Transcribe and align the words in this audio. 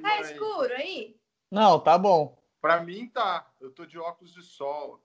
nave 0.00 0.22
Tá 0.22 0.30
escuro 0.32 0.72
aí? 0.74 1.16
Não, 1.50 1.78
tá 1.80 1.96
bom. 1.98 2.42
Pra 2.60 2.80
mim 2.82 3.08
tá. 3.08 3.46
Eu 3.60 3.70
tô 3.70 3.84
de 3.84 3.98
óculos 3.98 4.32
de 4.32 4.42
sol. 4.42 5.02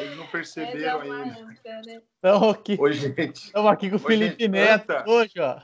Eles 0.00 0.16
não 0.16 0.24
é 0.24 0.28
perceberam 0.30 1.04
uma 1.04 1.22
ainda. 1.24 1.40
ânsia, 1.40 1.82
né? 1.86 2.02
Estamos 2.14 2.54
aqui, 2.54 2.76
Oi, 2.80 2.92
gente. 2.92 3.52
tamo 3.52 3.68
aqui 3.68 3.90
com 3.90 3.96
o 3.96 4.00
Oi, 4.00 4.06
Felipe 4.06 4.42
gente, 4.44 4.48
Neto 4.48 4.86
canta. 4.86 5.10
hoje, 5.10 5.34
ó. 5.40 5.60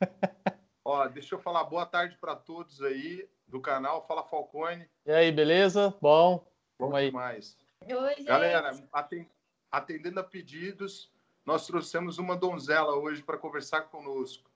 Ó, 0.84 1.06
deixa 1.06 1.34
eu 1.36 1.38
falar 1.38 1.62
boa 1.64 1.86
tarde 1.86 2.16
para 2.20 2.34
todos 2.34 2.82
aí 2.82 3.28
do 3.46 3.60
canal 3.60 4.04
Fala 4.06 4.24
Falcone. 4.24 4.88
E 5.06 5.12
aí, 5.12 5.30
beleza? 5.30 5.94
Bom. 6.00 6.38
Bom 6.78 6.86
Vamos 6.86 6.96
aí. 6.96 7.06
demais. 7.06 7.56
Oi. 7.88 8.24
Galera, 8.24 8.72
aten- 8.92 9.30
atendendo 9.70 10.18
a 10.18 10.24
pedidos, 10.24 11.12
nós 11.46 11.66
trouxemos 11.68 12.18
uma 12.18 12.34
donzela 12.36 12.96
hoje 12.96 13.22
para 13.22 13.38
conversar 13.38 13.82
conosco. 13.82 14.50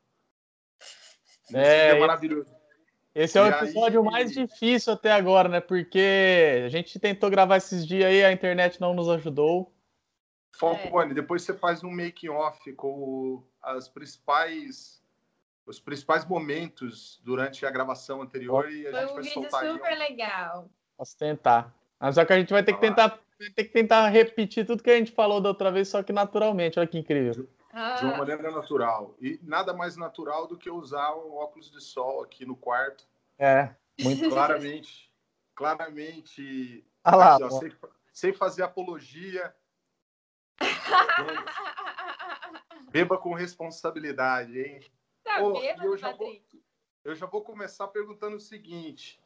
É, 1.54 1.92
dia 1.92 2.00
maravilhoso. 2.00 2.54
Esse 3.14 3.38
é 3.38 3.42
o 3.42 3.46
episódio 3.48 4.00
aí- 4.00 4.06
mais 4.06 4.32
difícil 4.32 4.92
até 4.92 5.10
agora, 5.12 5.48
né? 5.48 5.60
Porque 5.60 6.62
a 6.66 6.68
gente 6.68 6.98
tentou 6.98 7.30
gravar 7.30 7.56
esses 7.56 7.86
dias 7.86 8.04
aí, 8.04 8.22
a 8.24 8.30
internet 8.32 8.80
não 8.80 8.92
nos 8.92 9.08
ajudou. 9.08 9.72
Falcone, 10.58 11.14
depois 11.14 11.42
você 11.42 11.52
faz 11.54 11.82
um 11.84 11.90
making 11.90 12.28
off 12.28 12.72
com 12.74 13.42
as 13.62 13.88
principais 13.88 14.96
os 15.66 15.80
principais 15.80 16.24
momentos 16.24 17.20
durante 17.24 17.66
a 17.66 17.70
gravação 17.72 18.22
anterior 18.22 18.70
e 18.70 18.86
a 18.86 18.90
Foi 18.92 19.00
gente 19.00 19.10
um 19.10 19.14
vai 19.14 19.22
vídeo 19.24 19.34
soltar 19.34 19.62
aí. 19.64 19.72
super 19.72 19.98
legal. 19.98 20.70
Posso 20.96 21.18
tentar. 21.18 21.74
Mas 21.98 22.14
só 22.14 22.24
que 22.24 22.32
a 22.32 22.38
gente 22.38 22.52
vai 22.52 22.62
ter 22.62 22.72
que 22.72 22.80
tentar, 22.80 23.08
vai 23.38 23.50
ter 23.50 23.64
que 23.64 23.72
tentar 23.72 24.06
repetir 24.08 24.64
tudo 24.64 24.80
que 24.82 24.90
a 24.90 24.96
gente 24.96 25.10
falou 25.10 25.40
da 25.40 25.48
outra 25.48 25.72
vez, 25.72 25.88
só 25.88 26.04
que 26.04 26.12
naturalmente. 26.12 26.78
Olha 26.78 26.86
que 26.86 26.98
incrível. 26.98 27.48
Ah, 27.78 27.96
de 27.96 28.06
uma 28.06 28.16
maneira 28.16 28.50
natural. 28.50 29.14
E 29.20 29.38
nada 29.42 29.74
mais 29.74 29.98
natural 29.98 30.46
do 30.46 30.56
que 30.56 30.70
usar 30.70 31.14
um 31.14 31.34
óculos 31.34 31.70
de 31.70 31.78
sol 31.78 32.22
aqui 32.22 32.46
no 32.46 32.56
quarto. 32.56 33.06
É, 33.38 33.74
muito. 34.00 34.28
Claramente, 34.32 35.12
claramente, 35.54 36.86
Olha 37.04 37.16
lá, 37.16 37.34
aqui, 37.34 37.44
ó, 37.44 37.50
sem, 37.50 37.72
sem 38.10 38.32
fazer 38.32 38.62
apologia, 38.62 39.54
beba 42.90 43.18
com 43.18 43.34
responsabilidade, 43.34 44.58
hein? 44.58 44.80
tá 45.22 45.42
Ô, 45.42 45.60
bêbado, 45.60 45.84
eu 45.84 45.98
já 45.98 46.12
vou-? 46.12 46.40
Eu 47.04 47.14
já 47.14 47.26
vou 47.26 47.42
começar 47.42 47.88
perguntando 47.88 48.36
o 48.36 48.40
seguinte. 48.40 49.20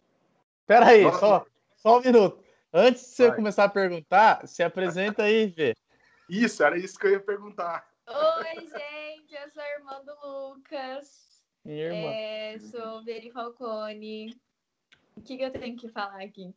Pera 0.66 0.88
aí, 0.88 1.04
Nossa. 1.04 1.20
só, 1.20 1.46
só 1.76 1.98
um 1.98 2.02
minuto. 2.02 2.44
Antes 2.72 3.02
de 3.02 3.08
você 3.10 3.28
Vai. 3.28 3.36
começar 3.36 3.64
a 3.64 3.68
perguntar, 3.68 4.44
se 4.48 4.60
apresenta 4.60 5.22
aí, 5.22 5.46
Vê. 5.46 5.72
Isso, 6.28 6.64
era 6.64 6.76
isso 6.76 6.98
que 6.98 7.06
eu 7.06 7.12
ia 7.12 7.20
perguntar. 7.20 7.89
Oi, 8.12 8.66
gente, 8.66 9.34
eu 9.34 9.48
sou 9.50 9.62
a 9.62 9.70
irmã 9.70 10.05
do 10.05 10.12
Lucas. 10.27 11.44
Minha 11.64 11.84
irmã. 11.84 12.11
É, 12.12 12.58
sou 12.58 13.05
Veri 13.05 13.30
Falcone. 13.30 14.36
O 15.16 15.22
que, 15.22 15.36
que 15.36 15.44
eu 15.44 15.53
tenho 15.53 15.77
que 15.77 15.89
falar 15.89 16.20
aqui? 16.22 16.53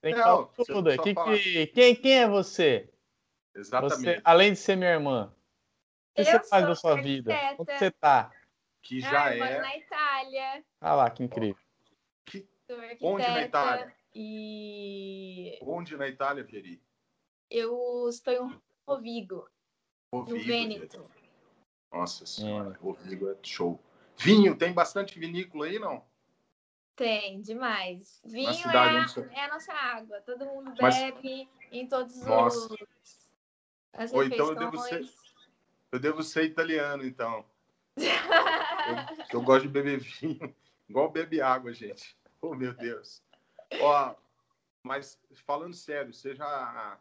Tem 0.00 0.14
que 0.14 0.18
Não, 0.18 0.46
falar 0.46 0.64
tudo. 0.66 1.02
Que, 1.02 1.14
que, 1.14 1.66
quem, 1.66 1.94
quem 1.94 2.18
é 2.20 2.26
você? 2.26 2.90
Exatamente. 3.54 4.00
você? 4.00 4.20
Além 4.24 4.52
de 4.52 4.58
ser 4.58 4.76
minha 4.76 4.92
irmã. 4.92 5.26
O 5.26 6.14
que 6.14 6.20
Eu 6.22 6.24
você 6.24 6.48
faz 6.48 6.66
da 6.66 6.74
sua 6.74 6.96
vida? 7.02 7.34
Onde 7.58 7.78
você 7.78 7.90
tá? 7.90 8.32
Que 8.82 9.00
já 9.00 9.24
ah, 9.24 9.36
eu 9.36 9.44
moro 9.44 9.52
é. 9.52 9.60
na 9.60 9.76
Itália. 9.76 10.64
Ah 10.80 10.94
lá, 10.94 11.10
que 11.10 11.22
incrível. 11.22 11.62
Sou 12.66 12.80
arquiteta. 12.80 13.06
Onde 13.06 13.26
na 13.26 13.42
Itália? 13.42 13.94
E 14.14 15.58
Onde 15.60 15.96
na 15.96 16.08
Itália, 16.08 16.44
Veri? 16.44 16.82
eu 17.50 18.08
estou 18.08 18.32
em 18.32 18.60
Rovigo, 18.86 19.48
Vêneto. 20.12 20.98
gente. 20.98 21.30
Nossa 21.92 22.26
senhora, 22.26 22.74
É. 22.74 22.78
Rovigo 22.82 23.28
é 23.30 23.36
show. 23.42 23.80
Vinho, 24.16 24.56
tem 24.56 24.72
bastante 24.72 25.18
vinícola 25.18 25.66
aí, 25.66 25.78
não? 25.78 26.04
Tem, 26.96 27.40
demais. 27.40 28.20
Vinho 28.24 28.50
é 28.50 28.76
a, 28.76 29.06
é 29.32 29.44
a 29.44 29.48
nossa 29.48 29.72
água. 29.72 30.20
Todo 30.20 30.44
mundo 30.46 30.74
Mas- 30.80 30.96
bebe 30.96 31.48
em 31.72 31.86
todos 31.86 32.16
Nossa. 32.24 32.72
os. 32.74 33.30
As 33.92 34.12
Ou 34.12 34.22
então 34.24 34.48
eu 34.50 34.54
devo 34.56 34.78
ser- 34.78 35.08
Eu 35.90 35.98
devo 35.98 36.22
ser 36.22 36.44
italiano, 36.44 37.04
então. 37.04 37.44
Eu, 39.30 39.38
eu 39.38 39.42
gosto 39.42 39.62
de 39.62 39.68
beber 39.68 39.98
vinho, 40.00 40.54
igual 40.88 41.10
bebe 41.10 41.40
água, 41.40 41.72
gente. 41.72 42.16
Oh, 42.40 42.54
meu 42.54 42.72
Deus. 42.72 43.22
Ó, 43.80 44.14
mas 44.82 45.20
falando 45.46 45.74
sério, 45.74 46.12
você 46.12 46.34
já 46.34 46.98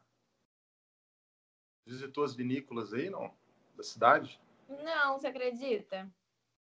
visitou 1.86 2.24
as 2.24 2.36
vinícolas 2.36 2.94
aí, 2.94 3.10
não? 3.10 3.34
Da 3.76 3.84
cidade? 3.84 4.40
Não, 4.68 5.18
você 5.18 5.28
acredita? 5.28 6.10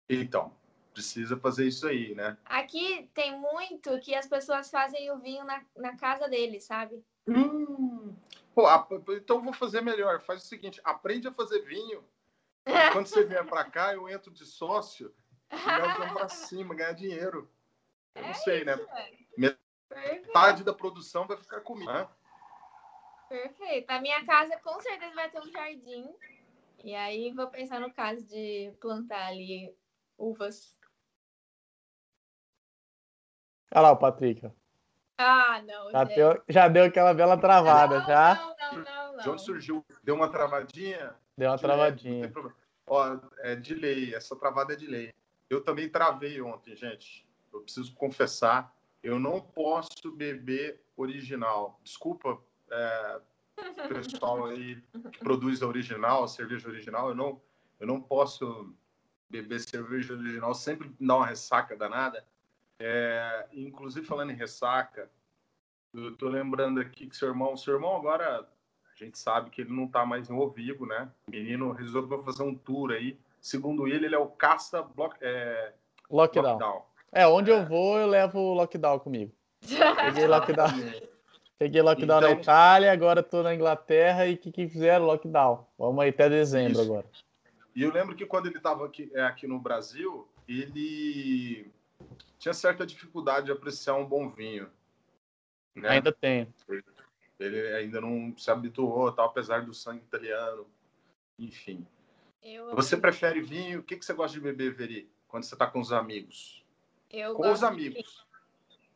Então, 0.10 0.56
precisa 0.94 1.38
fazer 1.38 1.68
isso 1.68 1.88
aí, 1.88 2.16
né? 2.16 2.38
Aqui 2.46 3.10
tem 3.14 3.38
muito 3.40 4.00
que 4.00 4.16
as 4.16 4.28
pessoas 4.28 4.70
fazem 4.70 5.12
o 5.12 5.20
vinho 5.20 5.44
na, 5.44 5.64
na 5.76 5.98
casa 5.98 6.28
deles, 6.28 6.64
sabe? 6.64 7.04
Hum. 7.28 8.16
Pô, 8.56 8.66
então 9.16 9.38
eu 9.38 9.44
vou 9.44 9.54
fazer 9.54 9.82
melhor. 9.82 10.22
Faz 10.22 10.44
o 10.44 10.48
seguinte, 10.48 10.82
aprende 10.84 11.28
a 11.28 11.34
fazer 11.34 11.60
vinho. 11.62 12.04
Quando 12.94 13.08
você 13.08 13.24
vier 13.24 13.46
pra 13.46 13.64
cá, 13.64 13.94
eu 13.94 14.10
entro 14.10 14.32
de 14.32 14.46
sócio 14.46 15.14
e 15.52 16.14
pra 16.14 16.28
cima, 16.30 16.74
ganhar 16.74 16.94
dinheiro. 16.94 17.50
Eu 18.16 18.24
não 18.24 18.30
É 18.30 18.34
sei, 18.34 18.66
né? 18.66 18.78
Perfeito. 18.78 20.28
Metade 20.28 20.64
da 20.64 20.74
produção 20.74 21.28
vai 21.28 21.38
ficar 21.38 21.62
comigo. 21.62 21.92
né? 21.92 22.08
Perfeito. 23.30 23.90
A 23.90 24.02
minha 24.02 24.26
casa 24.26 24.58
com 24.60 24.80
certeza 24.82 25.14
vai 25.14 25.30
ter 25.30 25.40
um 25.40 25.52
jardim. 25.52 26.16
E 26.84 26.96
aí 26.96 27.32
vou 27.32 27.48
pensar 27.48 27.80
no 27.80 27.92
caso 27.92 28.26
de 28.26 28.74
plantar 28.80 29.28
ali 29.28 29.76
uvas. 30.18 30.76
Olha 33.74 33.82
lá 33.82 33.92
o 33.92 33.98
Patrick. 33.98 34.50
Ah, 35.18 35.62
não, 35.64 35.92
Já 35.92 36.04
deu, 36.04 36.44
já 36.48 36.68
deu 36.68 36.86
aquela 36.86 37.14
bela 37.14 37.38
travada, 37.38 38.00
não, 38.00 38.06
já. 38.06 38.36
Não, 38.36 38.56
não, 38.56 38.84
não, 38.84 39.14
não. 39.14 39.24
De 39.24 39.30
onde 39.30 39.42
surgiu? 39.42 39.84
Deu 40.04 40.16
uma 40.16 40.30
travadinha? 40.30 41.16
Deu 41.36 41.50
uma 41.50 41.58
De 41.58 41.64
travadinha. 41.64 42.34
Ó, 42.86 43.20
é 43.40 43.56
de 43.56 43.74
lei, 43.74 44.14
essa 44.14 44.36
travada 44.36 44.74
é 44.74 44.76
de 44.76 44.86
lei. 44.86 45.14
Eu 45.50 45.64
também 45.64 45.90
travei 45.90 46.40
ontem, 46.40 46.76
gente. 46.76 47.28
Eu 47.52 47.62
preciso 47.62 47.94
confessar, 47.96 48.74
eu 49.02 49.20
não 49.20 49.42
posso 49.42 50.12
beber 50.16 50.82
original. 50.96 51.80
Desculpa, 51.84 52.40
é, 52.72 53.20
pessoal 53.88 54.46
aí 54.46 54.82
que 55.12 55.20
produz 55.20 55.62
a 55.62 55.68
original, 55.68 56.24
a 56.24 56.28
cerveja 56.28 56.70
original, 56.70 57.10
eu 57.10 57.16
não, 57.16 57.42
eu 57.80 57.88
não 57.88 58.02
posso 58.02 58.74
beber 59.30 59.60
cerveja 59.60 60.14
original, 60.14 60.54
sempre 60.54 60.92
dá 61.00 61.18
uma 61.18 61.26
ressaca 61.26 61.76
danada. 61.76 62.24
É, 62.80 63.48
inclusive, 63.54 64.06
falando 64.06 64.32
em 64.32 64.36
ressaca, 64.36 65.10
eu 65.94 66.16
tô 66.16 66.30
lembrando 66.30 66.80
aqui 66.80 67.08
que 67.08 67.16
seu 67.16 67.30
irmão, 67.30 67.58
seu 67.58 67.74
irmão 67.74 67.96
agora, 67.96 68.48
a 68.94 69.04
gente 69.04 69.18
sabe 69.18 69.50
que 69.50 69.62
ele 69.62 69.74
não 69.74 69.88
tá 69.88 70.06
mais 70.06 70.30
no 70.30 70.40
ao 70.42 70.50
vivo, 70.50 70.86
né? 70.86 71.10
O 71.28 71.32
menino 71.32 71.72
resolveu 71.72 72.24
fazer 72.24 72.44
um 72.44 72.56
tour 72.56 72.92
aí. 72.92 73.18
Segundo 73.42 73.88
ele, 73.88 74.06
ele 74.06 74.16
é 74.16 74.20
o 74.20 74.28
caça 74.28 74.82
block, 74.82 75.18
é, 75.22 75.74
Lockdown. 76.10 76.54
lockdown. 76.54 76.86
É, 77.12 77.28
onde 77.28 77.50
eu 77.50 77.66
vou, 77.66 77.98
eu 77.98 78.08
levo 78.08 78.40
o 78.40 78.54
lockdown 78.54 79.00
comigo. 79.00 79.32
Peguei 79.62 80.28
lockdown, 80.28 80.70
peguei 81.58 81.82
lockdown 81.82 82.22
na 82.22 82.30
Então- 82.32 82.42
Itália, 82.42 82.92
agora 82.92 83.24
tô 83.24 83.42
na 83.44 83.54
Inglaterra 83.54 84.26
e 84.28 84.36
o 84.36 84.38
que, 84.38 84.52
que 84.52 84.68
fizeram? 84.68 85.06
Lockdown. 85.06 85.66
Vamos 85.78 86.02
aí 86.04 86.10
até 86.10 86.30
dezembro 86.30 86.74
Isso. 86.74 86.82
agora. 86.82 87.06
E 87.76 87.84
eu 87.84 87.92
lembro 87.92 88.16
que 88.16 88.26
quando 88.26 88.48
ele 88.48 88.58
estava 88.58 88.86
aqui, 88.86 89.12
é, 89.14 89.22
aqui 89.22 89.48
no 89.48 89.60
Brasil, 89.60 90.28
ele 90.48 91.70
tinha 92.40 92.54
certa 92.54 92.86
dificuldade 92.86 93.48
de 93.48 93.52
apreciar 93.52 93.96
um 93.96 94.06
bom 94.06 94.30
vinho. 94.30 94.70
Né? 95.76 95.90
Ainda 95.90 96.12
tem. 96.12 96.52
Ele 97.40 97.68
ainda 97.76 98.02
não 98.02 98.36
se 98.36 98.50
habituou, 98.50 99.12
tal, 99.12 99.28
apesar 99.28 99.64
do 99.64 99.74
sangue 99.74 100.02
italiano. 100.04 100.66
Enfim. 101.38 101.86
Eu, 102.42 102.74
Você 102.76 102.98
prefere 102.98 103.42
vinho? 103.42 103.80
O 103.80 103.84
que, 103.84 103.96
que 103.96 104.04
você 104.06 104.14
gosta 104.14 104.34
de 104.36 104.42
beber, 104.44 104.74
Veri? 104.74 105.08
Quando 105.28 105.44
você 105.44 105.54
está 105.54 105.68
com 105.68 105.80
os 105.80 105.92
amigos? 105.92 106.64
eu 107.12 107.34
Com 107.36 107.44
gosto 107.44 107.54
os 107.54 107.60
de 107.60 107.66
amigos. 107.66 108.27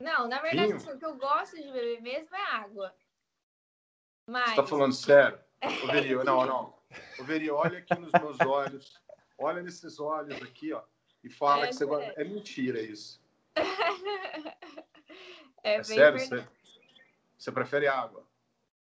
Não, 0.01 0.27
na 0.27 0.41
verdade, 0.41 0.67
Vinho? 0.67 0.77
assim, 0.77 0.91
o 0.91 0.97
que 0.99 1.05
eu 1.05 1.15
gosto 1.17 1.55
de 1.57 1.71
beber 1.71 2.01
mesmo 2.01 2.35
é 2.35 2.41
água. 2.51 2.95
Mas. 4.27 4.49
Você 4.49 4.55
tá 4.55 4.65
falando 4.67 4.93
sério? 4.93 5.39
Ô, 5.83 5.87
Veri, 5.91 6.15
não, 6.23 6.45
não. 6.45 6.79
Ô, 7.19 7.23
Veri, 7.23 7.49
olha 7.51 7.79
aqui 7.79 7.93
nos 7.99 8.11
meus 8.11 8.39
olhos. 8.41 9.01
Olha 9.37 9.61
nesses 9.61 9.99
olhos 9.99 10.41
aqui, 10.41 10.73
ó. 10.73 10.83
E 11.23 11.29
fala 11.29 11.65
É 11.65 11.67
que 11.67 11.73
você 11.73 11.85
gosta. 11.85 12.05
sério. 12.13 12.21
É 12.21 12.23
mentira 12.23 12.81
isso. 12.81 13.21
é 13.55 13.61
É 15.63 15.75
bem 15.75 15.83
sério? 15.83 16.19
Você, 16.19 16.47
você 17.37 17.51
prefere 17.51 17.87
água? 17.87 18.27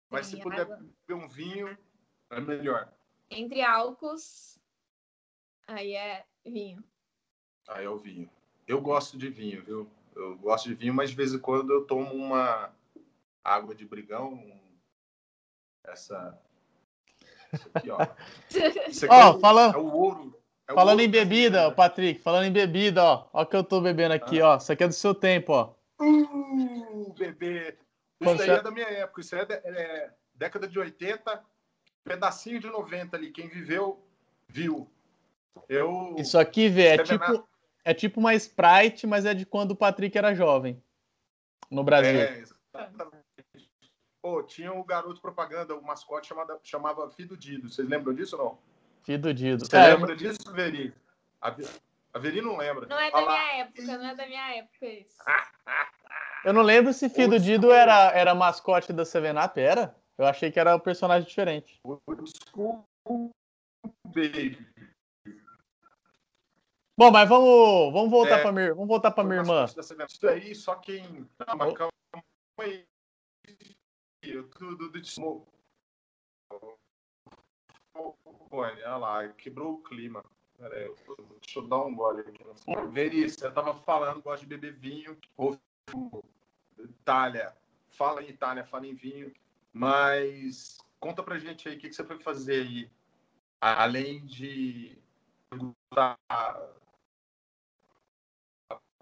Mas 0.08 0.26
Sim, 0.26 0.36
se 0.36 0.42
puder 0.42 0.62
água. 0.62 0.76
beber 0.76 1.22
um 1.22 1.28
vinho, 1.28 1.76
é 2.30 2.40
melhor. 2.40 2.90
Entre 3.30 3.62
álcools, 3.62 4.58
aí 5.66 5.94
é 5.94 6.24
vinho. 6.44 6.82
Aí 7.68 7.84
é 7.84 7.88
o 7.88 7.98
vinho. 7.98 8.28
Eu 8.66 8.80
gosto 8.80 9.16
de 9.18 9.28
vinho, 9.28 9.62
viu? 9.62 9.90
Eu 10.14 10.36
gosto 10.38 10.68
de 10.68 10.74
vinho, 10.74 10.94
mas 10.94 11.10
de 11.10 11.16
vez 11.16 11.32
em 11.32 11.38
quando 11.38 11.72
eu 11.72 11.84
tomo 11.86 12.12
uma 12.14 12.70
água 13.44 13.74
de 13.74 13.84
brigão. 13.86 14.32
um- 14.34 14.60
Essa. 15.84 16.38
Isso 17.52 17.68
aqui, 17.74 17.90
ó. 17.90 17.98
Isso 18.88 19.04
aqui 19.06 19.14
Ó, 19.14 19.20
é, 19.20 19.30
o, 19.30 19.40
falando- 19.40 19.74
é 19.74 19.78
o 19.78 19.92
ouro. 19.92 20.36
É 20.68 20.72
Falando 20.74 21.00
outro 21.00 21.04
em 21.04 21.10
bebida, 21.10 21.50
brasileiro. 21.50 21.74
Patrick, 21.76 22.20
falando 22.22 22.44
em 22.46 22.52
bebida, 22.52 23.02
ó. 23.04 23.28
Ó 23.32 23.42
o 23.42 23.46
que 23.46 23.56
eu 23.56 23.64
tô 23.64 23.80
bebendo 23.80 24.14
aqui, 24.14 24.40
ó. 24.40 24.56
Isso 24.56 24.70
aqui 24.72 24.84
é 24.84 24.88
do 24.88 24.94
seu 24.94 25.12
tempo, 25.14 25.52
ó. 25.52 25.74
Uh, 26.00 27.12
bebê. 27.18 27.76
Isso 28.20 28.30
aí 28.30 28.36
você- 28.36 28.50
é 28.52 28.62
da 28.62 28.70
minha 28.70 28.86
época. 28.86 29.20
Isso 29.20 29.34
aí 29.34 29.40
é, 29.40 29.44
de- 29.46 29.54
é 29.54 30.10
década 30.34 30.68
de 30.68 30.78
80, 30.78 31.42
pedacinho 32.04 32.60
de 32.60 32.68
90 32.68 33.16
ali. 33.16 33.32
Quem 33.32 33.48
viveu, 33.48 34.00
viu. 34.48 34.88
Eu. 35.68 36.14
Isso 36.18 36.38
aqui, 36.38 36.68
vê, 36.68 36.88
é 36.88 37.02
tipo, 37.02 37.48
é 37.84 37.94
tipo 37.94 38.20
uma 38.20 38.34
Sprite, 38.34 39.06
mas 39.06 39.24
é 39.24 39.34
de 39.34 39.46
quando 39.46 39.72
o 39.72 39.76
Patrick 39.76 40.16
era 40.16 40.34
jovem. 40.34 40.82
No 41.70 41.84
Brasil. 41.84 42.20
É, 42.20 42.38
exatamente. 42.38 43.20
Pô, 44.22 44.42
tinha 44.42 44.72
o 44.72 44.84
garoto 44.84 45.20
propaganda, 45.20 45.74
o 45.74 45.82
mascote 45.82 46.26
chamada, 46.28 46.58
chamava 46.62 47.08
Fido 47.10 47.36
Dido. 47.36 47.70
Vocês 47.70 47.88
lembram 47.88 48.12
disso 48.12 48.36
ou 48.36 48.44
não? 48.44 48.58
Fido 49.02 49.32
Dido. 49.32 49.64
Você 49.64 49.76
É, 49.76 49.94
lembra 49.94 50.14
disso, 50.14 50.52
Veri? 50.52 50.92
A, 51.40 51.56
a 52.12 52.18
Veri 52.18 52.42
não 52.42 52.56
lembra. 52.56 52.86
Não 52.86 52.98
é 52.98 53.10
da 53.10 53.20
minha 53.22 53.60
época, 53.60 53.82
não 53.82 54.06
é 54.06 54.14
da 54.14 54.26
minha 54.26 54.56
época 54.56 54.86
isso. 54.86 55.16
eu 56.44 56.52
não 56.52 56.62
lembro 56.62 56.92
se 56.92 57.08
Fido 57.08 57.32
Old 57.34 57.44
Dido 57.44 57.68
school. 57.68 57.74
era, 57.74 58.10
era 58.12 58.34
mascote 58.34 58.92
da 58.92 59.04
Seven 59.06 59.38
Up, 59.42 59.58
era? 59.58 59.96
Eu 60.18 60.26
achei 60.26 60.50
que 60.52 60.60
era 60.60 60.76
um 60.76 60.80
personagem 60.80 61.26
diferente. 61.26 61.80
Old 61.82 62.30
school, 62.50 62.84
baby. 64.04 64.68
Bom, 67.00 67.10
mas 67.10 67.26
vamos, 67.26 67.94
vamos 67.94 68.10
voltar 68.10 68.40
É. 68.40 68.42
pra 68.42 68.52
minha, 68.52 68.74
vamos 68.74 68.88
voltar 68.88 69.10
pra 69.10 69.24
minha 69.24 69.40
irmã. 69.40 69.64
Isso 69.64 70.28
aí, 70.28 70.54
só 70.54 70.74
quem. 70.74 71.02
Não, 71.48 71.56
mas 71.56 71.72
calma 71.72 71.90
aí. 72.58 72.84
Eu 74.22 74.46
tudo 74.50 74.90
de 75.00 75.10
Olha 78.50 78.96
lá, 78.98 79.26
quebrou 79.30 79.72
o 79.76 79.82
clima. 79.82 80.22
Pera 80.58 80.76
aí, 80.76 80.84
eu- 80.84 80.96
deixa 81.40 81.58
eu 81.60 81.66
dar 81.66 81.78
um 81.86 81.94
gole 81.94 82.20
aqui. 82.20 82.44
Veri, 82.90 83.30
você 83.30 83.50
tava 83.50 83.72
falando, 83.72 84.20
gosta 84.20 84.44
de 84.44 84.54
beber 84.54 84.74
vinho. 84.74 85.16
Itália. 86.78 87.56
Fala 87.88 88.22
em 88.22 88.28
Itália, 88.28 88.66
fala 88.66 88.86
em 88.86 88.94
vinho. 88.94 89.32
Mas 89.72 90.76
conta 90.98 91.22
pra 91.22 91.38
gente 91.38 91.66
aí 91.66 91.76
o 91.76 91.78
que, 91.78 91.88
que 91.88 91.94
você 91.94 92.04
foi 92.04 92.18
fazer 92.18 92.60
aí. 92.60 92.90
Além 93.58 94.26
de 94.26 94.98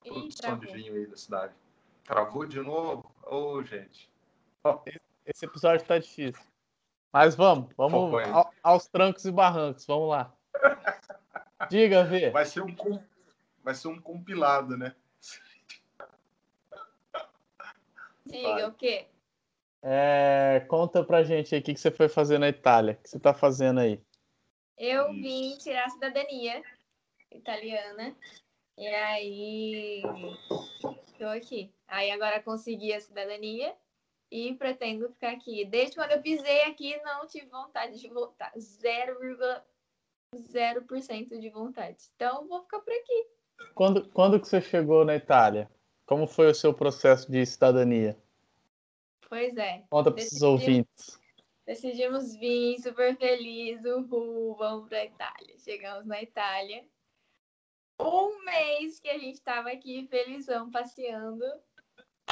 produção 0.08 0.58
de 0.58 0.66
vinho 0.72 0.94
aí 0.94 1.06
da 1.06 1.16
cidade. 1.16 1.54
Travou 2.04 2.46
de 2.46 2.60
novo? 2.60 3.14
Ô, 3.24 3.62
gente. 3.62 4.10
Esse 5.26 5.44
episódio 5.44 5.86
tá 5.86 5.98
difícil. 5.98 6.42
Mas 7.12 7.34
vamos, 7.34 7.72
vamos 7.76 8.14
ao- 8.28 8.52
aos 8.62 8.86
trancos 8.86 9.24
e 9.24 9.32
barrancos, 9.32 9.86
vamos 9.86 10.08
lá. 10.10 10.32
Diga, 11.70 12.04
Vê. 12.04 12.30
Vai 12.30 12.44
ser 12.44 12.62
um, 12.62 12.74
vai 13.62 13.74
ser 13.74 13.88
um 13.88 14.00
compilado, 14.00 14.76
né? 14.76 14.94
Diga 18.26 18.48
Vai. 18.54 18.64
o 18.64 18.72
quê? 18.72 19.06
É, 19.82 20.64
conta 20.68 21.02
pra 21.04 21.22
gente 21.22 21.54
aí 21.54 21.60
o 21.60 21.64
que, 21.64 21.72
que 21.74 21.80
você 21.80 21.90
foi 21.90 22.08
fazer 22.08 22.38
na 22.38 22.48
Itália. 22.48 22.94
O 22.98 23.02
que 23.02 23.08
você 23.08 23.18
tá 23.18 23.32
fazendo 23.32 23.80
aí? 23.80 24.02
Eu 24.76 25.10
Isso. 25.12 25.22
vim 25.22 25.56
tirar 25.58 25.86
a 25.86 25.90
cidadania 25.90 26.62
italiana. 27.30 28.14
E 28.78 28.86
aí 28.86 30.02
tô 31.18 31.26
aqui. 31.26 31.70
Aí 31.88 32.12
agora 32.12 32.40
consegui 32.40 32.92
a 32.92 33.00
cidadania 33.00 33.74
e 34.30 34.54
pretendo 34.54 35.08
ficar 35.08 35.32
aqui. 35.32 35.64
Desde 35.64 35.96
quando 35.96 36.12
eu 36.12 36.22
pisei 36.22 36.62
aqui, 36.62 36.96
não 37.02 37.26
tive 37.26 37.46
vontade 37.46 37.98
de 37.98 38.06
voltar. 38.08 38.52
0,0% 38.56 41.40
de 41.40 41.50
vontade. 41.50 41.98
Então 42.14 42.46
vou 42.46 42.62
ficar 42.62 42.78
por 42.78 42.92
aqui. 42.92 43.26
Quando, 43.74 44.08
quando 44.10 44.38
que 44.38 44.46
você 44.46 44.60
chegou 44.60 45.04
na 45.04 45.16
Itália? 45.16 45.68
Como 46.06 46.28
foi 46.28 46.48
o 46.48 46.54
seu 46.54 46.72
processo 46.72 47.28
de 47.30 47.44
cidadania? 47.44 48.16
Pois 49.28 49.56
é. 49.56 49.82
Conta 49.90 50.12
para 50.12 50.22
Decidiu. 50.22 50.50
ouvintes. 50.50 51.18
Decidimos 51.66 52.36
vir 52.36 52.78
super 52.80 53.16
feliz, 53.16 53.84
uhul, 53.84 54.54
vamos 54.56 54.88
pra 54.88 55.04
Itália. 55.04 55.58
Chegamos 55.58 56.06
na 56.06 56.22
Itália. 56.22 56.84
Um 58.00 58.44
mês 58.44 59.00
que 59.00 59.08
a 59.08 59.18
gente 59.18 59.40
tava 59.40 59.70
aqui 59.70 60.06
felizão, 60.08 60.70
passeando. 60.70 61.44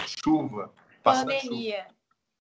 Chuva. 0.06 0.72
Da 1.02 1.14
chuva. 1.14 1.26
pandemia. 1.26 1.88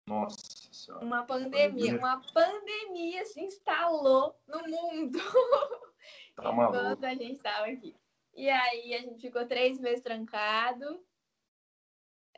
Nossa 0.06 0.36
senhora. 0.72 1.04
Uma 1.04 1.24
pandemia. 1.24 1.68
Pandemia. 1.68 1.98
Uma 1.98 2.22
pandemia 2.32 3.24
se 3.26 3.40
instalou 3.40 4.34
no 4.46 4.62
mundo. 4.68 5.18
Tá 6.34 6.50
maluco. 6.50 6.78
enquanto 6.78 7.04
a 7.04 7.14
gente 7.14 7.38
tava 7.40 7.66
aqui. 7.66 7.94
E 8.34 8.48
aí 8.48 8.94
a 8.94 9.02
gente 9.02 9.20
ficou 9.20 9.46
três 9.46 9.78
meses 9.78 10.02
trancado. 10.02 11.04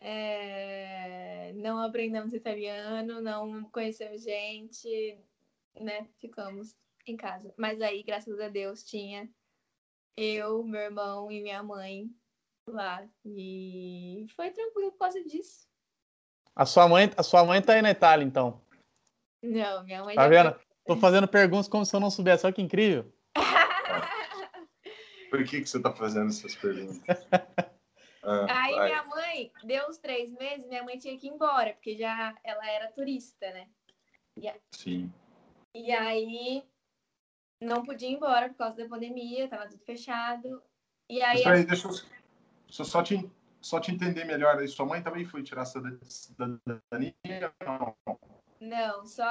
É, 0.00 1.52
Não 1.54 1.78
aprendemos 1.78 2.34
italiano, 2.34 3.22
não 3.22 3.62
conhecemos 3.70 4.22
gente, 4.22 5.16
né? 5.80 6.08
Ficamos 6.18 6.76
em 7.06 7.16
casa. 7.16 7.54
Mas 7.56 7.80
aí, 7.80 8.02
graças 8.02 8.38
a 8.40 8.48
Deus, 8.48 8.82
tinha 8.82 9.30
eu, 10.16 10.62
meu 10.64 10.80
irmão 10.80 11.30
e 11.30 11.42
minha 11.42 11.62
mãe 11.62 12.10
lá. 12.68 13.06
E 13.24 14.26
foi 14.34 14.50
tranquilo 14.50 14.92
por 14.92 14.98
causa 14.98 15.22
disso. 15.24 15.66
A 16.54 16.64
sua 16.64 16.88
mãe, 16.88 17.10
a 17.16 17.22
sua 17.22 17.44
mãe 17.44 17.60
tá 17.60 17.74
aí 17.74 17.82
na 17.82 17.90
Itália, 17.90 18.24
então. 18.24 18.60
Não, 19.42 19.84
minha 19.84 20.04
mãe 20.04 20.14
Tá 20.14 20.28
vendo? 20.28 20.58
Tô 20.86 20.96
fazendo 20.96 21.26
perguntas 21.26 21.68
como 21.68 21.84
se 21.84 21.94
eu 21.94 22.00
não 22.00 22.10
soubesse. 22.10 22.46
Olha 22.46 22.54
que 22.54 22.62
incrível. 22.62 23.12
Por 25.30 25.44
que, 25.44 25.60
que 25.62 25.66
você 25.66 25.80
tá 25.82 25.92
fazendo 25.92 26.28
essas 26.28 26.54
perguntas? 26.54 27.04
Ah, 28.26 28.46
Aí 28.62 28.74
vai. 28.74 28.88
minha 28.88 29.04
mãe, 29.04 29.52
deu 29.64 29.86
os 29.86 29.98
três 29.98 30.32
meses, 30.32 30.66
minha 30.66 30.82
mãe 30.82 30.96
tinha 30.98 31.14
que 31.18 31.26
ir 31.26 31.30
embora, 31.30 31.74
porque 31.74 31.94
já 31.94 32.34
ela 32.42 32.66
era 32.70 32.90
turista, 32.90 33.52
né? 33.52 33.68
Sim. 34.72 35.12
E 35.74 35.92
aí 35.92 36.64
não 37.60 37.82
podia 37.84 38.08
ir 38.08 38.14
embora 38.14 38.48
por 38.48 38.56
causa 38.56 38.76
da 38.76 38.88
pandemia, 38.88 39.48
tava 39.48 39.68
tudo 39.68 39.84
fechado. 39.84 40.62
E 41.08 41.20
aí 41.22 41.34
Mas 41.34 41.44
peraí, 41.44 41.64
deixa 41.64 41.88
eu, 41.88 41.92
deixa 41.92 42.82
eu 42.82 42.84
só, 42.84 43.02
te, 43.02 43.30
só 43.60 43.80
te 43.80 43.92
entender 43.92 44.24
melhor. 44.24 44.58
Aí, 44.58 44.68
sua 44.68 44.86
mãe 44.86 45.02
também 45.02 45.24
foi 45.24 45.42
tirar 45.42 45.64
cidad- 45.64 45.98
cidadania? 46.04 47.14
Não. 47.64 47.96
não, 48.60 49.06
só 49.06 49.24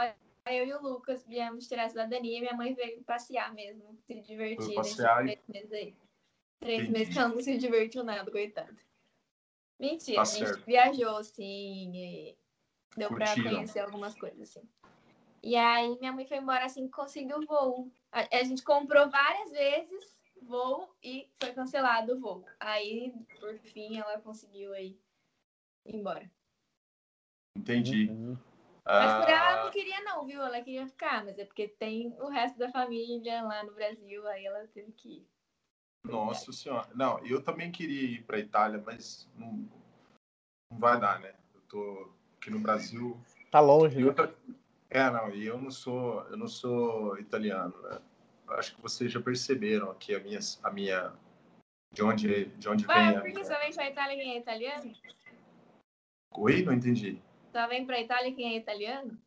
eu 0.48 0.68
e 0.68 0.74
o 0.74 0.82
Lucas 0.82 1.26
viemos 1.26 1.68
tirar 1.68 1.86
a 1.86 1.90
cidadania, 1.90 2.42
minha 2.42 2.54
mãe 2.56 2.74
veio 2.74 3.02
passear 3.04 3.54
mesmo, 3.54 3.98
se 4.06 4.20
divertir 4.22 4.66
Foi 4.66 4.76
nesses 4.76 4.96
passear 4.98 5.26
e- 5.28 5.38
três 5.38 5.48
meses 5.48 5.72
aí. 5.72 5.96
Três 6.60 6.80
Entendi. 6.84 6.92
meses 6.94 7.14
que 7.14 7.20
ela 7.20 7.30
não 7.30 7.42
se 7.42 7.58
divertiu 7.58 8.04
nada, 8.04 8.30
coitada. 8.32 8.76
Mentira, 9.80 10.18
Tá 10.18 10.22
a 10.22 10.26
gente 10.26 10.48
certo. 10.48 10.66
viajou, 10.66 11.18
assim, 11.18 11.92
e 11.96 12.38
deu 12.96 13.10
pra 13.10 13.26
Curtiram. 13.28 13.52
conhecer 13.56 13.80
algumas 13.80 14.16
coisas, 14.16 14.42
assim. 14.42 14.62
E 15.44 15.58
aí 15.58 16.00
minha 16.00 16.14
mãe 16.14 16.26
foi 16.26 16.38
embora 16.38 16.66
assim 16.66 16.86
que 16.86 16.94
conseguiu 16.94 17.40
o 17.40 17.46
voo. 17.46 17.92
A, 18.12 18.22
a 18.38 18.44
gente 18.44 18.64
comprou 18.64 19.10
várias 19.10 19.52
vezes 19.52 20.18
voo 20.42 20.96
e 21.04 21.30
foi 21.42 21.54
cancelado 21.54 22.14
o 22.14 22.20
voo. 22.20 22.46
Aí, 22.60 23.14
por 23.42 23.58
fim, 23.60 23.98
ela 23.98 24.20
conseguiu 24.22 24.74
aí 24.74 24.98
ir 25.86 25.96
embora. 25.96 26.32
Entendi. 27.58 28.10
Uhum. 28.10 28.38
Mas 28.86 29.14
por 29.14 29.30
ela 29.30 29.32
ela 29.32 29.62
Ah, 29.62 29.64
não 29.66 29.72
queria 29.72 30.02
não, 30.02 30.26
viu? 30.26 30.42
Ela 30.42 30.62
queria 30.62 30.88
ficar, 30.88 31.24
mas 31.26 31.38
é 31.38 31.46
porque 31.46 31.68
tem 31.68 32.16
o 32.20 32.28
resto 32.28 32.58
da 32.58 32.70
família 32.70 33.44
lá 33.44 33.64
no 33.64 33.74
Brasil, 33.74 34.26
aí 34.28 34.46
ela 34.46 34.68
teve 34.68 34.92
que 34.94 35.10
ir. 35.10 35.28
Nossa 36.06 36.52
senhora. 36.52 36.90
Não, 36.96 37.20
eu 37.26 37.42
também 37.42 37.72
queria 37.72 38.02
ir 38.02 38.24
para 38.24 38.40
Itália, 38.40 38.82
mas 38.86 39.30
não, 39.36 39.70
não 40.70 40.80
vai 40.80 41.00
dar, 41.00 41.20
né? 41.20 41.34
Eu 41.54 41.62
tô 41.62 42.14
aqui 42.38 42.50
no 42.50 42.60
Brasil. 42.60 43.18
Tá 43.50 43.62
longe. 43.62 44.00
E 44.00 44.04
né? 44.04 44.14
É, 44.94 45.10
não, 45.10 45.32
e 45.32 45.44
eu 45.48 45.58
não 45.58 45.72
sou, 45.72 46.22
eu 46.30 46.38
não 46.38 46.48
sou 46.48 47.18
italiano, 47.18 47.76
né? 47.82 48.00
Acho 48.50 48.76
que 48.76 48.82
vocês 48.82 49.12
já 49.12 49.20
perceberam 49.20 49.90
aqui 49.90 50.14
a 50.14 50.20
minha, 50.20 50.40
a 50.62 50.70
minha 50.70 51.14
de 51.92 52.04
onde, 52.04 52.46
de 52.46 52.70
onde 52.70 52.86
vem 52.86 52.96
Vai, 52.96 53.16
a 53.16 53.22
por 53.22 53.24
que 53.24 53.34
minha... 53.34 53.44
só 53.44 53.58
vem 53.58 53.74
pra 53.74 53.90
Itália 53.90 54.16
quem 54.16 54.36
é 54.36 54.38
italiano? 54.38 54.94
Oi, 56.38 56.62
não 56.62 56.74
entendi. 56.74 57.20
Só 57.52 57.68
vem 57.68 57.88
pra 57.88 58.00
Itália 58.00 58.36
quem 58.36 58.54
é 58.54 58.58
italiano? 58.58 59.18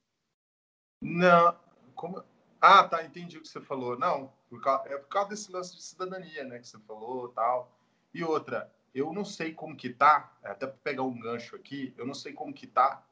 Não, 1.03 1.59
como... 1.97 2.23
Ah, 2.61 2.87
tá, 2.87 3.05
entendi 3.05 3.37
o 3.37 3.43
que 3.43 3.49
você 3.49 3.61
falou. 3.61 3.99
Não, 3.99 4.33
por 4.49 4.63
causa... 4.63 4.89
é 4.89 4.97
por 4.97 5.09
causa 5.09 5.31
desse 5.31 5.51
lance 5.51 5.75
de 5.75 5.83
cidadania, 5.83 6.45
né, 6.45 6.61
que 6.61 6.69
você 6.69 6.79
falou, 6.79 7.29
tal. 7.31 7.77
E 8.15 8.23
outra, 8.23 8.73
eu 8.95 9.13
não 9.13 9.25
sei 9.25 9.53
como 9.53 9.77
que 9.77 9.91
tá, 9.91 10.33
até 10.45 10.65
para 10.65 10.79
pegar 10.85 11.03
um 11.03 11.19
gancho 11.19 11.57
aqui, 11.57 11.93
eu 11.99 12.07
não 12.07 12.15
sei 12.15 12.33
como 12.33 12.55
que 12.55 12.69
tá 12.69 13.05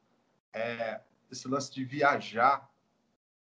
é, 0.53 1.01
esse 1.35 1.47
lance 1.49 1.73
de 1.73 1.85
viajar 1.85 2.71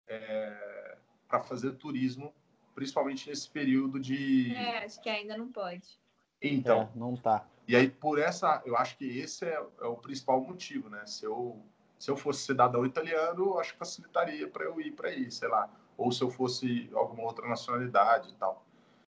é, 0.08 0.96
para 1.28 1.40
fazer 1.40 1.72
turismo, 1.72 2.34
principalmente 2.74 3.28
nesse 3.28 3.48
período 3.48 4.00
de. 4.00 4.54
É, 4.54 4.84
acho 4.84 5.00
que 5.00 5.08
ainda 5.08 5.36
não 5.36 5.50
pode. 5.50 5.98
Então, 6.42 6.90
É, 6.94 6.98
não 6.98 7.16
tá. 7.16 7.46
e 7.66 7.76
aí 7.76 7.88
por 7.88 8.18
essa, 8.18 8.62
eu 8.66 8.76
acho 8.76 8.98
que 8.98 9.06
esse 9.18 9.46
é, 9.46 9.54
é 9.80 9.86
o 9.86 9.96
principal 9.96 10.40
motivo, 10.40 10.90
né? 10.90 11.06
Se 11.06 11.24
eu 11.24 11.64
se 11.98 12.10
eu 12.10 12.16
fosse 12.16 12.44
cidadão 12.44 12.84
italiano, 12.84 13.46
eu 13.46 13.58
acho 13.58 13.72
que 13.72 13.78
facilitaria 13.78 14.46
para 14.46 14.64
eu 14.64 14.78
ir 14.78 14.92
para 14.92 15.08
aí, 15.08 15.30
sei 15.30 15.48
lá. 15.48 15.70
Ou 15.96 16.12
se 16.12 16.22
eu 16.22 16.30
fosse 16.30 16.90
alguma 16.92 17.22
outra 17.22 17.48
nacionalidade 17.48 18.30
e 18.30 18.34
tal. 18.34 18.66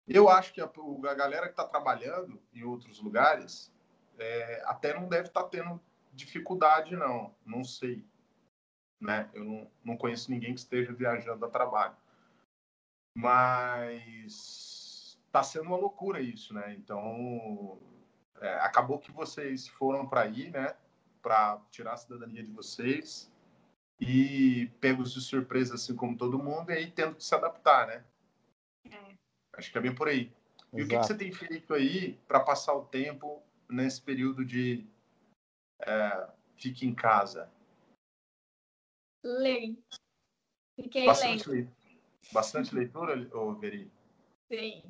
Eu 0.09 0.29
acho 0.29 0.53
que 0.53 0.61
a, 0.61 0.65
a 0.65 1.15
galera 1.15 1.47
que 1.47 1.53
está 1.53 1.65
trabalhando 1.65 2.41
em 2.53 2.65
outros 2.65 3.01
lugares 3.01 3.73
é, 4.19 4.63
até 4.67 4.93
não 4.99 5.09
deve 5.09 5.29
estar 5.29 5.45
tá 5.45 5.49
tendo 5.49 5.81
dificuldade, 6.13 6.97
não. 6.97 7.33
Não 7.47 7.63
sei. 7.63 8.05
Né? 9.01 9.29
Eu 9.33 9.45
não, 9.45 9.71
não 9.85 9.97
conheço 9.97 10.31
ninguém 10.31 10.55
que 10.55 10.61
esteja 10.61 10.93
viajando 10.93 11.45
a 11.45 11.51
trabalho. 11.51 11.97
Mas 13.17 15.19
está 15.27 15.43
sendo 15.43 15.67
uma 15.67 15.77
loucura 15.77 16.21
isso, 16.21 16.53
né? 16.53 16.75
Então, 16.75 17.79
é, 18.41 18.55
acabou 18.61 18.99
que 18.99 19.13
vocês 19.13 19.69
foram 19.69 20.07
para 20.07 20.23
aí, 20.23 20.51
né? 20.51 20.77
Para 21.23 21.61
tirar 21.71 21.95
a 21.95 21.97
cidadania 21.97 22.43
de 22.43 22.51
vocês 22.51 23.31
e 24.01 24.71
pegos 24.81 25.13
de 25.13 25.21
surpresa, 25.21 25.75
assim 25.75 25.95
como 25.95 26.17
todo 26.17 26.43
mundo, 26.43 26.71
e 26.71 26.75
aí 26.75 26.91
tendo 26.91 27.15
que 27.15 27.25
se 27.25 27.35
adaptar, 27.35 27.87
né? 27.87 28.05
É. 28.91 29.15
Acho 29.55 29.71
que 29.71 29.79
é 29.79 29.81
bem 29.81 29.95
por 29.95 30.09
aí. 30.09 30.33
E 30.73 30.81
Exato. 30.81 30.85
o 30.85 30.89
que, 30.89 30.99
que, 30.99 31.07
você 31.07 31.15
tem 31.17 31.33
feito 31.33 31.75
aí 31.75 32.19
para 32.27 32.41
passar 32.41 32.75
o 32.75 32.85
tempo 32.85 33.43
nesse 33.69 34.01
período 34.01 34.45
de 34.45 34.87
é, 35.83 36.29
fique 36.57 36.87
em 36.87 36.95
casa? 36.95 37.51
Ler. 39.23 39.77
Fiquei 40.77 41.07
Bastante 41.07 41.49
lendo. 41.49 41.61
Le... 41.61 41.69
Bastante 42.33 42.75
leitura, 42.75 43.29
ô 43.37 43.55
Veri? 43.55 43.91
Sim. 44.49 44.83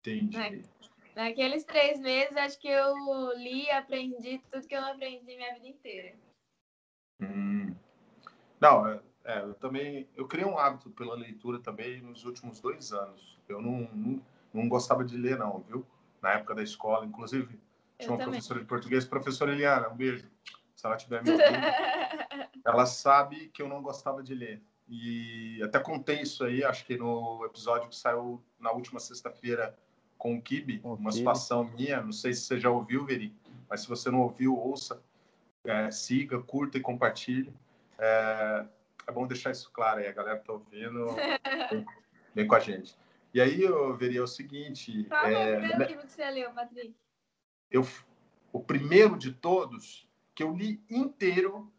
Entendi. 0.00 0.36
Na... 0.36 0.72
Naqueles 1.14 1.64
três 1.64 2.00
meses, 2.00 2.34
acho 2.36 2.58
que 2.58 2.68
eu 2.68 2.94
li 3.36 3.64
e 3.64 3.70
aprendi 3.70 4.40
tudo 4.50 4.66
que 4.66 4.74
eu 4.74 4.84
aprendi 4.84 5.36
minha 5.36 5.52
vida 5.54 5.68
inteira. 5.68 6.14
Hum. 7.20 7.74
Não, 8.58 8.88
é, 8.88 9.00
é, 9.24 9.40
eu 9.40 9.54
também 9.54 10.08
eu 10.16 10.26
criei 10.26 10.46
um 10.46 10.58
hábito 10.58 10.90
pela 10.90 11.14
leitura 11.14 11.58
também 11.58 12.00
nos 12.00 12.24
últimos 12.24 12.60
dois 12.60 12.92
anos. 12.92 13.38
Eu 13.46 13.60
não, 13.60 13.80
não, 13.92 14.22
não 14.54 14.68
gostava 14.68 15.04
de 15.04 15.16
ler, 15.16 15.38
não, 15.38 15.60
viu? 15.60 15.86
Na 16.22 16.32
época 16.32 16.54
da 16.54 16.62
escola, 16.62 17.04
inclusive, 17.04 17.60
tinha 17.98 18.10
uma 18.10 18.18
também. 18.18 18.32
professora 18.32 18.60
de 18.60 18.66
português, 18.66 19.04
professora 19.04 19.52
Eliana, 19.52 19.88
um 19.88 19.96
beijo. 19.96 20.30
Se 20.74 20.86
ela 20.86 20.96
tiver 20.96 21.22
me 21.22 21.30
ouvindo, 21.32 21.66
ela 22.64 22.86
sabe 22.86 23.48
que 23.48 23.62
eu 23.62 23.68
não 23.68 23.82
gostava 23.82 24.22
de 24.22 24.34
ler. 24.34 24.62
E 24.88 25.60
até 25.62 25.78
contei 25.78 26.20
isso 26.20 26.44
aí, 26.44 26.62
acho 26.62 26.84
que 26.84 26.96
no 26.96 27.44
episódio 27.44 27.88
que 27.88 27.96
saiu 27.96 28.42
na 28.58 28.70
última 28.72 29.00
sexta-feira 29.00 29.76
com 30.18 30.36
o 30.36 30.42
Kibe, 30.42 30.80
uma 30.84 31.10
situação 31.10 31.64
minha, 31.64 32.00
não 32.00 32.12
sei 32.12 32.32
se 32.32 32.42
você 32.42 32.60
já 32.60 32.70
ouviu, 32.70 33.04
Veri, 33.04 33.34
mas 33.68 33.80
se 33.80 33.88
você 33.88 34.10
não 34.10 34.20
ouviu, 34.20 34.56
ouça, 34.56 35.02
é, 35.64 35.90
siga, 35.90 36.40
curta 36.40 36.78
e 36.78 36.80
compartilhe. 36.80 37.52
É, 37.98 38.66
é 39.06 39.12
bom 39.12 39.26
deixar 39.26 39.50
isso 39.50 39.70
claro 39.72 40.00
aí, 40.00 40.06
a 40.06 40.12
galera 40.12 40.38
que 40.38 40.44
tá 40.44 40.52
ouvindo, 40.52 41.06
vem, 41.70 41.86
vem 42.34 42.46
com 42.46 42.54
a 42.54 42.60
gente. 42.60 42.96
E 43.34 43.40
aí 43.40 43.62
eu 43.62 43.96
veria 43.96 44.22
o 44.22 44.26
seguinte. 44.26 45.04
Qual 45.04 45.26
é, 45.26 45.56
o 45.56 45.58
primeiro 45.58 45.78
né, 45.78 45.86
livro 45.86 46.06
que 46.06 46.12
você 46.12 46.30
leu, 46.30 46.52
Patrick? 46.52 46.94
Eu, 47.70 47.88
o 48.52 48.60
primeiro 48.60 49.16
de 49.16 49.32
todos, 49.32 50.06
que 50.34 50.42
eu 50.42 50.54
li 50.54 50.84
inteiro, 50.90 51.72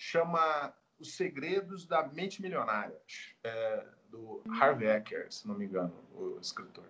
chama 0.00 0.72
Os 0.98 1.12
Segredos 1.12 1.86
da 1.86 2.08
Mente 2.08 2.40
Milionária, 2.40 2.98
é, 3.44 3.86
do 4.08 4.42
hum. 4.46 4.54
Harvey 4.58 4.88
Eker, 4.88 5.30
se 5.30 5.46
não 5.46 5.54
me 5.54 5.66
engano, 5.66 5.94
o 6.14 6.38
escritor. 6.40 6.86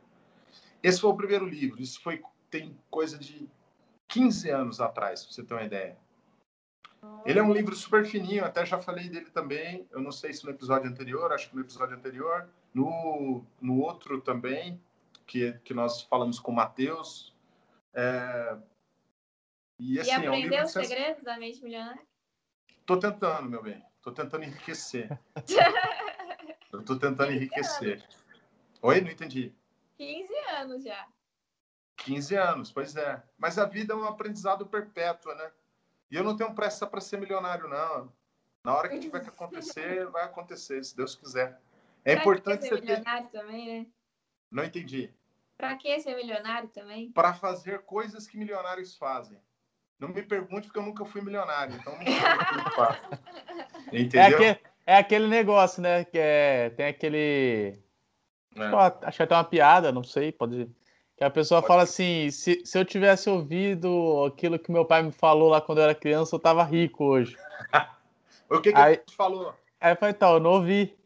Esse 0.80 1.00
foi 1.00 1.10
o 1.10 1.16
primeiro 1.16 1.44
livro, 1.44 1.82
isso 1.82 2.00
foi 2.00 2.22
tem 2.48 2.78
coisa 2.88 3.18
de 3.18 3.48
15 4.06 4.50
anos 4.50 4.80
atrás, 4.80 5.24
para 5.24 5.32
você 5.32 5.42
ter 5.42 5.54
uma 5.54 5.64
ideia. 5.64 5.98
Ele 7.24 7.38
é 7.38 7.42
um 7.42 7.52
livro 7.52 7.74
super 7.74 8.04
fininho, 8.06 8.44
até 8.44 8.64
já 8.64 8.78
falei 8.78 9.08
dele 9.08 9.30
também. 9.30 9.88
Eu 9.90 10.00
não 10.00 10.12
sei 10.12 10.32
se 10.32 10.44
no 10.44 10.50
episódio 10.50 10.88
anterior, 10.88 11.32
acho 11.32 11.48
que 11.48 11.56
no 11.56 11.62
episódio 11.62 11.96
anterior. 11.96 12.48
No, 12.72 13.44
no 13.60 13.80
outro 13.80 14.20
também, 14.20 14.80
que, 15.26 15.52
que 15.64 15.72
nós 15.72 16.02
falamos 16.02 16.38
com 16.38 16.52
o 16.52 16.54
Matheus. 16.54 17.34
É... 17.94 18.56
E, 19.78 19.98
assim, 19.98 20.10
e 20.10 20.14
aprendeu 20.14 20.58
é 20.58 20.62
um 20.62 20.66
os 20.66 20.72
segredos 20.72 21.22
da 21.22 21.38
mente 21.38 21.62
milionária? 21.62 22.09
Tô 22.86 22.98
tentando, 22.98 23.48
meu 23.48 23.62
bem. 23.62 23.82
Tô 24.02 24.12
tentando 24.12 24.44
enriquecer. 24.44 25.18
Eu 26.72 26.84
tô 26.84 26.96
tentando 26.96 27.32
enriquecer. 27.32 28.02
Oi? 28.80 29.00
Não 29.00 29.10
entendi. 29.10 29.54
15 29.96 30.34
anos 30.56 30.84
já. 30.84 31.06
15 31.96 32.34
anos, 32.36 32.72
pois 32.72 32.96
é. 32.96 33.22
Mas 33.36 33.58
a 33.58 33.66
vida 33.66 33.92
é 33.92 33.96
um 33.96 34.04
aprendizado 34.04 34.66
perpétuo, 34.66 35.34
né? 35.34 35.50
E 36.10 36.16
eu 36.16 36.24
não 36.24 36.36
tenho 36.36 36.54
pressa 36.54 36.86
para 36.86 37.00
ser 37.00 37.18
milionário, 37.18 37.68
não. 37.68 38.12
Na 38.64 38.74
hora 38.74 38.88
que 38.88 38.98
tiver 38.98 39.20
que 39.20 39.28
acontecer, 39.28 40.06
vai 40.10 40.24
acontecer, 40.24 40.82
se 40.84 40.96
Deus 40.96 41.14
quiser. 41.14 41.60
É 42.04 42.14
pra 42.14 42.22
importante 42.22 42.60
que 42.62 42.68
ser 42.68 42.80
milionário 42.80 43.28
ter... 43.28 43.38
também, 43.38 43.80
né? 43.80 43.86
Não 44.50 44.64
entendi. 44.64 45.12
Para 45.56 45.76
que 45.76 46.00
ser 46.00 46.16
milionário 46.16 46.68
também? 46.70 47.12
Para 47.12 47.34
fazer 47.34 47.82
coisas 47.82 48.26
que 48.26 48.38
milionários 48.38 48.96
fazem. 48.96 49.38
Não 50.00 50.08
me 50.08 50.22
pergunte 50.22 50.66
porque 50.66 50.78
eu 50.78 50.82
nunca 50.82 51.04
fui 51.04 51.20
milionário, 51.20 51.76
então 51.76 51.92
não 51.96 52.02
sei 52.02 52.14
o 52.14 53.90
que 53.90 54.00
Entendeu? 54.02 54.20
É 54.20 54.26
aquele, 54.26 54.60
é 54.86 54.96
aquele, 54.96 55.26
negócio, 55.28 55.82
né? 55.82 56.04
Que 56.04 56.18
é, 56.18 56.70
tem 56.70 56.86
aquele. 56.86 57.78
É. 58.56 59.06
Acho 59.06 59.18
que 59.18 59.22
até 59.22 59.34
uma 59.34 59.44
piada, 59.44 59.92
não 59.92 60.02
sei, 60.02 60.32
pode 60.32 60.68
que 61.20 61.24
a 61.24 61.30
pessoa 61.30 61.60
Pode 61.60 61.68
fala 61.68 61.82
assim: 61.82 62.30
se, 62.30 62.64
se 62.64 62.78
eu 62.78 62.84
tivesse 62.84 63.28
ouvido 63.28 64.24
aquilo 64.24 64.58
que 64.58 64.72
meu 64.72 64.86
pai 64.86 65.02
me 65.02 65.12
falou 65.12 65.50
lá 65.50 65.60
quando 65.60 65.78
eu 65.78 65.84
era 65.84 65.94
criança, 65.94 66.34
eu 66.34 66.40
tava 66.40 66.64
rico 66.64 67.04
hoje. 67.04 67.36
o 68.48 68.58
que, 68.58 68.72
que 68.72 68.78
aí, 68.78 68.94
ele 68.94 69.02
falou? 69.14 69.54
Aí 69.78 69.92
eu 69.92 69.96
falei, 69.96 70.14
então, 70.14 70.32
eu 70.32 70.40
não 70.40 70.52
ouvi. 70.52 70.96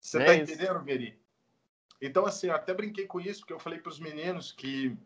Você 0.00 0.22
é 0.22 0.24
tá 0.24 0.34
isso. 0.34 0.50
entendendo, 0.50 0.82
Veri? 0.82 1.20
Então, 2.00 2.24
assim, 2.24 2.46
eu 2.46 2.54
até 2.54 2.72
brinquei 2.72 3.06
com 3.06 3.20
isso, 3.20 3.40
porque 3.40 3.52
eu 3.52 3.60
falei 3.60 3.78
para 3.78 3.90
os 3.90 4.00
meninos 4.00 4.50
que 4.50 4.96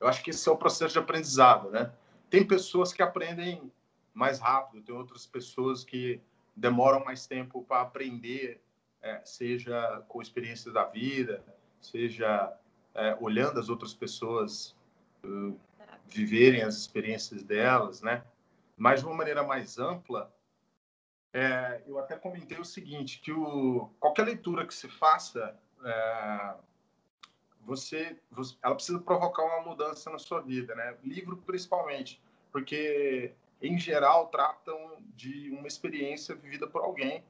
eu 0.00 0.08
acho 0.08 0.22
que 0.22 0.30
esse 0.30 0.48
é 0.48 0.52
o 0.52 0.56
processo 0.56 0.94
de 0.94 0.98
aprendizado, 0.98 1.70
né? 1.70 1.92
Tem 2.28 2.46
pessoas 2.46 2.92
que 2.92 3.02
aprendem 3.02 3.70
mais 4.14 4.38
rápido, 4.38 4.82
tem 4.82 4.94
outras 4.94 5.26
pessoas 5.26 5.84
que 5.84 6.20
demoram 6.56 7.04
mais 7.04 7.26
tempo 7.26 7.62
para 7.64 7.82
aprender 7.82 8.60
é, 9.02 9.20
seja 9.24 10.04
com 10.08 10.20
experiências 10.20 10.74
da 10.74 10.84
vida, 10.84 11.42
seja 11.80 12.52
é, 12.94 13.16
olhando 13.20 13.58
as 13.58 13.68
outras 13.68 13.94
pessoas 13.94 14.76
uh, 15.24 15.58
viverem 16.06 16.62
as 16.62 16.76
experiências 16.76 17.42
delas, 17.42 18.02
né? 18.02 18.24
Mas 18.76 19.00
de 19.00 19.06
uma 19.06 19.14
maneira 19.14 19.42
mais 19.42 19.78
ampla, 19.78 20.32
é, 21.32 21.82
eu 21.86 21.98
até 21.98 22.16
comentei 22.16 22.58
o 22.58 22.64
seguinte, 22.64 23.20
que 23.20 23.32
o, 23.32 23.90
qualquer 24.00 24.24
leitura 24.24 24.66
que 24.66 24.74
se 24.74 24.88
faça, 24.88 25.56
é, 25.84 26.54
você, 27.64 28.18
você, 28.30 28.56
ela 28.62 28.74
precisa 28.74 28.98
provocar 28.98 29.42
uma 29.42 29.62
mudança 29.62 30.10
na 30.10 30.18
sua 30.18 30.40
vida, 30.40 30.74
né? 30.74 30.96
Livro 31.02 31.36
principalmente, 31.36 32.20
porque 32.52 33.32
em 33.60 33.78
geral 33.78 34.28
tratam 34.28 34.96
de 35.14 35.50
uma 35.50 35.66
experiência 35.66 36.34
vivida 36.34 36.66
por 36.66 36.82
alguém 36.82 37.22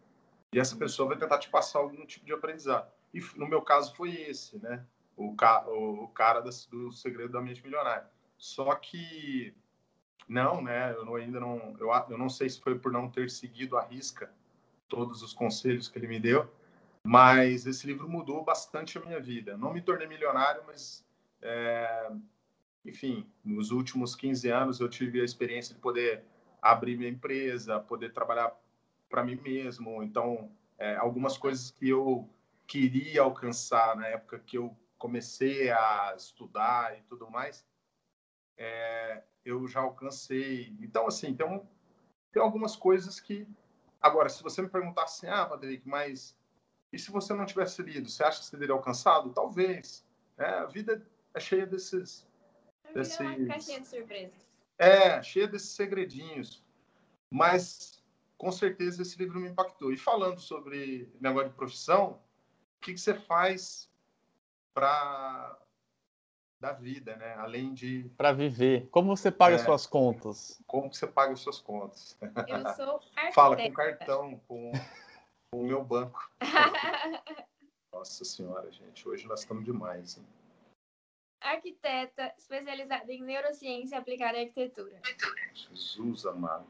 e 0.52 0.58
essa 0.58 0.76
pessoa 0.76 1.08
vai 1.08 1.18
tentar 1.18 1.38
te 1.38 1.48
passar 1.48 1.78
algum 1.78 2.04
tipo 2.04 2.26
de 2.26 2.32
aprendizado. 2.32 2.90
E 3.12 3.20
no 3.36 3.46
meu 3.46 3.62
caso 3.62 3.94
foi 3.94 4.14
esse, 4.14 4.58
né? 4.58 4.84
O, 5.16 5.34
ca 5.34 5.64
o 5.68 6.08
cara 6.08 6.40
do 6.40 6.92
segredo 6.92 7.32
da 7.32 7.40
mente 7.40 7.62
milionária. 7.62 8.08
Só 8.38 8.74
que 8.74 9.54
não, 10.28 10.62
né? 10.62 10.92
Eu 10.92 11.04
não, 11.04 11.14
ainda 11.16 11.40
não, 11.40 11.76
eu, 11.78 11.90
eu 12.08 12.18
não 12.18 12.28
sei 12.28 12.48
se 12.48 12.60
foi 12.60 12.78
por 12.78 12.90
não 12.90 13.10
ter 13.10 13.28
seguido 13.28 13.76
a 13.76 13.82
risca 13.82 14.32
todos 14.88 15.22
os 15.22 15.32
conselhos 15.32 15.88
que 15.88 15.98
ele 15.98 16.08
me 16.08 16.18
deu, 16.18 16.50
mas 17.06 17.66
esse 17.66 17.86
livro 17.86 18.08
mudou 18.08 18.44
bastante 18.44 18.98
a 18.98 19.00
minha 19.00 19.20
vida. 19.20 19.56
Não 19.56 19.72
me 19.72 19.80
tornei 19.80 20.06
milionário, 20.06 20.62
mas 20.66 21.04
é, 21.42 22.10
enfim, 22.84 23.26
nos 23.44 23.70
últimos 23.70 24.14
15 24.14 24.48
anos 24.50 24.80
eu 24.80 24.88
tive 24.88 25.20
a 25.20 25.24
experiência 25.24 25.74
de 25.74 25.80
poder 25.80 26.24
abrir 26.60 26.96
minha 26.96 27.10
empresa, 27.10 27.80
poder 27.80 28.12
trabalhar 28.12 28.54
para 29.08 29.24
mim 29.24 29.36
mesmo. 29.36 30.02
Então, 30.02 30.50
é, 30.78 30.96
algumas 30.96 31.36
coisas 31.36 31.70
que 31.70 31.88
eu 31.88 32.28
queria 32.66 33.22
alcançar 33.22 33.96
na 33.96 34.06
época 34.06 34.38
que 34.38 34.56
eu 34.56 34.76
comecei 34.96 35.70
a 35.70 36.14
estudar 36.16 36.96
e 36.96 37.02
tudo 37.02 37.30
mais, 37.30 37.66
é, 38.56 39.22
eu 39.44 39.66
já 39.66 39.80
alcancei. 39.80 40.76
Então, 40.80 41.06
assim, 41.06 41.34
tem, 41.34 41.62
tem 42.32 42.42
algumas 42.42 42.76
coisas 42.76 43.18
que. 43.18 43.46
Agora, 44.00 44.28
se 44.28 44.42
você 44.42 44.62
me 44.62 44.68
perguntar 44.68 45.04
assim, 45.04 45.26
ah, 45.26 45.44
Patrick, 45.44 45.86
mas 45.86 46.36
e 46.92 46.98
se 46.98 47.10
você 47.10 47.32
não 47.34 47.46
tivesse 47.46 47.82
lido, 47.82 48.08
você 48.08 48.24
acha 48.24 48.40
que 48.40 48.46
você 48.46 48.58
teria 48.58 48.74
alcançado? 48.74 49.30
Talvez. 49.30 50.04
É, 50.36 50.44
a 50.44 50.66
vida 50.66 51.06
é 51.34 51.40
cheia 51.40 51.66
desses. 51.66 52.26
desses... 52.92 53.20
Uma 53.20 53.46
caixinha 53.46 53.80
de 53.80 53.86
surpresas. 53.86 54.48
É, 54.78 55.22
cheia 55.22 55.46
desses 55.46 55.70
segredinhos. 55.70 56.64
Mas 57.30 58.02
com 58.36 58.50
certeza 58.50 59.02
esse 59.02 59.18
livro 59.18 59.38
me 59.38 59.48
impactou. 59.48 59.92
E 59.92 59.96
falando 59.96 60.40
sobre 60.40 61.12
negócio 61.20 61.50
de 61.50 61.54
profissão, 61.54 62.18
o 62.78 62.80
que, 62.80 62.94
que 62.94 63.00
você 63.00 63.14
faz 63.14 63.88
para 64.74 65.58
da 66.58 66.72
vida, 66.72 67.16
né? 67.16 67.34
Além 67.38 67.72
de 67.72 68.10
para 68.16 68.32
viver. 68.32 68.88
Como 68.90 69.16
você 69.16 69.30
paga 69.30 69.56
é, 69.56 69.58
suas 69.58 69.86
contas? 69.86 70.60
Como 70.66 70.92
você 70.92 71.06
paga 71.06 71.34
suas 71.36 71.58
contas? 71.58 72.16
Eu 72.20 72.74
sou 72.74 73.00
arquiteta. 73.14 73.32
Fala 73.32 73.56
com 73.56 73.72
cartão, 73.72 74.40
com 74.46 74.72
o 75.52 75.62
meu 75.62 75.84
banco. 75.84 76.30
Nossa 77.92 78.24
senhora, 78.24 78.70
gente, 78.70 79.08
hoje 79.08 79.26
nós 79.26 79.40
estamos 79.40 79.64
demais. 79.64 80.16
Hein? 80.16 80.24
Arquiteta 81.40 82.32
especializada 82.38 83.12
em 83.12 83.22
neurociência 83.22 83.98
aplicada 83.98 84.38
à 84.38 84.42
arquitetura. 84.42 85.00
Jesus 85.54 86.24
amado. 86.26 86.66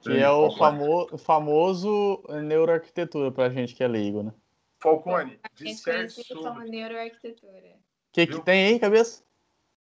Que 0.00 0.16
é 0.16 0.30
o 0.30 0.50
famo 0.56 1.18
famoso 1.18 2.22
neuroarquitetura 2.44 3.32
pra 3.32 3.50
gente 3.50 3.74
que 3.74 3.82
é 3.82 3.88
leigo, 3.88 4.22
né? 4.22 4.32
Falcone, 4.78 5.40
disserte 5.54 6.22
sobre... 6.22 6.70
neuroarquitetura. 6.70 7.70
O 7.70 8.12
que, 8.12 8.26
que 8.28 8.40
tem 8.42 8.66
aí, 8.66 8.78
cabeça? 8.78 9.24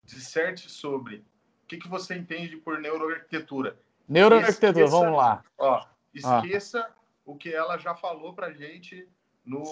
Disserte 0.04 0.70
sobre 0.70 1.24
o 1.64 1.66
que, 1.66 1.78
que 1.78 1.88
você 1.88 2.14
entende 2.14 2.58
por 2.58 2.78
neuroarquitetura. 2.78 3.78
Neuroarquitetura, 4.06 4.84
esqueça, 4.84 5.00
vamos 5.00 5.16
lá. 5.16 5.42
Ó, 5.56 5.86
esqueça 6.12 6.80
ah. 6.80 7.01
O 7.32 7.36
que 7.36 7.52
ela 7.52 7.78
já 7.78 7.94
falou 7.94 8.34
pra 8.34 8.52
gente 8.52 9.08
no, 9.44 9.62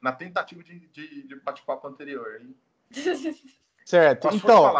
na 0.00 0.12
tentativa 0.12 0.62
de, 0.62 0.78
de, 0.88 1.26
de 1.26 1.36
bate-papo 1.36 1.86
anterior. 1.86 2.40
Hein? 2.40 2.54
Certo. 3.84 4.28
então, 4.32 4.72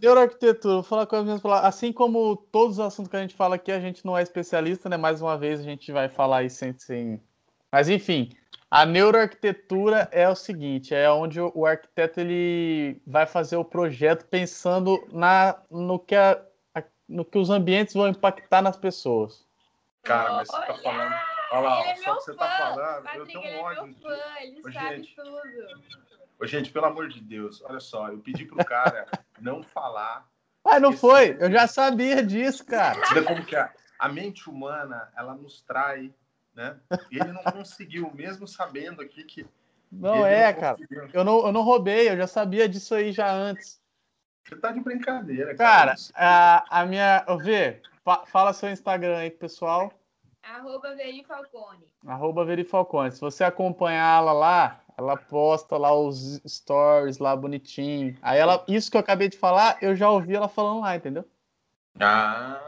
neuroarquitetura, 0.00 0.74
vou 0.74 0.82
falar 0.82 1.06
com 1.06 1.14
as 1.14 1.24
minhas 1.24 1.40
palavras. 1.40 1.68
Assim 1.68 1.92
como 1.92 2.36
todos 2.36 2.78
os 2.78 2.84
assuntos 2.84 3.08
que 3.08 3.16
a 3.16 3.20
gente 3.20 3.34
fala 3.34 3.54
aqui, 3.54 3.70
a 3.70 3.78
gente 3.78 4.04
não 4.04 4.18
é 4.18 4.22
especialista, 4.22 4.88
né? 4.88 4.96
Mais 4.96 5.22
uma 5.22 5.38
vez 5.38 5.60
a 5.60 5.62
gente 5.62 5.92
vai 5.92 6.08
falar 6.08 6.38
aí 6.38 6.50
sem. 6.50 6.76
sem... 6.76 7.22
Mas 7.70 7.88
enfim, 7.88 8.32
a 8.68 8.84
neuroarquitetura 8.84 10.08
é 10.10 10.28
o 10.28 10.34
seguinte: 10.34 10.92
é 10.92 11.08
onde 11.10 11.40
o 11.40 11.64
arquiteto 11.64 12.18
ele 12.18 13.00
vai 13.06 13.24
fazer 13.24 13.56
o 13.56 13.64
projeto 13.64 14.26
pensando 14.26 15.00
na, 15.12 15.62
no, 15.70 15.96
que 15.96 16.16
a, 16.16 16.42
no 17.08 17.24
que 17.24 17.38
os 17.38 17.50
ambientes 17.50 17.94
vão 17.94 18.08
impactar 18.08 18.62
nas 18.62 18.76
pessoas. 18.76 19.48
Cara, 20.02 20.32
mas 20.34 20.48
você 20.48 20.66
tá 20.66 20.74
falando. 20.74 21.14
Olha 21.52 21.60
lá, 21.60 21.80
ele 21.80 21.90
é 21.90 21.96
só 21.96 22.16
que 22.16 22.22
você 22.22 22.34
tá 22.34 22.44
fã. 22.44 22.50
tá 22.50 22.58
falando. 22.58 23.02
Patrick, 23.02 23.18
eu 23.18 23.26
tenho 23.26 23.44
ele 23.44 23.56
um 23.56 23.60
ódio. 23.60 23.82
É 23.82 23.86
meu 23.86 23.94
fã, 23.94 24.18
ele 24.40 24.60
Ô, 24.60 24.72
sabe 24.72 24.96
gente, 24.96 25.16
tudo. 25.16 25.40
Ô, 26.38 26.46
gente, 26.46 26.70
pelo 26.70 26.86
amor 26.86 27.08
de 27.08 27.20
Deus, 27.20 27.62
olha 27.62 27.80
só, 27.80 28.08
eu 28.08 28.18
pedi 28.18 28.44
pro 28.44 28.64
cara 28.64 29.06
não 29.40 29.62
falar. 29.62 30.26
Mas 30.64 30.80
não 30.80 30.92
foi, 30.92 31.36
eu 31.40 31.50
já 31.50 31.66
sabia 31.66 32.22
disso, 32.22 32.64
cara. 32.64 33.00
Vê 33.12 33.22
como 33.22 33.44
que 33.44 33.56
é. 33.56 33.70
A 33.98 34.08
mente 34.08 34.48
humana, 34.48 35.10
ela 35.16 35.34
nos 35.34 35.60
trai, 35.62 36.12
né? 36.54 36.78
E 37.10 37.18
ele 37.18 37.32
não 37.32 37.42
conseguiu, 37.44 38.10
mesmo 38.14 38.46
sabendo 38.46 39.02
aqui 39.02 39.24
que. 39.24 39.46
Não 39.90 40.24
é, 40.24 40.52
não 40.52 40.60
cara. 40.60 40.78
Eu 41.12 41.24
não, 41.24 41.46
eu 41.46 41.52
não 41.52 41.62
roubei, 41.62 42.08
eu 42.08 42.16
já 42.16 42.26
sabia 42.26 42.68
disso 42.68 42.94
aí 42.94 43.12
já 43.12 43.30
antes. 43.30 43.80
Você 44.44 44.56
tá 44.56 44.72
de 44.72 44.80
brincadeira, 44.80 45.54
cara. 45.54 45.94
Cara, 45.94 45.96
a, 46.14 46.80
a 46.80 46.86
minha. 46.86 47.24
Vê, 47.42 47.82
fala 48.26 48.52
seu 48.52 48.70
Instagram 48.70 49.16
aí, 49.18 49.30
pessoal. 49.30 49.92
Arroba 50.42 50.94
Verifalcone. 50.94 51.86
Arroba 52.06 52.44
Verifalcone. 52.44 53.12
Se 53.12 53.20
você 53.20 53.44
acompanhá-la 53.44 54.32
lá, 54.32 54.80
ela 54.96 55.16
posta 55.16 55.76
lá 55.76 55.94
os 55.94 56.40
stories 56.46 57.18
lá 57.18 57.36
bonitinho. 57.36 58.16
Aí 58.22 58.38
ela, 58.38 58.64
isso 58.68 58.90
que 58.90 58.96
eu 58.96 59.00
acabei 59.00 59.28
de 59.28 59.38
falar, 59.38 59.78
eu 59.82 59.94
já 59.94 60.10
ouvi 60.10 60.34
ela 60.34 60.48
falando 60.48 60.80
lá, 60.80 60.96
entendeu? 60.96 61.24
Ah, 61.98 62.60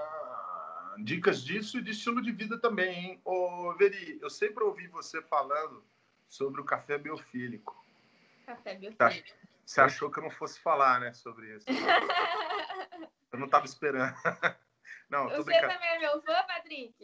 dicas 0.98 1.42
disso 1.42 1.78
e 1.78 1.82
de 1.82 1.90
estilo 1.90 2.22
de 2.22 2.32
vida 2.32 2.58
também, 2.58 2.94
hein? 2.94 3.20
Ô, 3.24 3.74
Veri, 3.74 4.18
eu 4.20 4.30
sempre 4.30 4.62
ouvi 4.64 4.86
você 4.88 5.22
falando 5.22 5.82
sobre 6.28 6.60
o 6.60 6.64
café 6.64 6.98
biofílico. 6.98 7.76
Café 8.46 8.74
biofílico. 8.74 9.28
Você 9.64 9.80
achou 9.80 10.10
que 10.10 10.18
eu 10.18 10.24
não 10.24 10.30
fosse 10.30 10.60
falar, 10.60 11.00
né, 11.00 11.12
sobre 11.12 11.54
isso? 11.54 11.66
eu 13.32 13.38
não 13.38 13.46
estava 13.46 13.64
esperando. 13.64 14.14
Não, 15.12 15.28
Você 15.28 15.60
também 15.60 15.88
é 15.88 15.98
meu 15.98 16.22
fã, 16.22 16.42
Patrick? 16.46 16.94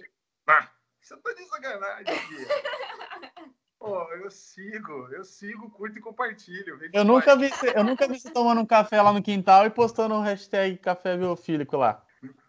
Ah, 0.46 0.66
você 0.98 1.14
tá 1.18 1.34
de 1.34 1.44
sacanagem 1.44 2.14
aqui. 2.14 2.36
Pô, 3.78 4.02
eu 4.14 4.30
sigo, 4.30 5.08
eu 5.12 5.22
sigo, 5.22 5.70
curto 5.70 5.98
e 5.98 6.00
compartilho. 6.00 6.80
Eu 6.90 7.04
nunca, 7.04 7.36
vi, 7.36 7.50
eu 7.74 7.84
nunca 7.84 8.08
vi 8.08 8.18
você 8.18 8.30
tomando 8.30 8.62
um 8.62 8.66
café 8.66 9.02
lá 9.02 9.12
no 9.12 9.22
quintal 9.22 9.66
e 9.66 9.70
postando 9.70 10.14
um 10.14 10.22
hashtag 10.22 10.78
café 10.78 11.18
biofílico 11.18 11.76
lá. 11.76 12.02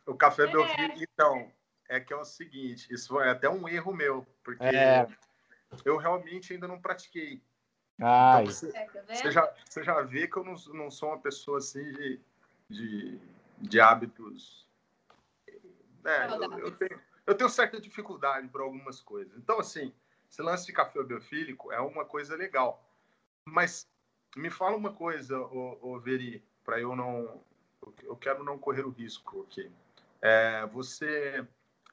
O 0.08 0.16
café 0.16 0.44
é. 0.44 0.48
biofílico, 0.48 1.04
então, 1.04 1.52
é 1.90 2.00
que 2.00 2.14
é 2.14 2.16
o 2.16 2.24
seguinte, 2.24 2.88
isso 2.90 3.20
é 3.20 3.30
até 3.30 3.50
um 3.50 3.68
erro 3.68 3.94
meu, 3.94 4.26
porque 4.42 4.64
é. 4.64 5.06
eu 5.84 5.98
realmente 5.98 6.54
ainda 6.54 6.70
não 6.70 6.82
pratiquei. 6.82 7.44
Ai. 8.02 8.44
Então, 8.44 8.54
você, 8.54 8.72
é, 8.74 8.86
tá 8.86 9.14
você, 9.14 9.30
já, 9.30 9.54
você 9.68 9.84
já 9.84 10.02
vê 10.02 10.26
que 10.26 10.38
eu 10.38 10.44
não, 10.46 10.56
não 10.74 10.90
sou 10.90 11.10
uma 11.10 11.20
pessoa 11.20 11.58
assim 11.58 11.84
de, 11.92 12.22
de, 12.70 13.20
de 13.60 13.82
hábitos. 13.82 14.69
É, 16.06 16.28
eu, 16.28 16.60
eu 16.60 16.72
tenho, 16.72 17.02
eu 17.26 17.36
tenho 17.36 17.50
certa 17.50 17.80
dificuldade 17.80 18.48
para 18.48 18.64
algumas 18.64 19.02
coisas. 19.02 19.38
Então, 19.38 19.60
assim, 19.60 19.94
esse 20.30 20.42
lance 20.42 20.66
de 20.66 20.74
café 20.74 21.02
biofílico 21.04 21.72
é 21.72 21.80
uma 21.80 22.06
coisa 22.06 22.36
legal. 22.36 22.84
Mas 23.46 23.90
me 24.36 24.50
fala 24.50 24.76
uma 24.76 24.94
coisa, 24.94 25.40
ô, 25.40 25.78
ô 25.82 26.00
Veri, 26.00 26.44
para 26.64 26.80
eu 26.80 26.96
não. 26.96 27.44
Eu 28.04 28.16
quero 28.16 28.44
não 28.44 28.60
correr 28.60 28.86
o 28.86 28.90
risco 28.90 29.42
aqui. 29.44 29.72
É, 30.22 30.66
você. 30.68 31.46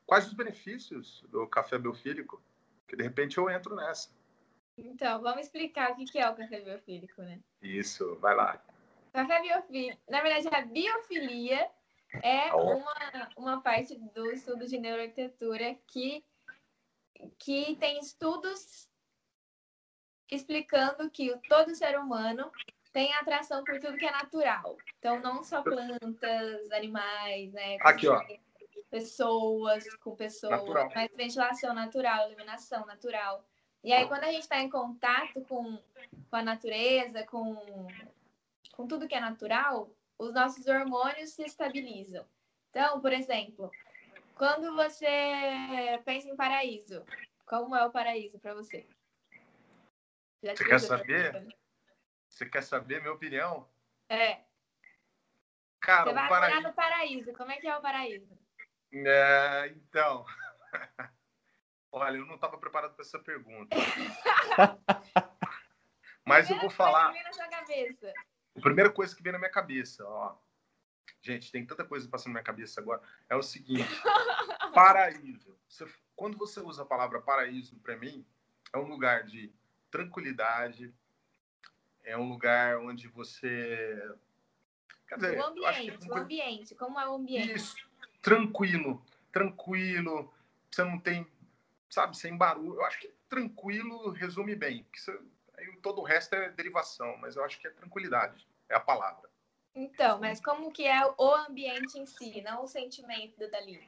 Quais 0.04 0.26
os 0.26 0.34
benefícios 0.34 1.24
do 1.28 1.46
café 1.46 1.78
biofílico? 1.78 2.42
Que 2.86 2.96
de 2.96 3.02
repente 3.02 3.38
eu 3.38 3.50
entro 3.50 3.74
nessa. 3.74 4.10
Então, 4.78 5.22
vamos 5.22 5.46
explicar 5.46 5.92
o 5.92 5.96
que 5.96 6.18
é 6.18 6.28
o 6.28 6.36
café 6.36 6.60
biofílico, 6.60 7.22
né? 7.22 7.40
Isso, 7.62 8.16
vai 8.16 8.34
lá. 8.34 8.62
Café 9.12 9.40
biofílico. 9.40 10.00
Na 10.08 10.20
verdade, 10.20 10.48
a 10.54 10.60
biofilia 10.60 11.70
é 12.22 12.52
uma, 12.54 13.30
uma 13.36 13.60
parte 13.60 13.96
do 14.14 14.30
estudo 14.32 14.66
de 14.66 14.78
neuroarquitetura 14.78 15.76
que, 15.86 16.24
que 17.38 17.76
tem 17.76 17.98
estudos 17.98 18.88
explicando 20.30 21.10
que 21.10 21.36
todo 21.48 21.74
ser 21.74 21.98
humano 21.98 22.50
tem 22.92 23.12
atração 23.14 23.62
por 23.62 23.78
tudo 23.78 23.96
que 23.96 24.06
é 24.06 24.10
natural. 24.10 24.76
Então, 24.98 25.20
não 25.20 25.42
só 25.44 25.62
plantas, 25.62 26.70
animais, 26.72 27.52
né? 27.52 27.76
Aqui, 27.80 28.08
ó. 28.08 28.20
Pessoas 28.90 29.84
com 29.96 30.16
pessoas, 30.16 30.52
natural. 30.52 30.90
mas 30.94 31.10
ventilação 31.14 31.74
natural, 31.74 32.28
iluminação 32.28 32.86
natural. 32.86 33.44
E 33.84 33.92
aí, 33.92 34.06
quando 34.08 34.24
a 34.24 34.32
gente 34.32 34.42
está 34.42 34.60
em 34.60 34.70
contato 34.70 35.42
com, 35.42 35.76
com 36.30 36.36
a 36.36 36.42
natureza, 36.42 37.24
com, 37.24 37.86
com 38.72 38.86
tudo 38.86 39.06
que 39.06 39.14
é 39.14 39.20
natural, 39.20 39.90
os 40.18 40.32
nossos 40.32 40.66
hormônios 40.66 41.30
se 41.30 41.42
estabilizam. 41.44 42.26
Então, 42.70 43.00
por 43.00 43.12
exemplo, 43.12 43.70
quando 44.34 44.74
você 44.74 45.06
pensa 46.04 46.28
em 46.28 46.36
paraíso, 46.36 47.04
como 47.44 47.74
é 47.74 47.84
o 47.84 47.90
paraíso 47.90 48.38
para 48.38 48.54
você? 48.54 48.86
Já 50.42 50.54
você 50.54 50.64
quer 50.64 50.80
saber? 50.80 51.56
Você 52.28 52.46
quer 52.46 52.62
saber 52.62 53.00
minha 53.00 53.12
opinião? 53.12 53.68
É. 54.08 54.40
Cara, 55.80 56.04
você 56.04 56.14
vai 56.14 56.28
paraíso... 56.28 56.56
morar 56.56 56.68
no 56.68 56.74
paraíso. 56.74 57.32
Como 57.32 57.50
é 57.50 57.56
que 57.56 57.66
é 57.66 57.76
o 57.76 57.80
paraíso? 57.80 58.38
É, 58.92 59.68
então. 59.68 60.24
Olha, 61.92 62.18
eu 62.18 62.26
não 62.26 62.34
estava 62.34 62.58
preparado 62.58 62.94
para 62.94 63.02
essa 63.02 63.18
pergunta. 63.18 63.74
Mas 66.26 66.50
eu 66.50 66.58
vou 66.58 66.68
falar. 66.68 67.12
Na 67.12 67.32
sua 67.32 67.48
cabeça. 67.48 68.12
A 68.56 68.60
primeira 68.60 68.90
coisa 68.90 69.14
que 69.14 69.22
vem 69.22 69.32
na 69.32 69.38
minha 69.38 69.50
cabeça, 69.50 70.04
ó. 70.06 70.36
Gente, 71.20 71.50
tem 71.50 71.66
tanta 71.66 71.84
coisa 71.84 72.08
passando 72.08 72.28
na 72.28 72.34
minha 72.34 72.44
cabeça 72.44 72.80
agora. 72.80 73.02
É 73.28 73.36
o 73.36 73.42
seguinte: 73.42 73.84
paraíso. 74.74 75.56
Você, 75.68 75.86
quando 76.14 76.38
você 76.38 76.60
usa 76.60 76.82
a 76.82 76.86
palavra 76.86 77.20
paraíso, 77.20 77.76
para 77.76 77.96
mim, 77.96 78.24
é 78.72 78.78
um 78.78 78.88
lugar 78.88 79.24
de 79.24 79.52
tranquilidade, 79.90 80.94
é 82.04 82.16
um 82.16 82.28
lugar 82.28 82.78
onde 82.78 83.08
você. 83.08 84.14
Quer 85.08 85.16
dizer, 85.16 85.38
o 85.38 85.44
ambiente, 85.44 86.08
o 86.08 86.16
ambiente, 86.16 86.74
como 86.74 86.98
é 86.98 87.08
o 87.08 87.14
ambiente? 87.14 87.52
Isso, 87.52 87.76
tranquilo, 88.20 89.04
tranquilo, 89.30 90.32
você 90.70 90.82
não 90.82 90.98
tem, 90.98 91.26
sabe, 91.88 92.16
sem 92.16 92.36
barulho. 92.36 92.74
Eu 92.74 92.84
acho 92.84 92.98
que 92.98 93.12
tranquilo 93.28 94.10
resume 94.10 94.54
bem, 94.56 94.82
porque 94.84 94.98
você, 94.98 95.20
Aí 95.66 95.76
todo 95.78 96.00
o 96.00 96.04
resto 96.04 96.34
é 96.34 96.48
derivação, 96.50 97.16
mas 97.18 97.36
eu 97.36 97.44
acho 97.44 97.58
que 97.60 97.66
é 97.66 97.70
tranquilidade, 97.70 98.46
é 98.68 98.74
a 98.74 98.80
palavra. 98.80 99.28
Então, 99.74 100.18
mas 100.18 100.40
como 100.40 100.72
que 100.72 100.86
é 100.86 101.00
o 101.18 101.34
ambiente 101.34 101.98
em 101.98 102.06
si, 102.06 102.40
não 102.40 102.64
o 102.64 102.66
sentimento 102.66 103.38
dali? 103.50 103.86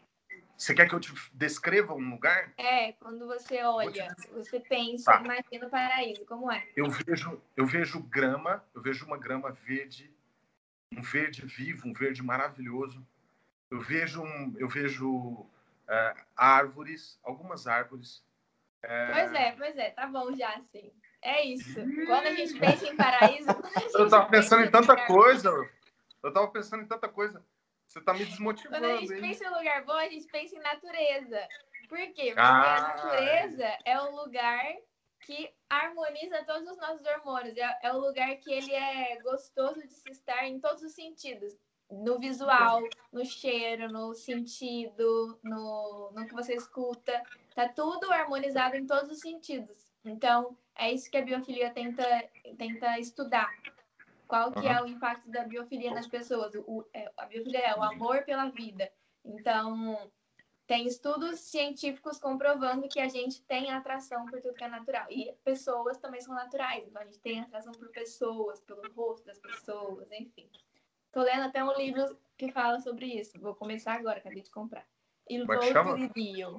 Você 0.56 0.74
quer 0.74 0.88
que 0.88 0.94
eu 0.94 1.00
te 1.00 1.12
descreva 1.32 1.94
um 1.94 2.10
lugar? 2.10 2.52
É, 2.58 2.92
quando 2.92 3.26
você 3.26 3.62
olha, 3.62 4.08
te... 4.14 4.28
você 4.30 4.60
pensa, 4.60 5.12
tá. 5.12 5.20
imagina 5.20 5.66
o 5.66 5.70
paraíso, 5.70 6.26
como 6.26 6.50
é? 6.50 6.68
Eu 6.76 6.90
vejo, 6.90 7.40
eu 7.56 7.64
vejo 7.64 8.02
grama, 8.02 8.62
eu 8.74 8.82
vejo 8.82 9.06
uma 9.06 9.16
grama 9.16 9.52
verde, 9.52 10.12
um 10.92 11.00
verde 11.00 11.46
vivo, 11.46 11.88
um 11.88 11.92
verde 11.92 12.22
maravilhoso. 12.22 13.06
Eu 13.70 13.80
vejo, 13.80 14.22
um, 14.22 14.54
eu 14.58 14.68
vejo 14.68 15.08
uh, 15.08 15.46
árvores, 16.36 17.18
algumas 17.22 17.66
árvores. 17.66 18.22
Uh... 18.84 19.12
Pois 19.12 19.32
é, 19.32 19.52
pois 19.52 19.76
é, 19.76 19.90
tá 19.90 20.06
bom 20.06 20.34
já, 20.34 20.54
assim. 20.56 20.92
É 21.22 21.44
isso. 21.44 21.74
Quando 22.06 22.26
a 22.26 22.34
gente 22.34 22.58
pensa 22.58 22.86
em 22.86 22.96
paraíso. 22.96 23.48
Eu 23.94 24.08
tava 24.08 24.28
pensando 24.28 24.64
em 24.64 24.70
tanta 24.70 24.96
coisa. 25.06 25.50
Eu 26.22 26.32
tava 26.32 26.48
pensando 26.48 26.82
em 26.82 26.86
tanta 26.86 27.08
coisa. 27.08 27.44
Você 27.86 28.00
tá 28.00 28.12
me 28.12 28.24
desmotivando. 28.24 28.80
Quando 28.80 28.84
a 28.84 29.00
gente 29.00 29.14
hein? 29.14 29.20
pensa 29.20 29.44
em 29.44 29.50
lugar 29.50 29.84
bom, 29.84 29.94
a 29.94 30.08
gente 30.08 30.26
pensa 30.26 30.56
em 30.56 30.60
natureza. 30.60 31.48
Por 31.88 31.98
quê? 31.98 32.06
Porque 32.06 32.34
ah, 32.36 32.76
a 32.76 32.80
natureza 32.80 33.78
é 33.84 34.00
o 34.00 34.14
lugar 34.14 34.62
que 35.24 35.50
harmoniza 35.68 36.44
todos 36.44 36.68
os 36.68 36.76
nossos 36.76 37.04
hormônios. 37.06 37.56
É, 37.56 37.78
é 37.82 37.92
o 37.92 37.98
lugar 37.98 38.36
que 38.36 38.52
ele 38.52 38.72
é 38.74 39.18
gostoso 39.22 39.80
de 39.80 39.92
se 39.94 40.10
estar 40.10 40.46
em 40.46 40.60
todos 40.60 40.82
os 40.82 40.92
sentidos. 40.92 41.56
No 41.90 42.18
visual, 42.18 42.82
no 43.10 43.24
cheiro, 43.24 43.90
no 43.90 44.12
sentido, 44.12 45.40
no, 45.42 46.12
no 46.14 46.26
que 46.26 46.34
você 46.34 46.54
escuta. 46.54 47.22
Tá 47.54 47.66
tudo 47.68 48.12
harmonizado 48.12 48.76
em 48.76 48.86
todos 48.86 49.10
os 49.10 49.20
sentidos. 49.20 49.90
Então, 50.04 50.56
é 50.78 50.92
isso 50.92 51.10
que 51.10 51.16
a 51.16 51.22
biofilia 51.22 51.70
tenta, 51.70 52.04
tenta 52.56 52.98
estudar. 52.98 53.52
Qual 54.26 54.52
que 54.52 54.60
uhum. 54.60 54.68
é 54.68 54.82
o 54.82 54.86
impacto 54.86 55.28
da 55.30 55.44
biofilia 55.44 55.92
nas 55.92 56.06
pessoas? 56.06 56.54
O, 56.54 56.86
é, 56.94 57.10
a 57.16 57.26
biofilia 57.26 57.60
é 57.60 57.74
o 57.74 57.82
amor 57.82 58.22
pela 58.24 58.48
vida. 58.50 58.90
Então, 59.24 60.10
tem 60.66 60.86
estudos 60.86 61.40
científicos 61.40 62.18
comprovando 62.20 62.88
que 62.88 63.00
a 63.00 63.08
gente 63.08 63.42
tem 63.42 63.70
atração 63.70 64.26
por 64.26 64.40
tudo 64.40 64.54
que 64.54 64.62
é 64.62 64.68
natural. 64.68 65.06
E 65.10 65.32
pessoas 65.42 65.98
também 65.98 66.20
são 66.20 66.34
naturais. 66.34 66.86
Então, 66.86 67.02
a 67.02 67.04
gente 67.06 67.18
tem 67.20 67.40
atração 67.40 67.72
por 67.72 67.88
pessoas, 67.88 68.60
pelo 68.60 68.82
rosto 68.92 69.26
das 69.26 69.38
pessoas, 69.38 70.06
enfim. 70.12 70.48
Tô 71.10 71.22
lendo 71.22 71.44
até 71.44 71.64
um 71.64 71.74
livro 71.76 72.16
que 72.36 72.52
fala 72.52 72.78
sobre 72.80 73.06
isso. 73.06 73.40
Vou 73.40 73.54
começar 73.54 73.94
agora, 73.94 74.18
acabei 74.18 74.42
de 74.42 74.50
comprar. 74.50 74.86
Il 75.28 75.46
volto 75.46 75.96
di 75.96 76.08
Dio. 76.14 76.58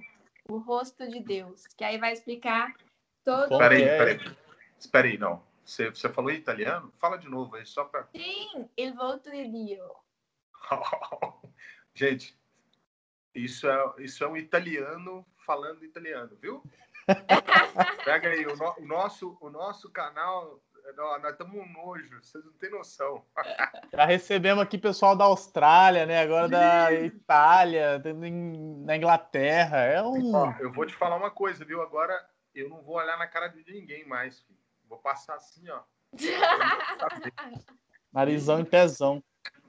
O 0.49 0.57
rosto 0.57 1.07
de 1.07 1.19
Deus. 1.21 1.67
Que 1.67 1.83
aí 1.83 1.97
vai 1.97 2.13
explicar 2.13 2.73
todo... 3.29 3.57
Peraí, 3.57 3.85
peraí. 3.85 4.37
Espera 4.77 5.07
aí, 5.07 5.17
não. 5.17 5.43
Você, 5.63 5.89
você 5.89 6.09
falou 6.09 6.31
italiano? 6.31 6.91
Fala 6.99 7.17
de 7.17 7.29
novo 7.29 7.55
aí, 7.55 7.65
só 7.65 7.83
para. 7.83 8.07
Sim, 8.15 8.67
il 8.75 8.93
volto 8.95 9.29
di 9.29 9.47
Dio. 9.47 9.85
Gente, 11.93 12.35
isso 13.35 13.69
é, 13.69 13.93
isso 13.99 14.23
é 14.23 14.27
um 14.27 14.35
italiano 14.35 15.23
falando 15.45 15.85
italiano, 15.85 16.35
viu? 16.41 16.63
Pega 18.03 18.29
aí, 18.29 18.45
o, 18.47 18.55
no, 18.55 18.75
o, 18.79 18.85
nosso, 18.85 19.37
o 19.41 19.49
nosso 19.49 19.91
canal, 19.91 20.59
nós 20.95 21.31
estamos 21.31 21.55
um 21.55 21.71
nojo, 21.71 22.19
vocês 22.19 22.43
não 22.43 22.53
têm 22.53 22.71
noção. 22.71 23.23
Já 23.93 24.05
recebemos 24.05 24.63
aqui 24.63 24.77
pessoal 24.77 25.15
da 25.15 25.25
Austrália, 25.25 26.05
né? 26.07 26.21
Agora 26.21 26.49
da 26.49 26.91
Itália, 26.93 28.01
na 28.85 28.97
Inglaterra. 28.97 29.77
É 29.77 30.01
um. 30.01 30.33
Ó, 30.33 30.53
eu 30.59 30.71
vou 30.71 30.85
te 30.85 30.95
falar 30.95 31.15
uma 31.15 31.29
coisa, 31.29 31.63
viu? 31.63 31.79
Agora 31.81 32.19
eu 32.53 32.69
não 32.69 32.81
vou 32.81 32.95
olhar 32.95 33.17
na 33.17 33.27
cara 33.27 33.47
de 33.47 33.71
ninguém 33.71 34.05
mais, 34.07 34.39
filho. 34.39 34.59
Vou 34.87 34.97
passar 34.97 35.35
assim, 35.35 35.69
ó. 35.69 35.81
Narizão 38.11 38.59
e 38.59 38.65
pezão. 38.65 39.23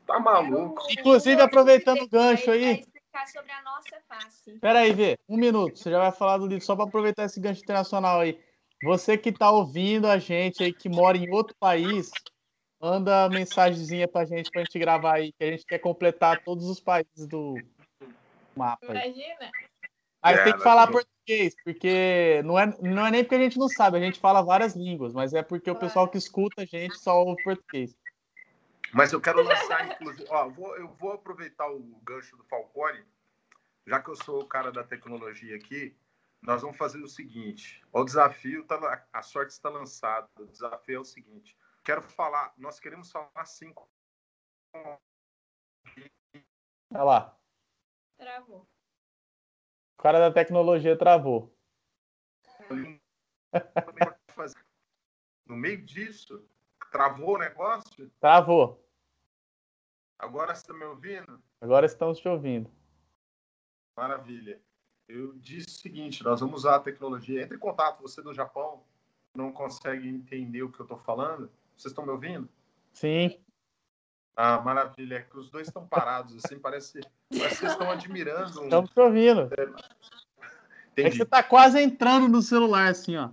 Tá 0.07 0.19
maluco. 0.19 0.83
Inclusive, 0.91 1.41
aproveitando 1.41 2.03
o 2.03 2.09
gancho 2.09 2.51
aí. 2.51 2.85
sobre 3.33 3.53
a 3.53 3.63
nossa 3.63 4.01
face. 4.09 4.59
Pera 4.59 4.81
aí, 4.81 4.93
Vê. 4.93 5.19
Um 5.29 5.37
minuto. 5.37 5.79
Você 5.79 5.91
já 5.91 5.99
vai 5.99 6.11
falar 6.11 6.39
do 6.39 6.47
livro 6.47 6.65
só 6.65 6.75
para 6.75 6.87
aproveitar 6.87 7.25
esse 7.25 7.39
gancho 7.39 7.63
internacional 7.63 8.21
aí. 8.21 8.41
Você 8.83 9.19
que 9.19 9.29
está 9.29 9.51
ouvindo 9.51 10.09
a 10.09 10.19
gente 10.19 10.65
aí, 10.65 10.73
que 10.73 10.89
mora 10.89 11.19
em 11.19 11.31
outro 11.31 11.55
país, 11.61 12.11
manda 12.81 13.29
mensagenzinha 13.29 14.09
pra 14.09 14.25
gente, 14.25 14.51
pra 14.51 14.63
gente 14.63 14.79
gravar 14.79 15.17
aí, 15.17 15.33
que 15.33 15.45
a 15.45 15.51
gente 15.51 15.67
quer 15.67 15.79
completar 15.79 16.43
todos 16.43 16.65
os 16.67 16.81
países 16.81 17.27
do 17.27 17.55
mapa. 18.57 18.87
Aí. 18.89 19.13
Imagina. 19.13 19.51
Mas 20.23 20.39
é, 20.39 20.45
tem 20.45 20.53
que 20.53 20.63
falar 20.63 20.87
português, 20.87 21.55
porque 21.65 22.43
não 22.45 22.59
é, 22.59 22.67
não 22.81 23.07
é 23.07 23.11
nem 23.11 23.25
porque 23.25 23.37
a 23.37 23.41
gente 23.41 23.59
não 23.59 23.69
sabe, 23.69 23.97
a 23.97 24.01
gente 24.01 24.21
fala 24.21 24.43
várias 24.43 24.77
línguas, 24.77 25.15
mas 25.15 25.33
é 25.33 25.43
porque 25.43 25.71
o 25.71 25.79
pessoal 25.79 26.09
que 26.09 26.19
escuta 26.19 26.63
a 26.63 26.67
gente 26.67 26.99
só 26.99 27.25
ouve 27.25 27.43
português. 27.43 27.97
Mas 28.93 29.13
eu 29.13 29.21
quero 29.21 29.43
lançar, 29.43 29.87
inclusive, 29.87 30.27
ó, 30.29 30.49
vou, 30.49 30.77
eu 30.77 30.89
vou 30.89 31.13
aproveitar 31.13 31.71
o 31.71 31.81
gancho 32.03 32.37
do 32.37 32.45
Falcone, 32.45 33.03
já 33.87 34.03
que 34.03 34.11
eu 34.11 34.17
sou 34.17 34.43
o 34.43 34.47
cara 34.47 34.71
da 34.71 34.85
tecnologia 34.85 35.57
aqui, 35.57 35.97
nós 36.43 36.63
vamos 36.63 36.77
fazer 36.77 36.99
o 36.99 37.09
seguinte: 37.09 37.83
o 37.93 38.05
desafio, 38.05 38.65
tá, 38.65 39.07
a 39.13 39.23
sorte 39.23 39.53
está 39.53 39.69
lançada. 39.69 40.29
O 40.39 40.47
desafio 40.47 40.97
é 40.97 41.01
o 41.01 41.05
seguinte: 41.05 41.57
quero 41.85 42.03
falar, 42.03 42.53
nós 42.57 42.81
queremos 42.81 43.11
falar 43.11 43.45
cinco. 43.45 43.89
Olha 46.93 47.05
lá. 47.05 47.39
Travou. 48.19 48.69
O 50.01 50.03
cara 50.03 50.19
da 50.19 50.33
tecnologia 50.33 50.97
travou. 50.97 51.55
No 55.47 55.55
meio 55.55 55.85
disso, 55.85 56.43
travou 56.91 57.35
o 57.35 57.39
negócio? 57.39 58.11
Travou. 58.19 58.83
Agora 60.19 60.55
você 60.55 60.63
está 60.63 60.73
me 60.73 60.85
ouvindo? 60.85 61.43
Agora 61.61 61.85
estamos 61.85 62.19
te 62.19 62.27
ouvindo. 62.27 62.71
Maravilha. 63.95 64.59
Eu 65.07 65.35
disse 65.35 65.69
o 65.69 65.81
seguinte: 65.83 66.25
nós 66.25 66.41
vamos 66.41 66.61
usar 66.61 66.77
a 66.77 66.81
tecnologia. 66.81 67.43
Entre 67.43 67.59
em 67.59 67.61
contato, 67.61 68.01
você 68.01 68.23
do 68.23 68.33
Japão 68.33 68.83
não 69.35 69.53
consegue 69.53 70.09
entender 70.09 70.63
o 70.63 70.73
que 70.73 70.81
eu 70.81 70.85
estou 70.85 70.97
falando. 70.97 71.53
Vocês 71.77 71.93
estão 71.93 72.07
me 72.07 72.13
ouvindo? 72.13 72.49
Sim. 72.95 73.39
Ah, 74.37 74.61
maravilha. 74.61 75.17
É 75.17 75.23
que 75.23 75.39
os 75.39 75.51
dois 75.51 75.69
estão 75.69 75.87
parados, 75.87 76.43
assim, 76.45 76.59
parece, 76.59 77.01
parece 77.29 77.55
que 77.55 77.61
vocês 77.61 77.73
estão 77.73 77.91
admirando. 77.91 78.61
Um... 78.61 78.65
Estamos 78.65 78.91
te 78.91 79.01
ouvindo. 79.01 79.51
É, 80.97 81.03
é 81.03 81.11
que 81.11 81.17
você 81.17 81.23
está 81.23 81.43
quase 81.43 81.81
entrando 81.81 82.29
no 82.29 82.43
celular, 82.43 82.89
assim, 82.89 83.17
ó. 83.17 83.31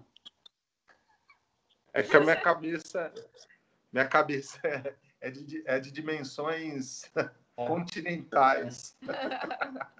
É 1.93 2.03
que 2.03 2.15
a 2.15 2.19
minha 2.19 2.35
cabeça, 2.35 3.11
minha 3.91 4.07
cabeça 4.07 4.59
é, 4.63 4.93
é, 5.21 5.31
de, 5.31 5.63
é 5.65 5.79
de 5.79 5.91
dimensões 5.91 7.09
é. 7.15 7.29
continentais. 7.55 8.97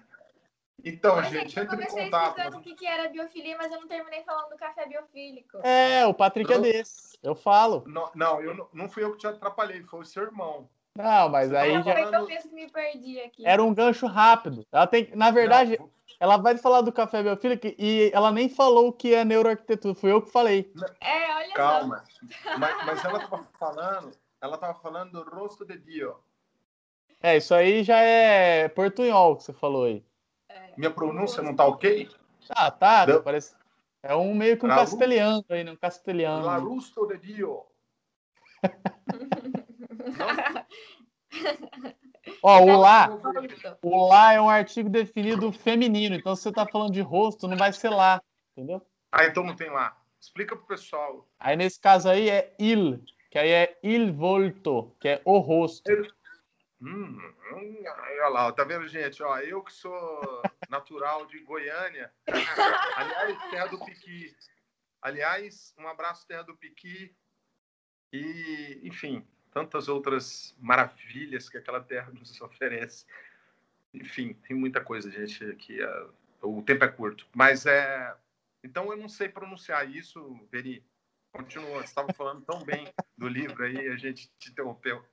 Então, 0.84 1.16
mas 1.16 1.28
gente, 1.28 1.58
entre 1.58 1.82
em 1.82 1.86
contato. 1.88 2.38
Eu 2.38 2.52
comecei 2.52 2.72
o 2.72 2.76
que 2.76 2.86
era 2.86 3.08
biofilia, 3.08 3.56
mas 3.56 3.72
eu 3.72 3.80
não 3.80 3.88
terminei 3.88 4.22
falando 4.22 4.50
do 4.50 4.56
café 4.56 4.86
biofílico. 4.86 5.58
É, 5.64 6.06
o 6.06 6.14
Patrick 6.14 6.52
é 6.52 6.58
desse. 6.58 7.18
Eu 7.20 7.34
falo. 7.34 7.82
Não, 7.86 8.10
não, 8.14 8.40
eu 8.40 8.54
não, 8.54 8.68
não 8.72 8.88
fui 8.88 9.02
eu 9.02 9.12
que 9.12 9.18
te 9.18 9.26
atrapalhei, 9.26 9.82
foi 9.82 10.00
o 10.00 10.04
seu 10.04 10.22
irmão. 10.22 10.70
Não, 10.98 11.28
mas 11.28 11.54
aí 11.54 11.80
já. 11.80 11.94
Foi 11.94 12.08
que 12.08 12.16
eu 12.16 12.26
mesmo 12.26 12.52
me 12.52 12.68
perdi 12.68 13.20
aqui. 13.20 13.46
Era 13.46 13.62
um 13.62 13.72
gancho 13.72 14.04
rápido. 14.06 14.66
Ela 14.72 14.84
tem, 14.84 15.08
na 15.14 15.30
verdade, 15.30 15.78
não, 15.78 15.88
ela 16.18 16.36
vai 16.36 16.58
falar 16.58 16.80
do 16.80 16.90
café 16.90 17.22
biofílico 17.22 17.68
e 17.78 18.10
ela 18.12 18.32
nem 18.32 18.48
falou 18.48 18.88
o 18.88 18.92
que 18.92 19.14
é 19.14 19.24
neuroarquitetura. 19.24 19.94
Foi 19.94 20.10
eu 20.10 20.20
que 20.20 20.32
falei. 20.32 20.72
É, 21.00 21.36
olha 21.36 21.54
Calma. 21.54 22.02
só. 22.04 22.58
Mas, 22.58 22.84
mas 22.84 23.04
ela 23.04 23.22
estava 23.22 23.46
falando, 23.56 24.10
ela 24.40 24.54
estava 24.56 24.74
falando 24.80 25.12
do 25.12 25.30
rosto 25.30 25.64
de 25.64 25.78
Dio. 25.78 26.16
É, 27.22 27.36
isso 27.36 27.54
aí 27.54 27.84
já 27.84 28.00
é 28.00 28.68
portunhol 28.68 29.36
que 29.36 29.44
você 29.44 29.52
falou 29.52 29.84
aí. 29.84 30.04
É, 30.48 30.72
Minha 30.76 30.90
pronúncia 30.90 31.44
não 31.44 31.54
tá 31.54 31.64
ok? 31.64 32.08
Ah, 32.50 32.72
tá. 32.72 33.06
Parece... 33.22 33.54
É 34.02 34.16
um 34.16 34.34
meio 34.34 34.58
que 34.58 34.66
um 34.66 34.68
castelhano 34.68 35.44
aí, 35.48 35.62
né? 35.62 35.70
Um 35.70 35.76
castelhano. 35.76 36.44
Larusto 36.44 37.06
de 37.06 37.18
Dio. 37.18 37.64
Ó, 42.42 42.60
o 42.60 42.80
lá, 42.80 43.08
o 43.82 44.08
lá 44.08 44.32
é 44.32 44.40
um 44.40 44.48
artigo 44.48 44.88
definido 44.88 45.50
feminino, 45.50 46.14
então 46.14 46.36
se 46.36 46.42
você 46.42 46.52
tá 46.52 46.66
falando 46.66 46.92
de 46.92 47.00
rosto, 47.00 47.48
não 47.48 47.56
vai 47.56 47.72
ser 47.72 47.88
lá, 47.88 48.22
entendeu? 48.52 48.84
Ah, 49.10 49.24
então 49.24 49.42
não 49.42 49.56
tem 49.56 49.70
lá. 49.70 49.96
Explica 50.20 50.56
pro 50.56 50.66
pessoal. 50.66 51.28
Aí 51.38 51.56
nesse 51.56 51.80
caso 51.80 52.08
aí 52.08 52.28
é 52.28 52.54
il, 52.58 53.02
que 53.30 53.38
aí 53.38 53.50
é 53.50 53.78
il 53.82 54.12
volto, 54.12 54.94
que 55.00 55.08
é 55.08 55.22
o 55.24 55.38
rosto. 55.38 55.90
Hum, 56.80 57.18
hum, 57.52 57.82
olha 57.84 58.28
lá, 58.28 58.52
tá 58.52 58.62
vendo, 58.62 58.86
gente? 58.86 59.22
Ó, 59.22 59.36
eu 59.38 59.62
que 59.62 59.72
sou 59.72 60.42
natural 60.68 61.26
de 61.26 61.40
Goiânia, 61.40 62.12
aliás, 62.96 63.50
terra 63.50 63.66
do 63.66 63.84
Piqui. 63.84 64.32
Aliás, 65.02 65.74
um 65.78 65.88
abraço, 65.88 66.26
terra 66.26 66.42
do 66.42 66.56
Piqui. 66.56 67.16
E, 68.12 68.80
enfim, 68.84 69.26
tantas 69.58 69.88
outras 69.88 70.54
maravilhas 70.60 71.48
que 71.48 71.58
aquela 71.58 71.80
terra 71.80 72.12
nos 72.12 72.38
oferece. 72.40 73.04
Enfim, 73.92 74.34
tem 74.46 74.56
muita 74.56 74.80
coisa, 74.80 75.10
gente, 75.10 75.44
aqui. 75.44 75.78
o 76.40 76.62
tempo 76.62 76.84
é 76.84 76.88
curto. 76.88 77.26
Mas 77.34 77.66
é. 77.66 78.14
Então 78.62 78.90
eu 78.92 78.96
não 78.96 79.08
sei 79.08 79.28
pronunciar 79.28 79.88
isso, 79.90 80.38
Veri. 80.52 80.84
Continua, 81.32 81.80
você 81.80 81.84
estava 81.84 82.12
falando 82.12 82.42
tão 82.42 82.64
bem 82.64 82.92
do 83.16 83.28
livro 83.28 83.64
aí, 83.64 83.88
a 83.88 83.96
gente 83.96 84.30
te 84.38 84.50
interrompeu. 84.50 85.04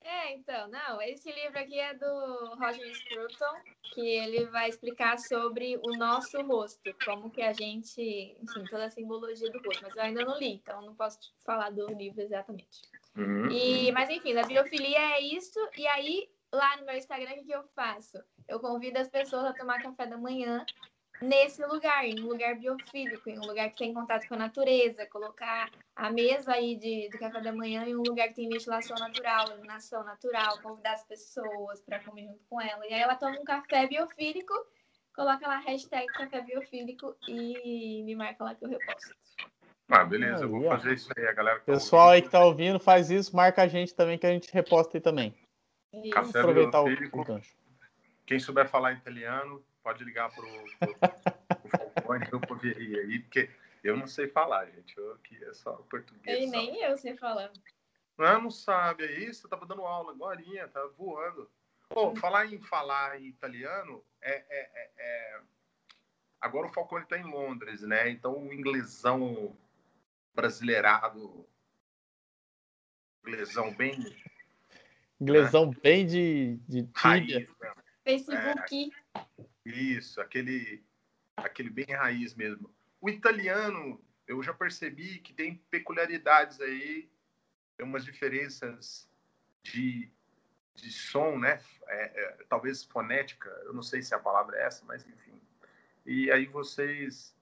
É, 0.00 0.34
então, 0.34 0.68
não, 0.68 1.00
esse 1.00 1.32
livro 1.32 1.58
aqui 1.58 1.80
é 1.80 1.94
do 1.94 2.54
Roger 2.56 2.94
Scruton, 2.94 3.54
que 3.94 4.06
ele 4.06 4.44
vai 4.46 4.68
explicar 4.68 5.18
sobre 5.18 5.78
o 5.78 5.96
nosso 5.96 6.42
rosto, 6.42 6.94
como 7.04 7.30
que 7.30 7.40
a 7.40 7.54
gente, 7.54 8.36
enfim, 8.38 8.64
toda 8.68 8.84
a 8.84 8.90
simbologia 8.90 9.50
do 9.50 9.62
rosto, 9.62 9.82
mas 9.82 9.96
eu 9.96 10.02
ainda 10.02 10.24
não 10.24 10.38
li, 10.38 10.52
então 10.56 10.82
não 10.82 10.94
posso 10.94 11.18
falar 11.42 11.70
do 11.70 11.86
livro 11.94 12.20
exatamente. 12.20 12.82
Uhum. 13.16 13.50
E, 13.50 13.92
mas 13.92 14.10
enfim, 14.10 14.36
a 14.36 14.42
biofilia 14.42 14.98
é 14.98 15.20
isso, 15.20 15.58
e 15.76 15.86
aí 15.86 16.28
lá 16.52 16.76
no 16.76 16.86
meu 16.86 16.96
Instagram, 16.96 17.32
o 17.32 17.44
que 17.44 17.52
eu 17.52 17.64
faço? 17.74 18.18
Eu 18.48 18.60
convido 18.60 18.98
as 18.98 19.08
pessoas 19.08 19.44
a 19.44 19.52
tomar 19.52 19.82
café 19.82 20.06
da 20.06 20.16
manhã 20.16 20.64
nesse 21.22 21.64
lugar, 21.64 22.04
em 22.04 22.20
um 22.20 22.26
lugar 22.26 22.56
biofílico, 22.56 23.30
em 23.30 23.38
um 23.38 23.46
lugar 23.46 23.70
que 23.70 23.78
tem 23.78 23.94
contato 23.94 24.26
com 24.28 24.34
a 24.34 24.38
natureza, 24.38 25.06
colocar 25.06 25.70
a 25.96 26.10
mesa 26.10 26.52
aí 26.52 26.76
de, 26.76 27.08
do 27.10 27.18
café 27.18 27.40
da 27.40 27.52
manhã 27.52 27.84
em 27.84 27.96
um 27.96 28.02
lugar 28.02 28.28
que 28.28 28.34
tem 28.34 28.48
ventilação 28.48 28.98
natural, 28.98 29.50
iluminação 29.50 30.04
natural, 30.04 30.58
convidar 30.58 30.94
as 30.94 31.04
pessoas 31.04 31.80
para 31.82 32.00
comer 32.00 32.26
junto 32.26 32.44
com 32.48 32.60
ela. 32.60 32.86
E 32.86 32.92
aí 32.92 33.00
ela 33.00 33.14
toma 33.14 33.38
um 33.38 33.44
café 33.44 33.86
biofílico 33.86 34.54
coloca 35.14 35.46
lá 35.46 35.58
hashtag 35.60 36.06
café 36.08 36.40
biofílico 36.42 37.16
e 37.28 38.02
me 38.02 38.16
marca 38.16 38.44
lá 38.44 38.54
que 38.54 38.64
eu 38.64 38.68
reposto. 38.68 39.14
Ah, 39.94 40.04
beleza, 40.04 40.44
eu 40.44 40.48
vou 40.48 40.68
fazer 40.68 40.94
isso 40.94 41.08
aí, 41.16 41.24
a 41.24 41.32
galera. 41.32 41.58
Tá 41.60 41.66
Pessoal 41.66 42.10
aí 42.10 42.20
que 42.20 42.28
tá 42.28 42.44
ouvindo, 42.44 42.80
faz 42.80 43.10
isso, 43.10 43.34
marca 43.34 43.62
a 43.62 43.68
gente 43.68 43.94
também 43.94 44.18
que 44.18 44.26
a 44.26 44.30
gente 44.30 44.52
reposta 44.52 44.96
aí 44.96 45.00
também. 45.00 45.32
Café 46.12 46.40
aproveitar 46.40 46.82
o, 46.82 46.86
o 46.86 47.24
gancho. 47.24 47.56
Quem 48.26 48.40
souber 48.40 48.68
falar 48.68 48.92
italiano, 48.92 49.64
pode 49.84 50.02
ligar 50.02 50.34
pro, 50.34 50.48
pro, 50.80 50.94
pro 50.98 51.90
Falcone 51.94 52.28
ou 52.32 52.40
pro 52.40 52.58
aí, 52.64 53.20
porque 53.20 53.48
eu 53.84 53.96
não 53.96 54.08
sei 54.08 54.26
falar, 54.26 54.66
gente. 54.66 54.98
Eu 54.98 55.12
aqui 55.12 55.38
é 55.44 55.52
só 55.52 55.74
português. 55.88 56.42
E 56.42 56.46
nem 56.46 56.82
eu 56.82 56.98
sei 56.98 57.16
falar. 57.16 57.52
Não, 58.18 58.42
não 58.42 58.50
sabe, 58.50 59.04
é 59.04 59.20
isso? 59.20 59.46
Eu 59.46 59.50
tava 59.50 59.64
dando 59.64 59.82
aula 59.82 60.10
agora, 60.10 60.42
tá 60.72 60.84
voando. 60.98 61.48
Pô, 61.88 62.08
hum. 62.08 62.16
falar 62.16 62.46
em 62.46 62.60
falar 62.60 63.20
em 63.20 63.26
italiano 63.28 64.04
é, 64.20 64.32
é, 64.32 64.70
é, 64.74 64.90
é... 64.98 65.40
Agora 66.40 66.66
o 66.66 66.72
Falcone 66.72 67.04
está 67.04 67.16
em 67.16 67.30
Londres, 67.30 67.82
né? 67.82 68.08
Então 68.10 68.36
o 68.36 68.52
inglesão 68.52 69.56
brasileirado, 70.34 71.48
inglesão 73.22 73.72
bem. 73.74 74.16
Inglesão 75.20 75.70
né? 75.70 75.76
bem 75.82 76.06
de, 76.06 76.58
de 76.68 76.88
Raiz, 76.94 77.48
né? 77.58 77.74
Facebook. 78.04 78.90
É, 79.14 79.24
isso, 79.64 80.20
aquele, 80.20 80.84
aquele 81.36 81.70
bem 81.70 81.86
raiz 81.86 82.34
mesmo. 82.34 82.74
O 83.00 83.08
italiano, 83.08 84.02
eu 84.26 84.42
já 84.42 84.52
percebi 84.52 85.20
que 85.20 85.32
tem 85.32 85.56
peculiaridades 85.70 86.60
aí, 86.60 87.08
tem 87.76 87.86
umas 87.86 88.04
diferenças 88.04 89.08
de, 89.62 90.10
de 90.74 90.92
som, 90.92 91.38
né? 91.38 91.62
É, 91.86 92.02
é, 92.04 92.44
talvez 92.48 92.84
fonética, 92.84 93.48
eu 93.64 93.72
não 93.72 93.82
sei 93.82 94.02
se 94.02 94.14
a 94.14 94.18
palavra 94.18 94.58
é 94.58 94.66
essa, 94.66 94.84
mas 94.84 95.06
enfim. 95.06 95.40
E 96.04 96.30
aí 96.30 96.44
vocês 96.46 97.34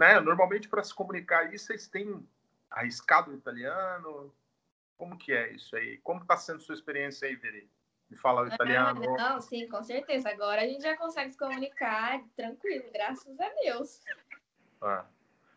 né, 0.00 0.18
normalmente 0.18 0.66
para 0.66 0.82
se 0.82 0.94
comunicar 0.94 1.52
isso, 1.52 1.66
vocês 1.66 1.86
têm 1.86 2.26
arriscado 2.70 3.30
o 3.30 3.34
italiano? 3.34 4.32
Como 4.96 5.18
que 5.18 5.30
é 5.30 5.52
isso 5.52 5.76
aí? 5.76 5.98
Como 5.98 6.22
está 6.22 6.38
sendo 6.38 6.62
sua 6.62 6.74
experiência 6.74 7.28
aí, 7.28 7.36
Veri? 7.36 7.68
Me 8.08 8.16
fala 8.16 8.42
o 8.42 8.48
italiano. 8.48 9.02
Ah, 9.18 9.34
não, 9.34 9.40
sim, 9.42 9.68
com 9.68 9.84
certeza. 9.84 10.30
Agora 10.30 10.62
a 10.62 10.66
gente 10.66 10.82
já 10.82 10.96
consegue 10.96 11.32
se 11.32 11.38
comunicar 11.38 12.22
tranquilo, 12.34 12.84
graças 12.90 13.38
a 13.38 13.48
Deus. 13.62 14.00
Ah. 14.80 15.04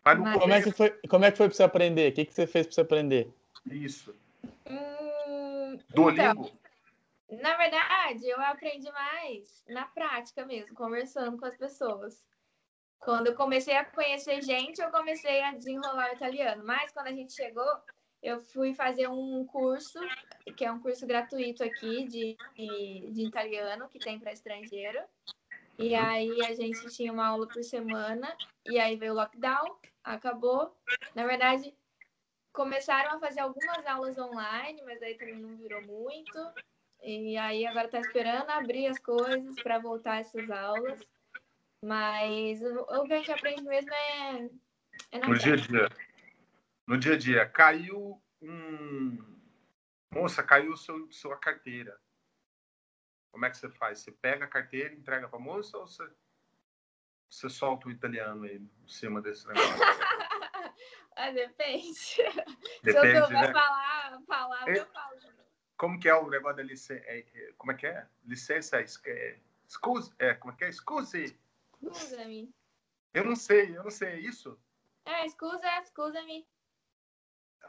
Mas, 0.04 0.18
Mas... 0.18 0.38
Como, 0.38 0.52
é 0.52 0.62
que 0.62 0.72
foi, 0.72 0.90
como 1.08 1.24
é 1.24 1.30
que 1.32 1.38
foi 1.38 1.48
para 1.48 1.56
você 1.56 1.62
aprender? 1.62 2.12
O 2.12 2.14
que, 2.14 2.26
que 2.26 2.34
você 2.34 2.46
fez 2.46 2.66
para 2.66 2.74
você 2.74 2.80
aprender? 2.82 3.34
Isso. 3.64 4.14
Hum, 4.66 5.78
Duolingo? 5.88 6.50
Então, 7.30 7.40
na 7.42 7.56
verdade, 7.56 8.28
eu 8.28 8.38
aprendi 8.42 8.92
mais 8.92 9.64
na 9.70 9.86
prática 9.86 10.44
mesmo, 10.44 10.74
conversando 10.74 11.38
com 11.38 11.46
as 11.46 11.56
pessoas. 11.56 12.22
Quando 13.04 13.26
eu 13.26 13.34
comecei 13.34 13.76
a 13.76 13.84
conhecer 13.84 14.40
gente, 14.42 14.80
eu 14.80 14.90
comecei 14.90 15.42
a 15.42 15.52
desenrolar 15.52 16.10
o 16.10 16.14
italiano. 16.14 16.64
Mas 16.64 16.90
quando 16.90 17.08
a 17.08 17.12
gente 17.12 17.34
chegou, 17.34 17.70
eu 18.22 18.40
fui 18.40 18.72
fazer 18.72 19.08
um 19.08 19.44
curso, 19.44 20.00
que 20.56 20.64
é 20.64 20.72
um 20.72 20.80
curso 20.80 21.06
gratuito 21.06 21.62
aqui 21.62 22.04
de, 22.08 22.36
de, 22.56 23.10
de 23.12 23.26
italiano, 23.26 23.88
que 23.88 23.98
tem 23.98 24.18
para 24.18 24.32
estrangeiro. 24.32 24.98
E 25.78 25.94
aí 25.94 26.42
a 26.46 26.54
gente 26.54 26.88
tinha 26.94 27.12
uma 27.12 27.26
aula 27.26 27.46
por 27.46 27.62
semana, 27.62 28.34
e 28.64 28.78
aí 28.78 28.96
veio 28.96 29.12
o 29.12 29.16
lockdown, 29.16 29.76
acabou. 30.02 30.74
Na 31.14 31.26
verdade, 31.26 31.76
começaram 32.54 33.16
a 33.16 33.20
fazer 33.20 33.40
algumas 33.40 33.84
aulas 33.86 34.16
online, 34.16 34.80
mas 34.82 35.02
aí 35.02 35.14
também 35.18 35.38
não 35.38 35.56
virou 35.56 35.82
muito. 35.82 36.38
E 37.02 37.36
aí 37.36 37.66
agora 37.66 37.84
está 37.84 38.00
esperando 38.00 38.48
abrir 38.48 38.86
as 38.86 38.98
coisas 38.98 39.56
para 39.56 39.78
voltar 39.78 40.20
essas 40.20 40.48
aulas. 40.50 41.00
Mas 41.84 42.62
o, 42.62 43.04
que 43.04 43.12
a 43.12 43.16
gente 43.18 43.30
aprende 43.30 43.62
mesmo 43.62 43.92
é, 43.92 44.50
é 45.12 45.18
no 45.18 45.38
dia 45.38 45.52
a 45.52 45.56
dia. 45.56 45.88
No 46.86 46.96
dia 46.96 47.12
a 47.12 47.18
dia. 47.18 47.46
Caiu 47.46 48.22
um. 48.40 49.38
Moça, 50.10 50.42
caiu 50.42 50.74
seu, 50.78 51.12
sua 51.12 51.36
carteira. 51.36 52.00
Como 53.30 53.44
é 53.44 53.50
que 53.50 53.58
você 53.58 53.68
faz? 53.68 53.98
Você 53.98 54.12
pega 54.12 54.46
a 54.46 54.48
carteira 54.48 54.94
e 54.94 54.96
entrega 54.96 55.28
para 55.28 55.38
a 55.38 55.42
moça 55.42 55.76
ou 55.76 55.86
você, 55.86 56.08
você 57.28 57.50
solta 57.50 57.88
o 57.88 57.90
italiano 57.90 58.44
aí 58.44 58.56
em 58.56 58.88
cima 58.88 59.20
desse 59.20 59.46
negócio? 59.46 59.68
ah, 61.16 61.30
depende. 61.32 62.16
depende. 62.82 62.82
Se 62.82 62.96
eu 62.96 63.24
souber 63.24 63.42
né? 63.42 63.52
falar, 63.52 64.22
falar 64.26 64.68
é, 64.68 64.78
eu 64.78 64.86
falo. 64.86 65.20
Como 65.76 66.00
que 66.00 66.08
é 66.08 66.14
o 66.14 66.30
negócio 66.30 66.56
da 66.56 66.62
licença? 66.62 67.04
É, 67.04 67.18
é, 67.18 67.52
como 67.58 67.72
é 67.72 67.74
que 67.74 67.86
é? 67.86 68.06
Licença, 68.24 68.80
é, 68.80 68.84
excuse, 69.66 70.14
é, 70.18 70.32
como 70.32 70.54
é 70.54 70.56
que 70.56 70.64
é? 70.64 70.68
Excuse. 70.70 71.43
Scusa-me. 71.92 72.54
Eu 73.12 73.24
não 73.24 73.36
sei, 73.36 73.76
eu 73.76 73.84
não 73.84 73.90
sei, 73.90 74.08
é 74.08 74.20
isso? 74.20 74.58
É, 75.04 75.26
escusa, 75.26 75.66
escusa-me. 75.82 76.46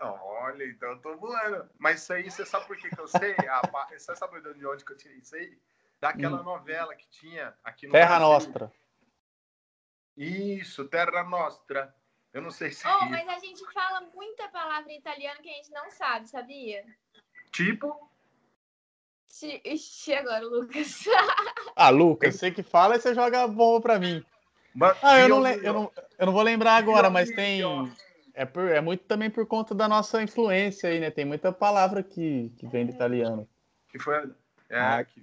Olha, 0.01 0.65
então 0.65 0.89
eu 0.89 1.01
tô 1.01 1.15
voando. 1.17 1.69
Mas 1.77 2.01
isso 2.01 2.13
aí, 2.13 2.29
você 2.29 2.45
sabe 2.45 2.67
por 2.67 2.77
que, 2.77 2.89
que 2.89 2.99
eu 2.99 3.07
sei? 3.07 3.35
Ah, 3.49 3.87
você 3.89 4.15
sabe 4.15 4.41
de 4.53 4.65
onde 4.65 4.83
que 4.83 4.91
eu 4.91 4.97
tirei 4.97 5.17
isso 5.17 5.35
aí? 5.35 5.57
Daquela 5.99 6.41
hum. 6.41 6.43
novela 6.43 6.95
que 6.95 7.07
tinha 7.07 7.57
aqui 7.63 7.87
no 7.87 7.93
Terra 7.93 8.17
Brasil. 8.17 8.27
Nostra. 8.27 8.73
Isso, 10.17 10.85
Terra 10.87 11.23
Nostra. 11.23 11.95
Eu 12.33 12.41
não 12.41 12.51
sei 12.51 12.71
se. 12.71 12.85
Oh, 12.87 13.05
mas 13.05 13.27
a 13.29 13.39
gente 13.39 13.63
fala 13.71 14.01
muita 14.13 14.49
palavra 14.49 14.91
em 14.91 14.97
italiano 14.97 15.41
que 15.41 15.49
a 15.49 15.53
gente 15.53 15.71
não 15.71 15.89
sabe, 15.89 16.27
sabia? 16.27 16.85
Tipo? 17.51 18.11
Ixi, 19.65 20.13
agora, 20.13 20.45
Lucas. 20.45 21.03
ah, 21.75 21.89
Lucas, 21.89 22.35
você 22.35 22.51
que 22.51 22.63
fala 22.63 22.95
e 22.95 22.99
você 22.99 23.13
joga 23.13 23.43
a 23.43 23.47
bomba 23.47 23.81
pra 23.81 23.99
mim. 23.99 24.23
Mas, 24.73 24.97
ah, 25.01 25.19
eu 25.19 25.29
não, 25.29 25.47
eu, 25.47 25.73
não, 25.73 25.91
eu 26.17 26.25
não 26.25 26.33
vou 26.33 26.41
lembrar 26.41 26.75
agora, 26.75 27.09
mas 27.09 27.29
tem. 27.31 27.61
É, 28.33 28.45
por, 28.45 28.67
é 28.67 28.81
muito 28.81 29.05
também 29.05 29.29
por 29.29 29.45
conta 29.45 29.73
da 29.73 29.87
nossa 29.87 30.21
influência 30.21 30.89
aí, 30.89 30.99
né? 30.99 31.09
Tem 31.09 31.23
muita 31.23 31.51
palavra 31.51 32.03
que, 32.03 32.51
que 32.57 32.67
vem 32.67 32.85
do 32.85 32.91
italiano. 32.91 33.47
Que 33.89 33.99
foi. 33.99 34.29
É, 34.69 34.79
ah. 34.79 35.03
que, 35.03 35.21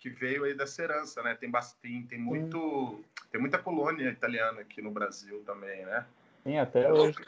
que 0.00 0.10
veio 0.10 0.44
aí 0.44 0.54
dessa 0.54 0.82
herança, 0.82 1.22
né? 1.22 1.34
Tem 1.34 1.50
bastante, 1.50 2.08
tem 2.08 2.18
muito. 2.18 2.58
Hum. 2.58 3.02
Tem 3.30 3.40
muita 3.40 3.58
colônia 3.58 4.08
italiana 4.08 4.60
aqui 4.60 4.80
no 4.80 4.90
Brasil 4.90 5.42
também, 5.44 5.84
né? 5.84 6.04
Tem 6.42 6.58
até 6.58 6.92
hoje. 6.92 7.18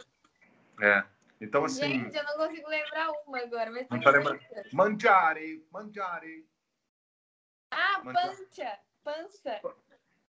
É. 0.80 1.04
Então, 1.40 1.64
assim. 1.64 1.80
Gente, 1.80 2.16
eu 2.16 2.24
não 2.24 2.36
consigo 2.36 2.68
lembrar 2.68 3.10
uma 3.26 3.38
agora, 3.38 3.70
mas. 3.70 3.88
Não 3.88 4.00
tá 4.00 4.10
lembrando. 4.10 4.40
Mangiare, 4.72 5.66
mangiare. 5.70 6.46
Ah, 7.70 8.02
pancha. 8.04 8.78
Pança. 9.02 9.60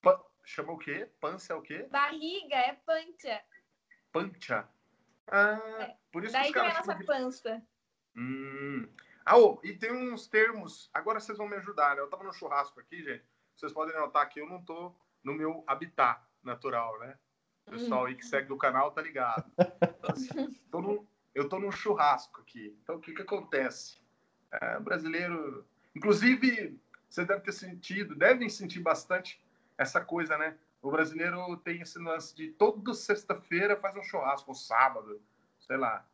Pa, 0.03 0.25
chama 0.45 0.73
o 0.73 0.79
quê? 0.79 1.09
Pança 1.21 1.53
é 1.53 1.57
o 1.57 1.63
quê? 1.63 1.87
Barriga, 1.91 2.57
é 2.57 2.73
pancha. 2.85 3.43
Pancha. 4.13 4.69
Ah, 5.29 5.61
é. 5.81 5.97
por 6.11 6.25
isso 6.25 6.33
Daí 6.33 6.45
que, 6.45 6.49
os 6.51 6.55
caras 6.55 6.73
que 6.73 6.79
é 6.79 6.83
a 6.83 6.97
nossa 6.97 7.05
pança. 7.05 7.63
Hum. 8.17 8.89
Ah, 9.25 9.37
oh, 9.37 9.61
e 9.63 9.75
tem 9.75 9.93
uns 9.93 10.27
termos. 10.27 10.91
Agora 10.95 11.21
vocês 11.21 11.39
vão 11.39 11.49
me 11.49 11.57
ajudar, 11.57 11.95
né? 11.95 12.03
Eu 12.03 12.09
tava 12.09 12.25
no 12.25 12.33
churrasco 12.33 12.81
aqui, 12.81 13.03
gente. 13.03 13.25
Vocês 13.55 13.73
podem 13.73 13.95
notar 13.97 14.29
que 14.29 14.41
eu 14.41 14.49
não 14.49 14.65
tô 14.65 14.95
no 15.23 15.35
meu 15.35 15.65
habitat 15.67 16.21
natural, 16.43 16.99
né? 17.01 17.19
O 17.67 17.71
pessoal 17.71 18.07
aí 18.07 18.15
que 18.15 18.25
segue 18.25 18.53
o 18.53 18.57
canal 18.57 18.93
tá 18.93 19.03
ligado. 19.03 19.51
Então, 19.59 20.11
assim, 20.11 20.29
tô 20.71 20.81
num, 20.81 21.07
eu 21.35 21.49
tô 21.49 21.59
num 21.59 21.73
churrasco 21.73 22.41
aqui. 22.41 22.77
Então, 22.83 22.97
o 22.97 23.01
que 23.01 23.13
que 23.13 23.23
acontece? 23.23 24.01
É, 24.51 24.79
brasileiro... 24.79 25.67
Inclusive, 25.95 26.79
você 27.09 27.25
deve 27.25 27.41
ter 27.41 27.53
sentido, 27.53 28.15
devem 28.15 28.49
sentir 28.49 28.81
bastante 28.81 29.41
essa 29.79 30.01
coisa, 30.01 30.37
né? 30.37 30.57
O 30.83 30.91
brasileiro 30.91 31.57
tem 31.59 31.81
esse 31.81 31.99
lance 31.99 32.35
de 32.35 32.51
toda 32.53 32.95
sexta-feira 32.95 33.77
faz 33.77 33.97
um 33.97 34.03
churrasco, 34.03 34.51
ou 34.51 34.55
sábado, 34.55 35.21
sei 35.59 35.77
lá, 35.77 36.07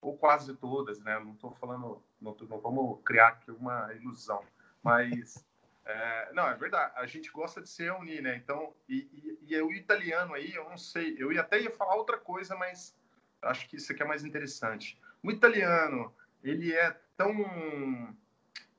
ou 0.00 0.16
quase 0.16 0.54
todas, 0.56 0.98
né? 1.00 1.18
Não 1.20 1.32
estou 1.32 1.52
falando, 1.52 2.02
não, 2.20 2.34
tô, 2.34 2.44
não 2.46 2.58
vamos 2.58 3.00
criar 3.04 3.28
aqui 3.28 3.50
uma 3.50 3.92
ilusão, 3.94 4.42
mas 4.82 5.44
é, 5.84 6.32
não, 6.32 6.48
é 6.48 6.54
verdade. 6.54 6.92
A 6.96 7.06
gente 7.06 7.30
gosta 7.30 7.60
de 7.60 7.68
se 7.68 7.84
reunir, 7.84 8.20
né? 8.20 8.36
Então, 8.36 8.74
e, 8.88 9.38
e, 9.46 9.54
e, 9.54 9.62
o 9.62 9.72
italiano 9.72 10.34
aí, 10.34 10.54
eu 10.54 10.68
não 10.68 10.76
sei. 10.76 11.16
Eu 11.18 11.32
ia, 11.32 11.40
até 11.40 11.60
ia 11.60 11.70
falar 11.70 11.94
outra 11.94 12.18
coisa, 12.18 12.54
mas 12.56 12.96
acho 13.42 13.68
que 13.68 13.76
isso 13.76 13.92
aqui 13.92 14.02
é 14.02 14.06
mais 14.06 14.24
interessante. 14.24 15.00
O 15.22 15.30
italiano, 15.30 16.14
ele 16.42 16.72
é 16.72 16.96
tão 17.16 18.14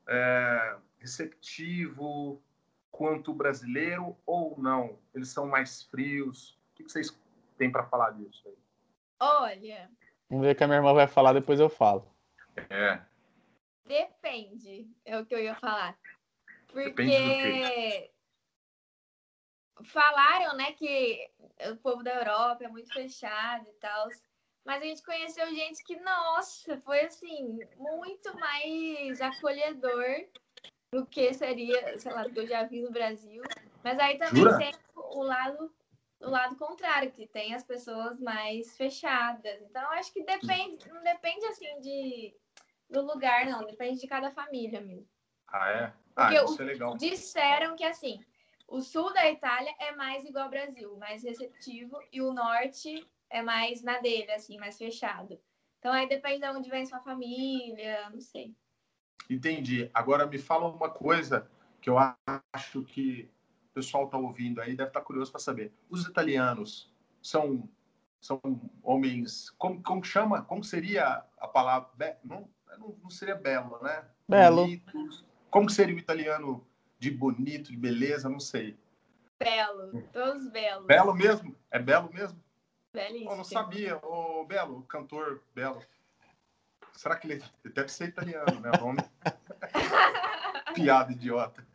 é, 0.08 0.76
receptivo 1.00 2.42
quanto 2.92 3.32
o 3.32 3.36
brasileiro 3.36 4.18
ou 4.26 4.58
não? 4.60 5.00
Eles 5.14 5.30
são 5.30 5.48
mais 5.48 5.84
frios? 5.84 6.60
O 6.72 6.76
que 6.76 6.84
vocês 6.84 7.18
têm 7.58 7.72
para 7.72 7.86
falar 7.86 8.12
disso 8.12 8.48
aí? 8.48 8.58
Olha. 9.20 9.90
Vamos 10.30 10.46
ver 10.46 10.54
o 10.54 10.56
que 10.56 10.64
a 10.64 10.68
minha 10.68 10.78
irmã 10.78 10.94
vai 10.94 11.08
falar, 11.08 11.34
depois 11.34 11.60
eu 11.60 11.70
falo. 11.70 12.08
É. 12.70 13.02
Depende, 13.86 14.90
é 15.04 15.20
o 15.20 15.26
que 15.26 15.36
eu 15.36 15.40
ia 15.40 15.56
falar. 15.56 15.98
Porque 16.72 18.12
falaram, 19.86 20.56
né, 20.56 20.74
que 20.74 21.30
o 21.72 21.76
povo 21.78 22.04
da 22.04 22.16
Europa 22.16 22.64
é 22.64 22.68
muito 22.68 22.92
fechado 22.94 23.68
e 23.68 23.74
tal. 23.74 24.10
Mas 24.64 24.82
a 24.82 24.86
gente 24.86 25.04
conheceu 25.04 25.48
gente 25.54 25.84
que, 25.84 25.96
nossa, 26.02 26.78
foi 26.78 27.02
assim, 27.02 27.60
muito 27.78 28.38
mais 28.38 29.20
acolhedor 29.20 30.06
do 30.94 31.06
que 31.06 31.34
seria, 31.34 31.98
sei 31.98 32.12
lá, 32.12 32.24
do 32.24 32.32
que 32.32 32.40
eu 32.42 32.48
já 32.48 32.64
vi 32.64 32.82
no 32.82 32.92
Brasil. 32.92 33.42
Mas 33.84 33.98
aí 33.98 34.18
também 34.18 34.44
Jura? 34.44 34.58
tem 34.58 34.72
o 34.96 35.24
lado 35.24 35.74
o 36.22 36.30
lado 36.30 36.56
contrário, 36.56 37.12
que 37.12 37.26
tem 37.26 37.56
as 37.56 37.64
pessoas 37.64 38.20
mais 38.20 38.78
fechadas. 38.78 39.60
Então, 39.64 39.82
acho 39.92 40.14
que 40.14 40.24
depende, 40.24 40.88
não 40.90 41.02
depende 41.02 41.46
assim 41.48 41.80
de 41.80 42.36
do 42.90 43.02
lugar, 43.02 43.46
não, 43.46 43.66
depende 43.66 44.00
de 44.00 44.08
cada 44.08 44.30
família 44.32 44.82
mesmo. 44.82 45.08
Ah, 45.48 45.70
é? 45.70 45.94
Ah, 46.16 46.28
Porque 46.28 46.44
isso 46.44 46.62
é 46.62 46.66
legal. 46.66 46.98
Disseram 46.98 47.76
que 47.76 47.84
assim, 47.84 48.20
o 48.68 48.82
sul 48.82 49.14
da 49.14 49.30
Itália 49.30 49.74
é 49.80 49.96
mais 49.96 50.24
igual 50.24 50.46
ao 50.46 50.50
Brasil, 50.50 50.98
mais 50.98 51.24
receptivo, 51.24 52.00
e 52.12 52.22
o 52.22 52.34
norte 52.34 53.06
é 53.30 53.42
mais 53.42 53.84
na 53.84 54.00
dele, 54.00 54.32
assim, 54.32 54.58
mais 54.58 54.78
fechado. 54.78 55.40
Então 55.80 55.92
aí 55.92 56.08
depende 56.08 56.40
de 56.40 56.48
onde 56.48 56.70
vem 56.70 56.86
sua 56.86 57.00
família, 57.00 58.10
não 58.10 58.22
sei. 58.22 58.56
Entendi. 59.30 59.90
Agora 59.94 60.26
me 60.26 60.38
fala 60.38 60.68
uma 60.68 60.90
coisa 60.90 61.50
que 61.82 61.90
eu 61.90 61.98
acho 61.98 62.84
que 62.84 63.30
o 63.72 63.74
pessoal 63.74 64.06
está 64.06 64.18
ouvindo 64.18 64.62
aí 64.62 64.76
deve 64.76 64.90
estar 64.90 65.00
tá 65.00 65.06
curioso 65.06 65.32
para 65.32 65.42
saber. 65.42 65.74
Os 65.90 66.06
italianos 66.06 66.94
são 67.22 67.68
são 68.20 68.40
homens 68.84 69.50
como 69.58 69.82
como 69.82 70.04
chama? 70.04 70.44
Como 70.44 70.64
seria 70.64 71.26
a 71.40 71.48
palavra? 71.48 71.90
Be, 71.96 72.16
não, 72.24 72.48
não, 72.78 73.10
seria 73.10 73.36
belo, 73.36 73.82
né? 73.82 74.06
Belo. 74.28 74.64
Bonitos. 74.64 75.26
Como 75.52 75.70
seria 75.70 75.94
o 75.94 76.00
italiano 76.00 76.66
de 76.98 77.12
bonito, 77.12 77.72
de 77.72 77.78
beleza? 77.78 78.30
Não 78.30 78.40
sei. 78.40 78.78
Belo, 79.38 80.02
todos 80.14 80.48
belos. 80.50 80.86
Belo 80.86 81.14
mesmo? 81.14 81.54
É 81.70 81.78
belo 81.78 82.10
mesmo? 82.14 82.42
Belíssimo. 82.94 83.32
Eu 83.32 83.36
não 83.36 83.44
sabia. 83.44 83.98
O 83.98 84.46
Belo, 84.46 84.84
cantor 84.84 85.42
Belo. 85.54 85.82
Será 86.94 87.16
que 87.18 87.28
ele 87.28 87.44
deve 87.74 87.90
ser 87.90 88.10
italiano, 88.10 88.60
né? 88.62 88.72
O 88.78 88.86
nome? 88.86 89.00
Piada 90.74 91.12
idiota. 91.12 91.66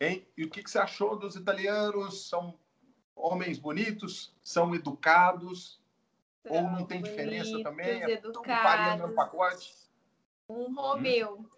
Hein? 0.00 0.26
E 0.36 0.44
o 0.44 0.50
que, 0.50 0.62
que 0.62 0.70
você 0.70 0.78
achou 0.78 1.16
dos 1.16 1.36
italianos? 1.36 2.28
São 2.28 2.58
homens 3.14 3.58
bonitos? 3.58 4.34
São 4.42 4.74
educados? 4.74 5.80
São 6.42 6.56
ou 6.56 6.62
não 6.62 6.84
tem 6.84 7.00
bonitos, 7.00 7.10
diferença 7.10 7.62
também? 7.62 8.02
É 8.02 8.12
educados. 8.12 9.06
no 9.06 9.14
pacote? 9.14 9.72
Um 10.48 10.74
Romeu. 10.74 11.38
Hum? 11.38 11.54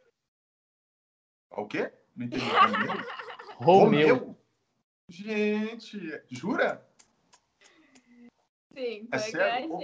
O 1.50 1.66
quê? 1.66 1.92
Não 2.14 2.26
entendi. 2.26 2.44
Romeu. 3.56 4.16
Romeu? 4.16 4.38
Gente, 5.08 6.22
jura? 6.28 6.86
Sim, 8.74 9.08
é 9.10 9.18
sério? 9.18 9.78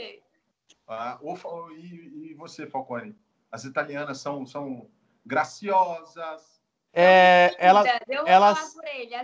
Ah, 0.86 1.18
ou, 1.22 1.36
e, 1.72 2.30
e 2.30 2.34
você, 2.34 2.66
Falcone? 2.66 3.16
As 3.50 3.64
italianas 3.64 4.18
são, 4.18 4.44
são 4.44 4.90
graciosas, 5.24 6.62
é, 6.94 7.54
ela, 7.58 7.84
ela, 8.26 8.54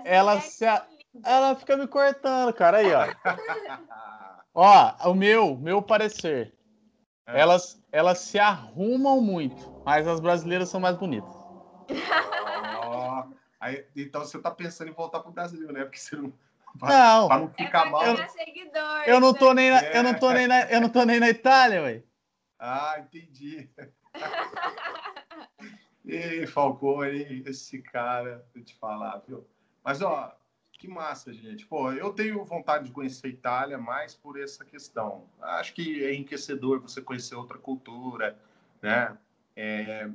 ela, 0.04 0.40
se, 0.40 0.64
ela 1.22 1.54
fica 1.54 1.76
me 1.76 1.86
cortando, 1.86 2.52
cara. 2.54 2.78
Aí, 2.78 2.90
ó. 2.94 3.06
ó, 4.54 5.10
o 5.10 5.14
meu, 5.14 5.56
meu 5.58 5.82
parecer. 5.82 6.54
É. 7.26 7.40
Elas, 7.40 7.82
elas 7.92 8.20
se 8.20 8.38
arrumam 8.38 9.20
muito, 9.20 9.82
mas 9.84 10.08
as 10.08 10.18
brasileiras 10.18 10.70
são 10.70 10.80
mais 10.80 10.96
bonitas. 10.96 11.37
Oh, 12.86 13.34
aí, 13.60 13.84
então 13.96 14.22
você 14.22 14.38
tá 14.38 14.50
pensando 14.50 14.88
em 14.90 14.94
voltar 14.94 15.20
pro 15.20 15.32
Brasil, 15.32 15.72
né? 15.72 15.84
Porque 15.84 15.98
você 15.98 16.16
não. 16.16 16.32
Não. 16.82 17.28
Pra 17.28 17.38
não 17.38 17.48
ficar 17.50 17.86
é 17.86 17.90
mal. 17.90 18.04
Eu, 18.06 18.16
eu 19.06 19.20
não 19.20 19.34
tô 19.34 19.52
nem 19.54 19.70
na, 19.70 19.80
é. 19.80 19.98
eu 19.98 20.02
não 20.02 20.14
tô 20.14 20.32
nem 20.32 20.46
na, 20.46 20.70
eu 20.70 20.80
não 20.80 20.88
tô 20.88 21.04
nem 21.04 21.18
na 21.18 21.28
Itália, 21.28 21.82
ué. 21.82 22.02
Ah, 22.58 22.96
entendi. 22.98 23.68
Ei, 26.04 26.46
Falcone, 26.46 27.42
esse 27.46 27.82
cara, 27.82 28.44
vou 28.54 28.64
te 28.64 28.74
falar, 28.76 29.22
viu? 29.26 29.46
Mas, 29.84 30.00
ó, 30.00 30.34
que 30.72 30.88
massa, 30.88 31.32
gente. 31.32 31.66
Pô, 31.66 31.92
eu 31.92 32.12
tenho 32.12 32.44
vontade 32.44 32.84
de 32.86 32.92
conhecer 32.92 33.26
a 33.26 33.30
Itália 33.30 33.78
mais 33.78 34.14
por 34.14 34.40
essa 34.40 34.64
questão. 34.64 35.28
Acho 35.40 35.74
que 35.74 36.04
é 36.04 36.14
enriquecedor 36.14 36.80
você 36.80 37.02
conhecer 37.02 37.34
outra 37.34 37.58
cultura, 37.58 38.38
né? 38.80 39.18
É, 39.54 40.08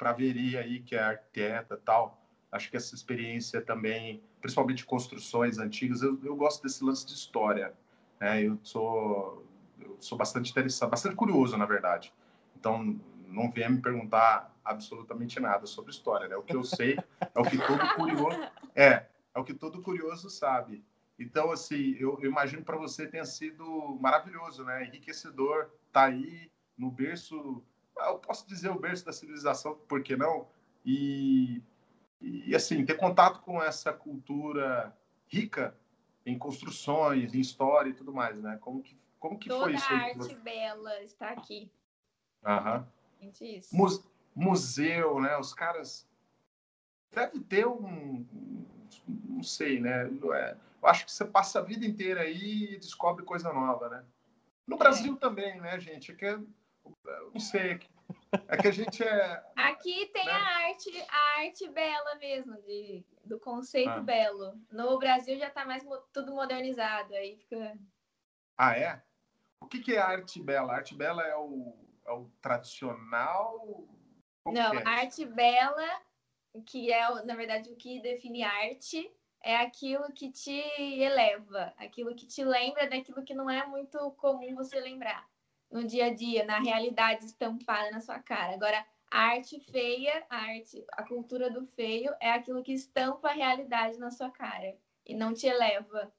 para 0.00 0.14
ver 0.14 0.56
aí 0.56 0.80
que 0.80 0.96
é 0.96 1.02
arquiteta 1.02 1.76
tal. 1.76 2.18
Acho 2.50 2.70
que 2.70 2.76
essa 2.78 2.94
experiência 2.94 3.60
também, 3.60 4.22
principalmente 4.40 4.86
construções 4.86 5.58
antigas, 5.58 6.00
eu, 6.00 6.18
eu 6.24 6.34
gosto 6.34 6.62
desse 6.62 6.82
lance 6.82 7.06
de 7.06 7.12
história. 7.12 7.74
Né? 8.18 8.44
Eu 8.44 8.58
sou 8.62 9.46
eu 9.78 9.98
sou 10.00 10.16
bastante 10.16 10.50
interessado, 10.50 10.88
bastante 10.88 11.14
curioso, 11.14 11.54
na 11.58 11.66
verdade. 11.66 12.14
Então, 12.58 12.98
não 13.28 13.50
venha 13.50 13.68
me 13.68 13.80
perguntar 13.82 14.54
absolutamente 14.64 15.38
nada 15.38 15.66
sobre 15.66 15.90
história, 15.90 16.28
né? 16.28 16.36
O 16.36 16.42
que 16.42 16.56
eu 16.56 16.64
sei 16.64 16.98
é 17.20 17.38
o 17.38 17.42
que 17.42 17.58
todo 17.58 17.94
curioso 17.94 18.40
é, 18.74 19.06
é 19.34 19.38
o 19.38 19.44
que 19.44 19.54
todo 19.54 19.82
curioso 19.82 20.30
sabe. 20.30 20.82
Então, 21.18 21.50
assim, 21.50 21.94
eu, 21.98 22.18
eu 22.22 22.30
imagino 22.30 22.64
para 22.64 22.78
você 22.78 23.06
tenha 23.06 23.24
sido 23.26 23.98
maravilhoso, 24.00 24.64
né? 24.64 24.86
Enriquecedor, 24.86 25.70
tá 25.92 26.04
aí 26.04 26.50
no 26.76 26.90
berço, 26.90 27.62
eu 28.08 28.18
posso 28.18 28.46
dizer 28.46 28.70
o 28.70 28.78
berço 28.78 29.04
da 29.04 29.12
civilização, 29.12 29.76
por 29.88 30.02
que 30.02 30.16
não? 30.16 30.48
E, 30.84 31.62
e 32.20 32.54
assim, 32.54 32.84
ter 32.84 32.96
contato 32.96 33.40
com 33.40 33.62
essa 33.62 33.92
cultura 33.92 34.96
rica 35.28 35.76
em 36.24 36.38
construções, 36.38 37.34
em 37.34 37.40
história 37.40 37.90
e 37.90 37.94
tudo 37.94 38.12
mais, 38.12 38.40
né? 38.40 38.58
Como 38.60 38.82
que, 38.82 38.96
como 39.18 39.38
que 39.38 39.48
Toda 39.48 39.64
foi 39.64 39.74
isso? 39.74 39.88
Toda 39.88 40.02
arte 40.02 40.34
bela 40.36 41.02
está 41.02 41.30
aqui. 41.30 41.70
Aham. 42.44 42.86
Isso. 43.40 43.76
Muse, 43.76 44.04
museu, 44.34 45.20
né? 45.20 45.36
Os 45.36 45.52
caras 45.52 46.08
deve 47.12 47.40
ter 47.40 47.66
um, 47.66 48.24
não 49.28 49.42
sei, 49.42 49.80
né? 49.80 50.04
É, 50.34 50.56
eu 50.82 50.88
acho 50.88 51.04
que 51.04 51.12
você 51.12 51.24
passa 51.24 51.58
a 51.58 51.62
vida 51.62 51.84
inteira 51.84 52.22
aí 52.22 52.74
e 52.74 52.78
descobre 52.78 53.24
coisa 53.24 53.52
nova, 53.52 53.88
né? 53.88 54.04
No 54.66 54.76
é. 54.76 54.78
Brasil 54.78 55.16
também, 55.16 55.60
né, 55.60 55.78
gente? 55.78 56.12
É 56.12 56.14
que 56.14 56.38
não 57.32 57.40
sei, 57.40 57.80
é 58.48 58.56
que 58.56 58.68
a 58.68 58.72
gente 58.72 59.02
é. 59.02 59.44
Aqui 59.56 60.06
tem 60.12 60.24
né? 60.24 60.32
a 60.32 60.66
arte, 60.66 61.06
a 61.08 61.40
arte 61.40 61.68
bela 61.68 62.14
mesmo, 62.16 62.60
de, 62.62 63.04
do 63.24 63.38
conceito 63.38 63.90
ah. 63.90 64.00
belo. 64.00 64.60
No 64.70 64.98
Brasil 64.98 65.38
já 65.38 65.48
está 65.48 65.64
mais 65.64 65.84
tudo 66.12 66.32
modernizado, 66.32 67.14
aí 67.14 67.36
fica. 67.36 67.78
Ah, 68.56 68.76
é? 68.76 69.02
O 69.60 69.66
que, 69.66 69.80
que 69.80 69.94
é 69.94 69.98
arte 69.98 70.42
bela? 70.42 70.72
A 70.72 70.76
arte 70.76 70.94
bela 70.94 71.22
é 71.26 71.36
o 71.36 71.76
é 72.06 72.12
o 72.12 72.30
tradicional? 72.40 73.86
Como 74.42 74.56
Não, 74.56 74.74
é? 74.74 74.82
arte 74.84 75.24
bela, 75.24 76.02
que 76.66 76.92
é, 76.92 77.24
na 77.24 77.36
verdade, 77.36 77.70
o 77.70 77.76
que 77.76 78.00
define 78.00 78.42
arte, 78.42 79.10
é 79.42 79.56
aquilo 79.56 80.12
que 80.12 80.30
te 80.30 80.60
eleva, 80.78 81.72
aquilo 81.78 82.14
que 82.14 82.26
te 82.26 82.44
lembra 82.44 82.88
daquilo 82.88 83.24
que 83.24 83.34
não 83.34 83.48
é 83.48 83.66
muito 83.66 84.10
comum 84.12 84.54
você 84.54 84.80
lembrar 84.80 85.30
no 85.70 85.86
dia 85.86 86.06
a 86.06 86.14
dia, 86.14 86.44
na 86.44 86.58
realidade 86.58 87.24
estampada 87.24 87.90
na 87.90 88.00
sua 88.00 88.18
cara. 88.18 88.54
Agora, 88.54 88.84
a 89.10 89.20
arte 89.20 89.60
feia, 89.60 90.24
a 90.28 90.36
arte, 90.36 90.84
a 90.92 91.02
cultura 91.02 91.50
do 91.50 91.66
feio 91.66 92.12
é 92.20 92.32
aquilo 92.32 92.62
que 92.62 92.72
estampa 92.72 93.28
a 93.28 93.32
realidade 93.32 93.98
na 93.98 94.10
sua 94.10 94.30
cara 94.30 94.76
e 95.06 95.14
não 95.14 95.32
te 95.32 95.46
eleva. 95.46 96.12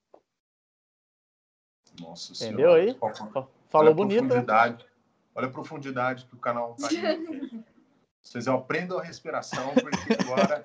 Nossa 2.00 2.34
Entendeu 2.34 2.74
aí? 2.74 2.98
Falou 3.70 3.94
bonito. 3.94 4.24
Né? 4.24 4.46
Olha 5.34 5.48
a 5.48 5.52
profundidade 5.52 6.26
que 6.26 6.36
o 6.36 6.40
canal 6.40 6.76
está 6.78 6.94
indo. 6.94 7.64
Vocês 8.22 8.48
aprendam 8.48 9.00
a 9.00 9.04
respiração, 9.04 9.74
porque 9.74 10.14
agora 10.22 10.62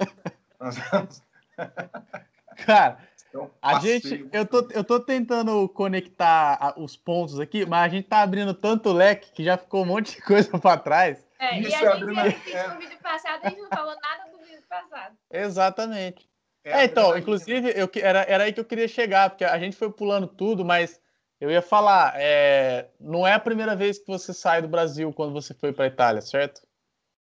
nós 0.61 0.77
vamos... 0.77 1.23
Cara, 2.67 2.99
então, 3.45 3.51
a 3.61 3.79
gente, 3.81 4.29
eu 4.33 4.47
tô, 4.47 4.69
eu 4.73 4.85
tô 4.85 5.01
tentando 5.01 5.69
conectar 5.69 6.75
os 6.77 6.97
pontos 6.97 7.39
aqui, 7.39 7.67
mas 7.67 7.85
a 7.85 7.89
gente 7.89 8.09
tá 8.09 8.23
abrindo 8.23 8.55
tanto 8.55 8.93
leque 8.93 9.33
que 9.33 9.45
já 9.45 9.57
ficou 9.57 9.83
um 9.83 9.87
monte 9.87 10.17
de 10.17 10.23
coisa 10.27 10.59
para 10.59 10.79
trás. 10.79 11.27
É, 11.39 11.61
Isso 11.61 11.71
e 11.71 11.75
a 11.75 11.79
gente, 11.79 12.03
abrindo... 12.03 12.21
é... 12.21 12.69
no 12.69 12.79
vídeo 12.79 12.99
passado, 13.03 13.41
a 13.45 13.49
gente 13.49 13.61
não 13.61 13.69
falou 13.69 13.95
nada 14.01 14.31
do 14.31 14.39
vídeo 14.45 14.63
passado. 14.69 15.17
Exatamente. 15.31 16.29
É, 16.65 16.81
é 16.81 16.85
então, 16.85 17.17
inclusive, 17.17 17.73
eu, 17.77 17.89
era, 18.03 18.23
era 18.23 18.45
aí 18.45 18.53
que 18.53 18.61
eu 18.61 18.65
queria 18.65 18.89
chegar, 18.89 19.31
porque 19.31 19.45
a 19.45 19.59
gente 19.59 19.77
foi 19.77 19.91
pulando 19.91 20.27
tudo, 20.27 20.65
mas 20.65 21.01
eu 21.41 21.51
ia 21.51 21.63
falar, 21.63 22.15
é, 22.17 22.89
não 22.99 23.27
é 23.27 23.35
a 23.35 23.39
primeira 23.39 23.77
vez 23.77 23.99
que 23.99 24.07
você 24.07 24.33
sai 24.33 24.63
do 24.63 24.69
Brasil 24.69 25.13
quando 25.13 25.33
você 25.33 25.53
foi 25.55 25.73
para 25.73 25.85
a 25.85 25.89
Itália, 25.89 26.23
certo? 26.23 26.66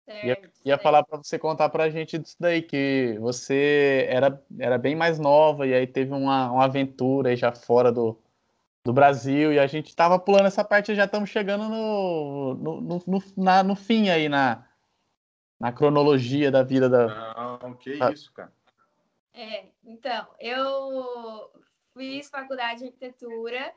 Certo. 0.09 0.25
Ia, 0.65 0.73
ia 0.73 0.77
falar 0.79 1.03
para 1.03 1.19
você 1.19 1.37
contar 1.37 1.69
para 1.69 1.83
a 1.83 1.89
gente 1.91 2.17
disso 2.17 2.35
daí, 2.39 2.63
que 2.63 3.15
você 3.19 4.07
era, 4.09 4.43
era 4.57 4.75
bem 4.75 4.95
mais 4.95 5.19
nova 5.19 5.67
e 5.67 5.73
aí 5.73 5.85
teve 5.85 6.11
uma, 6.11 6.51
uma 6.51 6.65
aventura 6.65 7.29
aí 7.29 7.35
já 7.35 7.51
fora 7.51 7.91
do, 7.91 8.19
do 8.83 8.91
Brasil 8.91 9.53
e 9.53 9.59
a 9.59 9.67
gente 9.67 9.89
estava 9.89 10.17
pulando 10.17 10.47
essa 10.47 10.63
parte 10.63 10.91
e 10.91 10.95
já 10.95 11.05
estamos 11.05 11.29
chegando 11.29 11.69
no, 11.69 12.55
no, 12.55 12.81
no, 12.81 13.03
no, 13.05 13.23
na, 13.37 13.61
no 13.61 13.75
fim 13.75 14.09
aí, 14.09 14.27
na, 14.27 14.65
na 15.59 15.71
cronologia 15.71 16.49
da 16.49 16.63
vida 16.63 16.89
da. 16.89 17.59
Não, 17.61 17.75
que 17.75 18.01
ah. 18.01 18.11
isso, 18.11 18.33
cara. 18.33 18.51
É, 19.31 19.65
então, 19.85 20.27
eu 20.39 21.51
fiz 21.95 22.29
faculdade 22.31 22.79
de 22.79 22.85
arquitetura 22.87 23.75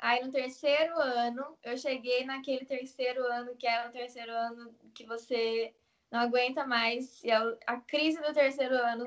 Aí 0.00 0.24
no 0.24 0.32
terceiro 0.32 0.98
ano, 0.98 1.58
eu 1.62 1.76
cheguei 1.76 2.24
naquele 2.24 2.64
terceiro 2.64 3.22
ano, 3.26 3.54
que 3.54 3.66
é 3.66 3.86
o 3.86 3.92
terceiro 3.92 4.32
ano 4.32 4.74
que 4.94 5.04
você 5.04 5.74
não 6.10 6.20
aguenta 6.20 6.66
mais, 6.66 7.22
e 7.22 7.30
é 7.30 7.36
a 7.66 7.76
crise 7.76 8.18
do 8.22 8.32
terceiro 8.32 8.74
ano. 8.74 9.06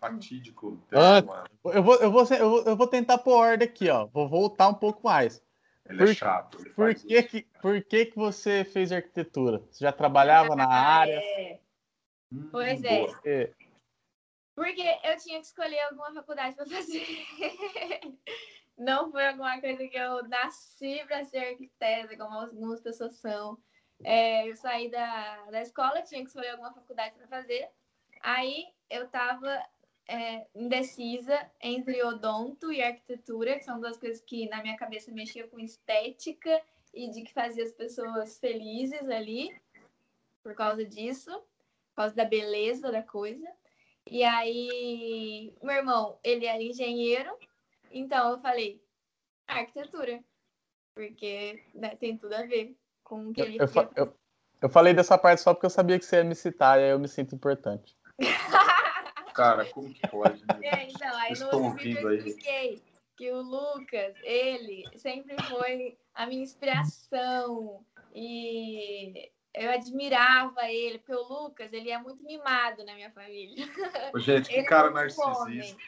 fatídico. 0.00 0.82
Ah, 0.90 1.22
eu, 1.72 1.80
vou, 1.80 1.94
eu, 1.94 2.10
vou, 2.10 2.24
eu, 2.24 2.50
vou, 2.50 2.64
eu 2.64 2.76
vou 2.76 2.88
tentar 2.88 3.18
por 3.18 3.34
ordem 3.34 3.68
aqui, 3.68 3.88
ó. 3.88 4.06
Vou 4.06 4.28
voltar 4.28 4.68
um 4.68 4.74
pouco 4.74 5.04
mais. 5.04 5.40
Ele 5.88 5.98
por, 5.98 6.08
é 6.08 6.14
chato. 6.14 6.58
Ele 6.60 6.70
por, 6.70 6.94
que, 6.96 7.22
que, 7.22 7.42
por 7.60 7.82
que, 7.84 8.06
que 8.06 8.16
você 8.16 8.64
fez 8.64 8.90
arquitetura? 8.90 9.62
Você 9.70 9.84
já 9.84 9.92
trabalhava 9.92 10.56
na 10.56 10.68
área? 10.68 11.20
É. 11.22 11.60
Pois 12.50 12.80
hum, 12.80 12.86
é. 12.86 13.42
é. 13.42 13.52
Porque 14.56 14.82
eu 15.04 15.16
tinha 15.18 15.38
que 15.38 15.46
escolher 15.46 15.80
alguma 15.82 16.12
faculdade 16.12 16.56
para 16.56 16.66
fazer. 16.66 17.06
Não 18.76 19.10
foi 19.10 19.26
alguma 19.26 19.60
coisa 19.60 19.86
que 19.86 19.96
eu 19.96 20.26
nasci 20.28 21.04
para 21.06 21.24
ser 21.24 21.38
arquiteta, 21.38 22.16
como 22.16 22.38
algumas 22.38 22.80
pessoas 22.80 23.16
são. 23.16 23.58
É, 24.04 24.48
eu 24.48 24.56
saí 24.56 24.90
da, 24.90 25.44
da 25.50 25.62
escola, 25.62 26.02
tinha 26.02 26.22
que 26.22 26.28
escolher 26.28 26.50
alguma 26.50 26.72
faculdade 26.72 27.14
para 27.14 27.28
fazer. 27.28 27.68
Aí 28.20 28.66
eu 28.90 29.04
estava 29.04 29.62
é, 30.08 30.46
indecisa 30.54 31.50
entre 31.60 32.02
odonto 32.02 32.72
e 32.72 32.82
arquitetura, 32.82 33.58
que 33.58 33.64
são 33.64 33.80
duas 33.80 33.96
coisas 33.96 34.20
que 34.20 34.48
na 34.48 34.62
minha 34.62 34.76
cabeça 34.76 35.12
mexiam 35.12 35.48
com 35.48 35.60
estética 35.60 36.60
e 36.92 37.10
de 37.10 37.22
que 37.22 37.32
fazia 37.32 37.64
as 37.64 37.72
pessoas 37.72 38.38
felizes 38.38 39.08
ali, 39.08 39.54
por 40.42 40.54
causa 40.54 40.84
disso, 40.84 41.30
por 41.30 41.96
causa 41.96 42.14
da 42.14 42.24
beleza 42.24 42.90
da 42.90 43.02
coisa. 43.02 43.48
E 44.10 44.24
aí, 44.24 45.54
meu 45.62 45.76
irmão, 45.76 46.18
ele 46.24 46.44
era 46.44 46.62
engenheiro, 46.62 47.34
então 47.92 48.32
eu 48.32 48.40
falei 48.40 48.82
arquitetura, 49.46 50.22
porque 50.94 51.62
né, 51.74 51.96
tem 51.96 52.16
tudo 52.16 52.34
a 52.34 52.42
ver 52.42 52.76
com 53.04 53.28
o 53.28 53.32
que 53.32 53.40
ele 53.40 53.58
eu, 53.60 53.66
eu, 53.66 53.90
eu, 53.96 54.18
eu, 54.62 54.68
falei 54.68 54.94
dessa 54.94 55.18
parte 55.18 55.42
só 55.42 55.52
porque 55.52 55.66
eu 55.66 55.70
sabia 55.70 55.98
que 55.98 56.04
você 56.04 56.16
ia 56.16 56.24
me 56.24 56.34
citar 56.34 56.78
e 56.78 56.84
aí 56.84 56.90
eu 56.90 56.98
me 56.98 57.08
sinto 57.08 57.34
importante. 57.34 57.96
Cara, 59.34 59.64
como 59.66 59.92
que 59.92 60.06
pode? 60.08 60.42
Né? 60.42 60.60
É, 60.62 60.90
então, 60.90 61.16
aí 61.16 61.32
Estou 61.32 61.60
no 61.60 61.74
vídeo 61.74 62.00
eu 62.00 62.14
expliquei 62.14 62.52
aí. 62.52 62.82
que 63.16 63.30
o 63.30 63.40
Lucas, 63.40 64.14
ele 64.22 64.84
sempre 64.96 65.36
foi 65.44 65.96
a 66.14 66.26
minha 66.26 66.42
inspiração 66.42 67.82
e 68.14 69.30
eu 69.54 69.70
admirava 69.70 70.68
ele, 70.70 70.98
porque 70.98 71.14
o 71.14 71.22
Lucas, 71.22 71.72
ele 71.72 71.90
é 71.90 71.98
muito 71.98 72.22
mimado 72.24 72.84
na 72.84 72.94
minha 72.94 73.10
família. 73.10 73.66
Ô, 74.14 74.18
gente, 74.18 74.48
que 74.48 74.54
ele 74.54 74.66
é 74.66 74.68
cara 74.68 74.88
é 74.88 74.92
narcisista. 74.92 75.82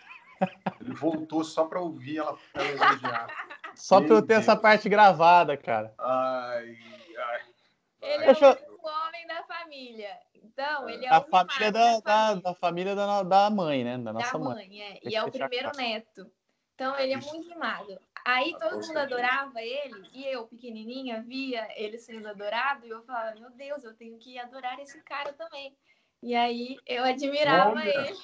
Ele 0.81 0.95
voltou 0.95 1.45
só 1.45 1.65
para 1.67 1.81
ouvir 1.81 2.19
ela, 2.19 2.39
ela 2.55 2.69
elogiar. 2.69 3.27
Só 3.75 4.01
para 4.01 4.15
eu 4.15 4.23
ter 4.23 4.35
essa 4.35 4.57
parte 4.57 4.89
gravada, 4.89 5.57
cara. 5.57 5.95
Ai, 5.99 6.77
ai. 7.19 7.41
Ele 8.01 8.27
Deixa... 8.27 8.47
é 8.47 8.67
o 8.71 8.87
homem 8.87 9.27
da 9.27 9.43
família. 9.45 10.19
Então, 10.35 10.89
ele 10.89 11.07
é 11.07 11.09
a 11.09 11.19
o 11.19 11.25
família 11.25 11.73
da, 11.73 12.01
da, 12.01 12.35
da, 12.35 12.55
família 12.55 12.95
da, 12.95 13.23
da 13.23 13.51
mãe, 13.51 13.83
né? 13.83 13.99
Da 13.99 14.13
nossa 14.13 14.33
da 14.33 14.39
mãe. 14.39 14.69
mãe. 14.69 14.83
É. 14.83 15.01
E 15.03 15.17
é 15.17 15.25
o 15.25 15.31
primeiro 15.31 15.71
claro. 15.71 15.79
neto. 15.79 16.31
Então, 16.75 16.99
ele 16.99 17.13
é 17.13 17.17
muito 17.17 17.49
mimado. 17.49 17.99
Aí 18.25 18.57
todo 18.59 18.87
mundo 18.87 18.97
adorava 18.97 19.63
ele, 19.63 20.09
e 20.13 20.25
eu, 20.25 20.47
pequenininha, 20.47 21.23
via 21.23 21.69
ele 21.77 21.99
sendo 21.99 22.27
adorado, 22.27 22.87
e 22.87 22.91
eu 22.91 23.03
falava, 23.03 23.39
meu 23.39 23.51
Deus, 23.51 23.85
eu 23.85 23.95
tenho 23.95 24.19
que 24.19 24.39
adorar 24.39 24.81
esse 24.81 25.01
cara 25.03 25.33
também. 25.35 25.77
E 26.25 26.35
aí 26.35 26.79
eu 26.87 27.05
admirava 27.05 27.73
Olha, 27.73 27.87
ele. 27.87 28.17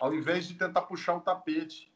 Ao 0.00 0.14
invés 0.14 0.48
de 0.48 0.54
tentar 0.54 0.80
puxar 0.82 1.16
o 1.16 1.20
tapete. 1.20 1.92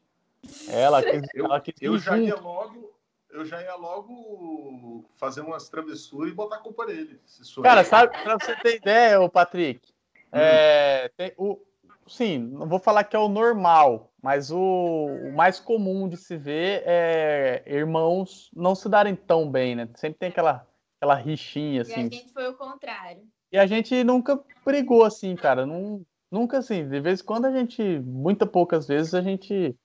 Ela 0.67 1.01
quis, 1.01 1.27
eu, 1.33 1.45
ela 1.45 1.59
quis 1.59 1.73
eu 1.81 1.97
já 1.97 2.15
ia 2.15 2.35
logo, 2.35 2.93
eu 3.31 3.43
já 3.43 3.59
ia 3.59 3.73
logo 3.73 5.03
fazer 5.15 5.41
umas 5.41 5.67
travessuras 5.67 6.31
e 6.31 6.35
botar 6.35 6.57
a 6.57 6.59
culpa 6.59 6.85
nele. 6.85 7.19
Cara, 7.63 7.83
sabe, 7.83 8.13
pra 8.21 8.37
você 8.37 8.55
ter 8.57 8.75
ideia, 8.75 9.19
o 9.19 9.27
Patrick, 9.27 9.91
hum. 10.15 10.29
é, 10.31 11.09
tem 11.17 11.33
o, 11.35 11.59
sim, 12.07 12.37
não 12.37 12.67
vou 12.67 12.79
falar 12.79 13.03
que 13.03 13.15
é 13.15 13.19
o 13.19 13.27
normal, 13.27 14.13
mas 14.21 14.51
o, 14.51 14.59
o, 14.59 15.35
mais 15.35 15.59
comum 15.59 16.07
de 16.07 16.17
se 16.17 16.37
ver 16.37 16.83
é 16.85 17.63
irmãos 17.65 18.51
não 18.55 18.75
se 18.75 18.87
darem 18.87 19.15
tão 19.15 19.49
bem, 19.49 19.75
né? 19.75 19.89
Sempre 19.95 20.19
tem 20.19 20.29
aquela, 20.29 20.67
aquela 20.97 21.15
rixinha, 21.15 21.81
assim. 21.81 21.91
E 21.91 21.95
a 21.95 21.97
assim. 21.97 22.11
gente 22.11 22.31
foi 22.33 22.47
o 22.47 22.55
contrário. 22.55 23.27
E 23.51 23.57
a 23.57 23.65
gente 23.65 24.03
nunca 24.03 24.39
brigou 24.65 25.03
assim, 25.03 25.35
cara. 25.35 25.65
Não, 25.65 26.05
nunca 26.31 26.59
assim. 26.59 26.87
De 26.87 26.99
vez 26.99 27.21
em 27.21 27.25
quando 27.25 27.45
a 27.45 27.51
gente, 27.51 27.99
muitas 27.99 28.49
poucas 28.49 28.87
vezes, 28.87 29.13
a 29.13 29.21
gente 29.21 29.75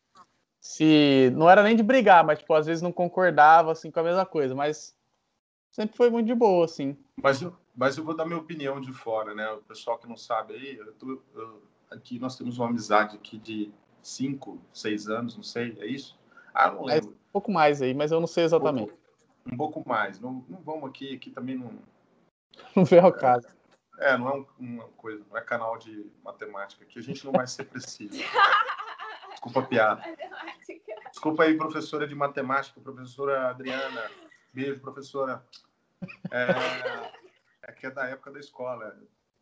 se. 0.61 1.31
Não 1.35 1.51
era 1.51 1.63
nem 1.63 1.75
de 1.77 1.83
brigar, 1.83 2.25
mas, 2.25 2.39
tipo, 2.39 2.55
às 2.55 2.67
vezes 2.67 2.83
não 2.83 2.93
concordava 2.93 3.73
assim 3.73 3.91
com 3.91 4.01
a 4.01 4.05
mesma 4.05 4.25
coisa. 4.25 4.55
Mas 4.55 4.97
sempre 5.71 5.97
foi 5.97 6.11
muito 6.11 6.27
de 6.27 6.35
boa, 6.35 6.65
assim. 6.65 6.97
Mas, 7.23 7.45
mas 7.75 7.99
eu 7.99 8.05
vou 8.05 8.15
dar 8.15 8.25
minha 8.25 8.39
opinião 8.39 8.81
de 8.81 8.93
fora, 8.93 9.35
né? 9.35 9.51
O 9.51 9.59
pessoal 9.59 9.99
que 9.99 10.09
não 10.09 10.17
sabe 10.17 10.55
aí, 10.55 10.77
eu 10.77 10.93
tô, 10.93 11.21
eu, 11.35 11.63
aqui 11.91 12.19
nós 12.19 12.37
temos 12.37 12.59
uma 12.59 12.69
amizade 12.69 13.17
aqui 13.17 13.39
de 13.39 13.73
cinco, 14.03 14.59
seis 14.73 15.09
anos, 15.09 15.37
não 15.37 15.43
sei, 15.43 15.77
é 15.81 15.87
isso? 15.87 16.17
Ah, 16.55 16.71
não 16.71 16.85
lembro. 16.85 17.11
É 17.11 17.13
um 17.13 17.33
pouco 17.33 17.51
mais 17.51 17.83
aí, 17.83 17.93
mas 17.93 18.13
eu 18.13 18.21
não 18.21 18.27
sei 18.27 18.45
exatamente. 18.45 18.93
Um 18.93 18.95
pouco, 18.95 19.53
um 19.53 19.57
pouco 19.57 19.89
mais. 19.89 20.21
Não, 20.21 20.45
não 20.49 20.61
vamos 20.63 20.89
aqui, 20.89 21.15
aqui 21.15 21.31
também 21.31 21.57
não. 21.57 21.73
Não 22.75 22.85
vem 22.85 23.01
ao 23.01 23.13
caso. 23.13 23.56
É, 23.99 24.17
não 24.17 24.29
é 24.29 24.35
um, 24.35 24.47
uma 24.59 24.89
coisa, 24.89 25.25
não 25.29 25.37
é 25.37 25.41
canal 25.41 25.79
de 25.79 26.11
matemática 26.23 26.85
aqui, 26.85 26.99
a 26.99 27.03
gente 27.03 27.25
não 27.25 27.33
vai 27.33 27.47
ser 27.47 27.65
preciso. 27.65 28.19
Desculpa 29.31 29.61
a 29.61 29.63
piada. 29.63 30.03
Desculpa 31.11 31.45
aí, 31.45 31.57
professora 31.57 32.07
de 32.07 32.15
matemática, 32.15 32.81
professora 32.81 33.51
Adriana. 33.51 34.11
Beijo, 34.53 34.81
professora. 34.81 35.45
É, 36.31 37.71
é 37.71 37.73
que 37.73 37.87
é 37.87 37.91
da 37.91 38.07
época 38.07 38.31
da 38.31 38.41
escola, 38.41 38.97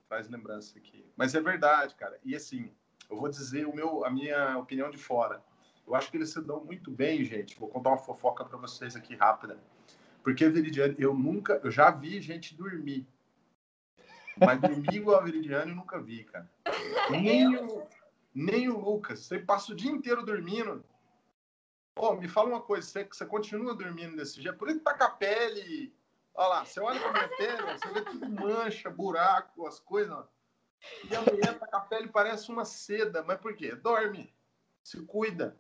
faz 0.09 0.29
lembrança 0.29 0.79
aqui. 0.79 1.05
Mas 1.17 1.35
é 1.35 1.41
verdade, 1.41 1.95
cara. 1.95 2.19
E 2.25 2.35
assim, 2.37 2.73
eu 3.11 3.17
vou 3.17 3.29
dizer 3.29 3.67
o 3.67 3.75
meu, 3.75 4.05
a 4.05 4.11
minha 4.11 4.59
opinião 4.59 4.91
de 4.91 4.99
fora. 4.99 5.43
Eu 5.87 5.95
acho 5.95 6.11
que 6.11 6.17
eles 6.17 6.31
se 6.31 6.41
dão 6.41 6.65
muito 6.65 6.91
bem, 6.91 7.25
gente. 7.25 7.59
Vou 7.59 7.69
contar 7.69 7.91
uma 7.91 7.99
fofoca 7.99 8.45
para 8.45 8.59
vocês 8.59 8.97
aqui 8.97 9.15
rápida. 9.15 9.59
Porque, 10.23 10.49
Veridiane, 10.49 10.95
eu 10.99 11.13
nunca, 11.13 11.61
eu 11.63 11.71
já 11.71 11.91
vi 11.91 12.21
gente 12.21 12.57
dormir 12.57 13.07
mas 14.37 14.61
dormir 14.61 14.95
igual 14.95 15.20
a 15.20 15.22
Veridiane 15.22 15.70
eu 15.70 15.76
nunca 15.76 16.01
vi, 16.01 16.24
cara. 16.24 16.51
Nem 17.11 17.57
o, 17.57 17.87
nem 18.35 18.68
o 18.68 18.78
Lucas. 18.78 19.20
Você 19.20 19.39
passa 19.39 19.72
o 19.72 19.76
dia 19.76 19.91
inteiro 19.91 20.24
dormindo. 20.24 20.85
Pô, 21.95 22.14
me 22.14 22.28
fala 22.28 22.49
uma 22.49 22.61
coisa, 22.61 22.87
você, 22.87 23.05
você 23.05 23.24
continua 23.24 23.74
dormindo 23.74 24.16
desse 24.16 24.43
jeito? 24.43 24.59
Por 24.59 24.68
isso 24.68 24.78
que 24.78 24.85
tá 24.85 24.95
com 24.95 25.05
a 25.05 25.11
pele. 25.11 25.95
Olha 26.35 26.49
lá, 26.49 26.64
você 26.64 26.80
olha 26.80 27.01
pra 27.01 27.12
minha 27.12 27.28
pele, 27.28 27.78
você 27.78 27.93
vê 27.93 28.03
tudo 28.03 28.28
mancha, 28.28 28.91
buraco, 28.91 29.66
as 29.66 29.78
coisas. 29.78 30.26
E 31.09 31.14
a 31.14 31.20
mulher 31.22 31.59
tá 31.59 31.66
com 31.66 31.76
a 31.76 31.80
pele 31.80 32.09
parece 32.09 32.51
uma 32.51 32.64
seda. 32.64 33.22
Mas 33.22 33.39
por 33.39 33.55
quê? 33.55 33.74
Dorme. 33.76 34.35
Se 34.82 35.01
cuida. 35.07 35.57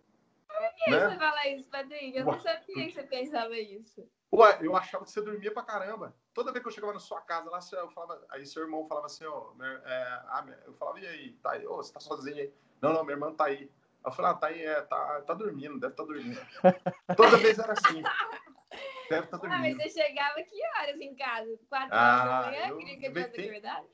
Por 0.48 0.74
que 0.76 0.90
né? 0.90 1.08
você 1.08 1.16
fala 1.16 1.48
isso, 1.48 1.70
Patrick? 1.70 2.16
Eu 2.16 2.24
não 2.24 2.40
sabia 2.40 2.86
que 2.86 2.92
você 2.92 3.02
pensava 3.04 3.56
isso. 3.56 4.08
Ué, 4.32 4.58
eu 4.62 4.76
achava 4.76 5.04
que 5.04 5.10
você 5.10 5.22
dormia 5.22 5.52
pra 5.52 5.62
caramba. 5.62 6.14
Toda 6.32 6.50
vez 6.50 6.62
que 6.62 6.68
eu 6.68 6.72
chegava 6.72 6.92
na 6.92 6.98
sua 6.98 7.20
casa 7.20 7.48
lá, 7.48 7.60
eu 7.72 7.90
falava, 7.90 8.24
aí 8.30 8.44
seu 8.44 8.62
irmão 8.62 8.86
falava 8.88 9.06
assim, 9.06 9.24
ó, 9.24 9.52
é, 9.62 10.22
ah, 10.26 10.44
eu 10.66 10.74
falava, 10.74 10.98
e 10.98 11.06
aí, 11.06 11.32
tá 11.34 11.52
aí? 11.52 11.66
Ô, 11.66 11.76
você 11.76 11.92
tá 11.92 12.00
sozinho 12.00 12.36
aí? 12.36 12.52
Não, 12.82 12.92
não, 12.92 13.04
minha 13.04 13.14
irmã 13.14 13.32
tá 13.32 13.44
aí. 13.44 13.70
Eu 14.04 14.12
falei, 14.12 14.30
ah, 14.32 14.34
tá 14.34 14.46
aí, 14.48 14.62
é, 14.62 14.82
tá, 14.82 15.22
tá 15.22 15.34
dormindo, 15.34 15.78
deve 15.78 15.92
estar 15.92 16.02
tá 16.02 16.12
dormindo. 16.12 16.40
Toda 17.16 17.36
vez 17.38 17.58
era 17.58 17.72
assim. 17.72 18.02
Deve 19.08 19.24
estar 19.24 19.38
tá 19.38 19.46
dormindo. 19.46 19.54
Ah, 19.54 19.58
mas 19.58 19.76
você 19.76 20.02
chegava 20.02 20.42
que 20.42 20.60
horas 20.78 21.00
em 21.00 21.14
casa? 21.14 21.58
Quatro 21.68 21.96
horas 21.96 22.20
ah, 22.20 22.42
da 22.42 22.46
manhã? 22.50 22.76
Queria 22.76 22.98
que 22.98 23.06
eu 23.06 23.32
tem... 23.32 23.50
verdade? 23.50 23.86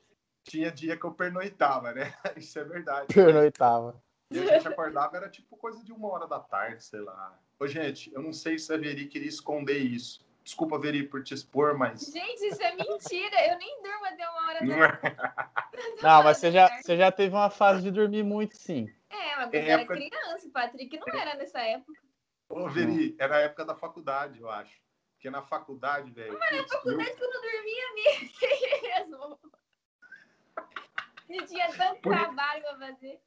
Tinha 0.43 0.71
dia 0.71 0.97
que 0.97 1.05
eu 1.05 1.13
pernoitava, 1.13 1.93
né? 1.93 2.13
Isso 2.35 2.57
é 2.57 2.63
verdade. 2.63 3.13
Pernoitava. 3.13 4.01
E 4.31 4.39
a 4.39 4.45
gente 4.45 4.67
acordava, 4.67 5.17
era 5.17 5.29
tipo 5.29 5.55
coisa 5.57 5.83
de 5.83 5.91
uma 5.91 6.09
hora 6.09 6.27
da 6.27 6.39
tarde, 6.39 6.83
sei 6.83 7.01
lá. 7.01 7.37
Ô, 7.61 7.67
gente, 7.67 8.11
eu 8.11 8.23
não 8.23 8.33
sei 8.33 8.57
se 8.57 8.73
a 8.73 8.77
Veri 8.77 9.05
queria 9.05 9.29
esconder 9.29 9.77
isso. 9.77 10.25
Desculpa, 10.43 10.79
Veri, 10.79 11.07
por 11.07 11.23
te 11.23 11.35
expor, 11.35 11.77
mas. 11.77 12.11
Gente, 12.11 12.47
isso 12.47 12.59
é 12.59 12.75
mentira. 12.75 13.51
Eu 13.51 13.59
nem 13.59 13.83
durmo 13.83 14.03
até 14.03 14.27
uma 14.27 14.47
hora 14.47 14.59
da 14.59 14.65
Não, 14.65 14.77
não 16.01 16.23
mas 16.23 16.37
você 16.37 16.51
já, 16.51 16.67
você 16.81 16.97
já 16.97 17.11
teve 17.11 17.35
uma 17.35 17.51
fase 17.51 17.83
de 17.83 17.91
dormir 17.91 18.23
muito, 18.23 18.57
sim. 18.57 18.91
É, 19.11 19.35
mas 19.35 19.53
é 19.53 19.69
era 19.69 19.81
época... 19.83 19.93
criança. 19.93 20.47
O 20.47 20.51
Patrick 20.51 20.99
não 20.99 21.19
era 21.19 21.35
nessa 21.35 21.59
época. 21.59 22.01
Ô, 22.49 22.67
Veri, 22.67 23.15
era 23.19 23.35
a 23.35 23.41
época 23.41 23.63
da 23.63 23.75
faculdade, 23.75 24.39
eu 24.39 24.49
acho. 24.49 24.81
Porque 25.13 25.29
na 25.29 25.43
faculdade, 25.43 26.09
velho. 26.09 26.39
Mas 26.39 26.57
na 26.57 26.67
faculdade 26.67 27.09
eu... 27.11 27.15
que 27.15 27.23
eu 27.23 27.29
não 27.29 27.41
dormia 27.43 27.93
mesmo. 29.05 29.39
E 31.29 31.45
tinha 31.45 31.71
tanto 31.73 32.01
por... 32.01 32.11
trabalho 32.11 32.63
pra 32.63 32.77
fazer. 32.79 33.21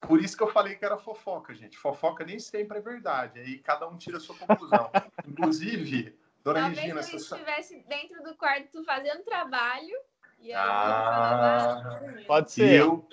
Por 0.00 0.20
isso 0.20 0.36
que 0.36 0.42
eu 0.42 0.50
falei 0.50 0.76
que 0.76 0.84
era 0.84 0.96
fofoca, 0.96 1.54
gente. 1.54 1.76
Fofoca 1.76 2.24
nem 2.24 2.38
sempre 2.38 2.78
é 2.78 2.80
verdade. 2.80 3.40
Aí 3.40 3.58
cada 3.58 3.88
um 3.88 3.96
tira 3.96 4.18
a 4.18 4.20
sua 4.20 4.36
conclusão. 4.36 4.90
Inclusive, 5.26 6.16
Dona 6.44 6.60
Talvez 6.60 6.78
Regina, 6.78 7.02
se 7.02 7.12
eu 7.14 7.18
estivesse 7.18 7.84
dentro 7.88 8.22
do 8.22 8.34
quarto 8.36 8.84
fazendo 8.84 9.22
trabalho. 9.24 9.94
E 10.40 10.52
ah, 10.52 12.00
pode 12.26 12.52
ser. 12.52 12.70
E 12.70 12.76
eu, 12.76 13.04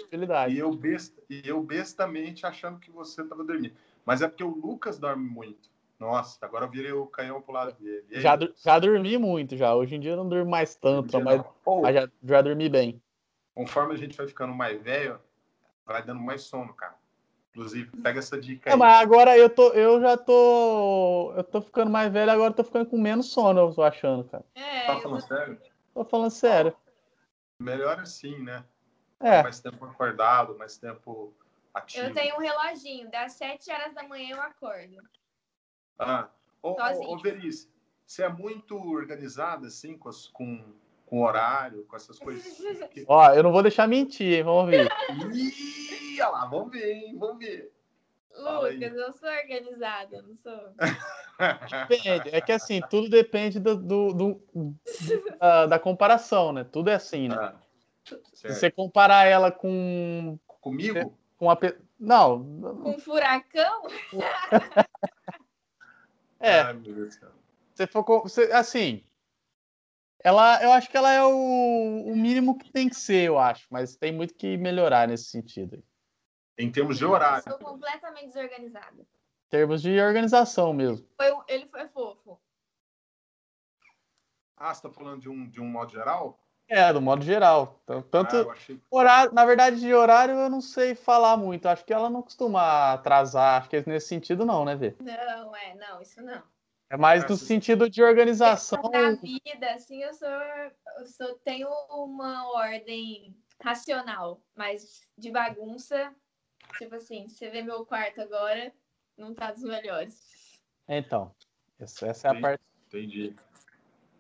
e, 0.48 0.60
eu 0.60 0.72
besta, 0.76 1.20
e 1.28 1.42
eu 1.44 1.60
bestamente 1.62 2.46
achando 2.46 2.80
que 2.80 2.92
você 2.92 3.24
estava 3.24 3.44
dormindo. 3.44 3.76
Mas 4.06 4.22
é 4.22 4.28
porque 4.28 4.44
o 4.44 4.50
Lucas 4.50 5.00
dorme 5.00 5.28
muito. 5.28 5.70
Nossa, 6.00 6.38
agora 6.46 6.66
eu 6.66 6.70
virei 6.70 6.92
o 6.92 7.08
canhão 7.08 7.42
pro 7.42 7.54
lado 7.54 7.74
dele. 7.82 8.06
Já, 8.12 8.38
já 8.64 8.78
dormi 8.78 9.18
muito, 9.18 9.58
já. 9.58 9.74
Hoje 9.74 9.96
em 9.96 10.00
dia 10.00 10.12
eu 10.12 10.18
não 10.18 10.30
durmo 10.30 10.52
mais 10.52 10.76
tanto, 10.76 11.20
mas, 11.20 11.42
mas 11.82 11.96
já, 11.96 12.10
já 12.24 12.42
dormi 12.42 12.70
bem. 12.70 13.02
Conforme 13.56 13.94
a 13.94 13.98
gente 13.98 14.16
vai 14.16 14.28
ficando 14.28 14.54
mais 14.54 14.80
velho, 14.82 15.20
vai 15.86 16.04
dando 16.04 16.22
mais 16.22 16.44
sono, 16.44 16.74
cara. 16.74 16.96
Inclusive, 17.52 17.90
pega 18.02 18.20
essa 18.20 18.40
dica 18.40 18.70
aí. 18.70 18.74
É, 18.74 18.76
mas 18.76 19.02
agora 19.02 19.38
eu, 19.38 19.50
tô, 19.50 19.70
eu 19.70 20.02
já 20.02 20.18
tô. 20.18 21.34
Eu 21.38 21.44
tô 21.44 21.62
ficando 21.62 21.90
mais 21.90 22.12
velho, 22.12 22.32
agora 22.32 22.54
tô 22.54 22.64
ficando 22.64 22.86
com 22.86 22.98
menos 22.98 23.32
sono, 23.32 23.62
eu 23.62 23.74
tô 23.74 23.82
achando, 23.82 24.26
cara. 24.26 24.44
É, 24.56 24.88
tá 24.88 25.00
falando 25.00 25.22
sério? 25.22 25.62
Tô 25.94 26.04
falando 26.04 26.32
sério. 26.32 26.78
Melhor 27.60 28.00
assim, 28.00 28.38
né? 28.44 28.66
É. 29.22 29.42
Mais 29.42 29.62
tempo 29.62 29.86
acordado, 29.86 30.58
mais 30.58 30.78
tempo 30.78 31.34
ativo. 31.74 32.08
Eu 32.08 32.14
tenho 32.14 32.36
um 32.36 32.40
reloginho, 32.40 33.10
das 33.10 33.34
7 33.34 33.72
horas 33.72 33.94
da 33.94 34.04
manhã 34.04 34.36
eu 34.36 34.42
acordo. 34.42 34.98
Ah, 35.98 36.28
ô, 36.62 36.72
ô, 36.72 37.14
ô 37.14 37.18
Verice, 37.20 37.70
você 38.06 38.24
é 38.24 38.30
muito 38.30 38.78
organizada, 38.78 39.68
assim, 39.68 39.98
com, 39.98 40.10
com, 40.34 40.74
com 41.06 41.22
horário, 41.22 41.86
com 41.86 41.96
essas 41.96 42.20
coisas? 42.20 42.44
Ó, 43.08 43.34
eu 43.34 43.44
não 43.44 43.52
vou 43.52 43.62
deixar 43.62 43.88
mentir, 43.88 44.38
hein? 44.38 44.44
Vamos 44.44 44.70
ver. 44.70 44.88
Ih, 45.34 46.22
olha 46.22 46.30
lá, 46.30 46.46
vamos 46.46 46.72
ver, 46.72 46.92
hein? 46.92 47.16
Vamos 47.18 47.40
ver. 47.40 47.72
Lucas, 48.38 48.94
eu 48.94 49.14
sou 49.14 49.30
organizada, 49.30 50.22
não 50.22 50.36
sou. 50.36 50.74
Depende. 51.88 52.30
É 52.36 52.42
que 52.42 52.52
assim, 52.52 52.82
tudo 52.90 53.10
depende 53.10 53.60
do, 53.60 53.78
do, 53.78 54.14
do 54.14 54.76
da, 55.40 55.66
da, 55.68 55.80
comparação, 55.80 56.52
né? 56.52 56.64
Tudo 56.66 56.90
é 56.90 56.96
assim, 56.96 57.30
né? 57.30 57.36
Ah, 57.36 57.56
Se 58.34 58.50
você 58.50 58.70
comparar 58.70 59.26
ela 59.26 59.52
com. 59.52 60.38
Comigo? 60.48 61.18
Com 61.38 61.50
a. 61.50 61.58
Não. 62.00 62.44
Com 62.82 62.92
um 62.92 63.00
furacão? 63.00 63.88
é. 66.40 66.60
Ai, 66.62 66.74
meu 66.74 66.94
Deus. 66.94 67.20
Você 67.74 67.88
for. 67.88 68.04
Você, 68.24 68.52
assim. 68.52 69.04
Ela, 70.26 70.60
eu 70.64 70.72
acho 70.72 70.90
que 70.90 70.98
ela 70.98 71.14
é 71.14 71.24
o, 71.24 72.08
o 72.08 72.16
mínimo 72.16 72.58
que 72.58 72.72
tem 72.72 72.90
que 72.90 72.96
ser, 72.96 73.28
eu 73.28 73.38
acho. 73.38 73.68
Mas 73.70 73.96
tem 73.96 74.12
muito 74.12 74.34
que 74.34 74.58
melhorar 74.58 75.08
nesse 75.08 75.26
sentido. 75.26 75.84
Em 76.58 76.72
termos 76.72 76.98
de 76.98 77.06
horário. 77.06 77.48
Estou 77.48 77.60
completamente 77.60 78.30
desorganizada. 78.30 79.04
Em 79.04 79.50
termos 79.52 79.84
de 79.84 80.02
organização 80.02 80.74
mesmo. 80.74 81.08
Foi, 81.16 81.32
ele 81.48 81.68
foi 81.68 81.88
fofo. 81.90 82.42
Ah, 84.58 84.74
você 84.74 84.80
está 84.80 84.90
falando 84.90 85.22
de 85.22 85.30
um, 85.30 85.48
de 85.48 85.62
um 85.62 85.68
modo 85.68 85.92
geral? 85.92 86.40
É, 86.68 86.92
do 86.92 87.00
modo 87.00 87.24
geral. 87.24 87.80
Então, 87.84 88.02
tanto 88.02 88.36
ah, 88.36 88.54
achei... 88.54 88.82
horário, 88.90 89.32
na 89.32 89.46
verdade, 89.46 89.80
de 89.80 89.94
horário 89.94 90.34
eu 90.34 90.50
não 90.50 90.60
sei 90.60 90.96
falar 90.96 91.38
muito. 91.38 91.68
Acho 91.68 91.86
que 91.86 91.94
ela 91.94 92.10
não 92.10 92.24
costuma 92.24 92.94
atrasar. 92.94 93.62
Acho 93.62 93.70
que 93.70 93.76
é 93.76 93.84
nesse 93.86 94.08
sentido 94.08 94.44
não, 94.44 94.66
né, 94.66 94.76
Vê? 94.76 94.96
Não, 95.00 95.56
é, 95.56 95.76
não, 95.76 96.02
isso 96.02 96.20
não. 96.24 96.42
É 96.90 96.98
mais 96.98 97.28
no 97.28 97.36
sentido 97.36 97.90
de 97.90 98.04
organização. 98.04 98.82
Na 98.92 99.12
vida, 99.12 99.72
assim, 99.74 100.04
eu 100.04 100.14
sou, 100.14 100.28
eu 100.30 101.08
sou 101.08 101.36
tenho 101.44 101.68
uma 101.90 102.48
ordem 102.54 103.36
racional, 103.62 104.42
mas 104.56 105.02
de 105.18 105.32
bagunça 105.32 106.14
Tipo 106.78 106.96
assim, 106.96 107.28
você 107.30 107.50
vê 107.50 107.62
meu 107.62 107.86
quarto 107.86 108.22
agora, 108.22 108.72
não 109.18 109.34
tá 109.34 109.52
dos 109.52 109.64
melhores. 109.64 110.62
Então, 110.88 111.34
essa, 111.80 112.08
essa 112.08 112.28
é 112.28 112.32
a 112.32 112.42
parte. 112.42 112.64
Entendi. 112.88 113.36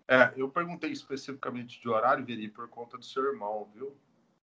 É, 0.07 0.34
eu 0.38 0.49
perguntei 0.49 0.91
especificamente 0.91 1.82
de 1.82 1.89
horário, 1.89 2.26
Veri, 2.26 2.47
por 2.47 2.70
conta 2.70 2.97
do 2.97 3.05
seu 3.05 3.26
irmão, 3.26 3.70
viu? 3.74 3.97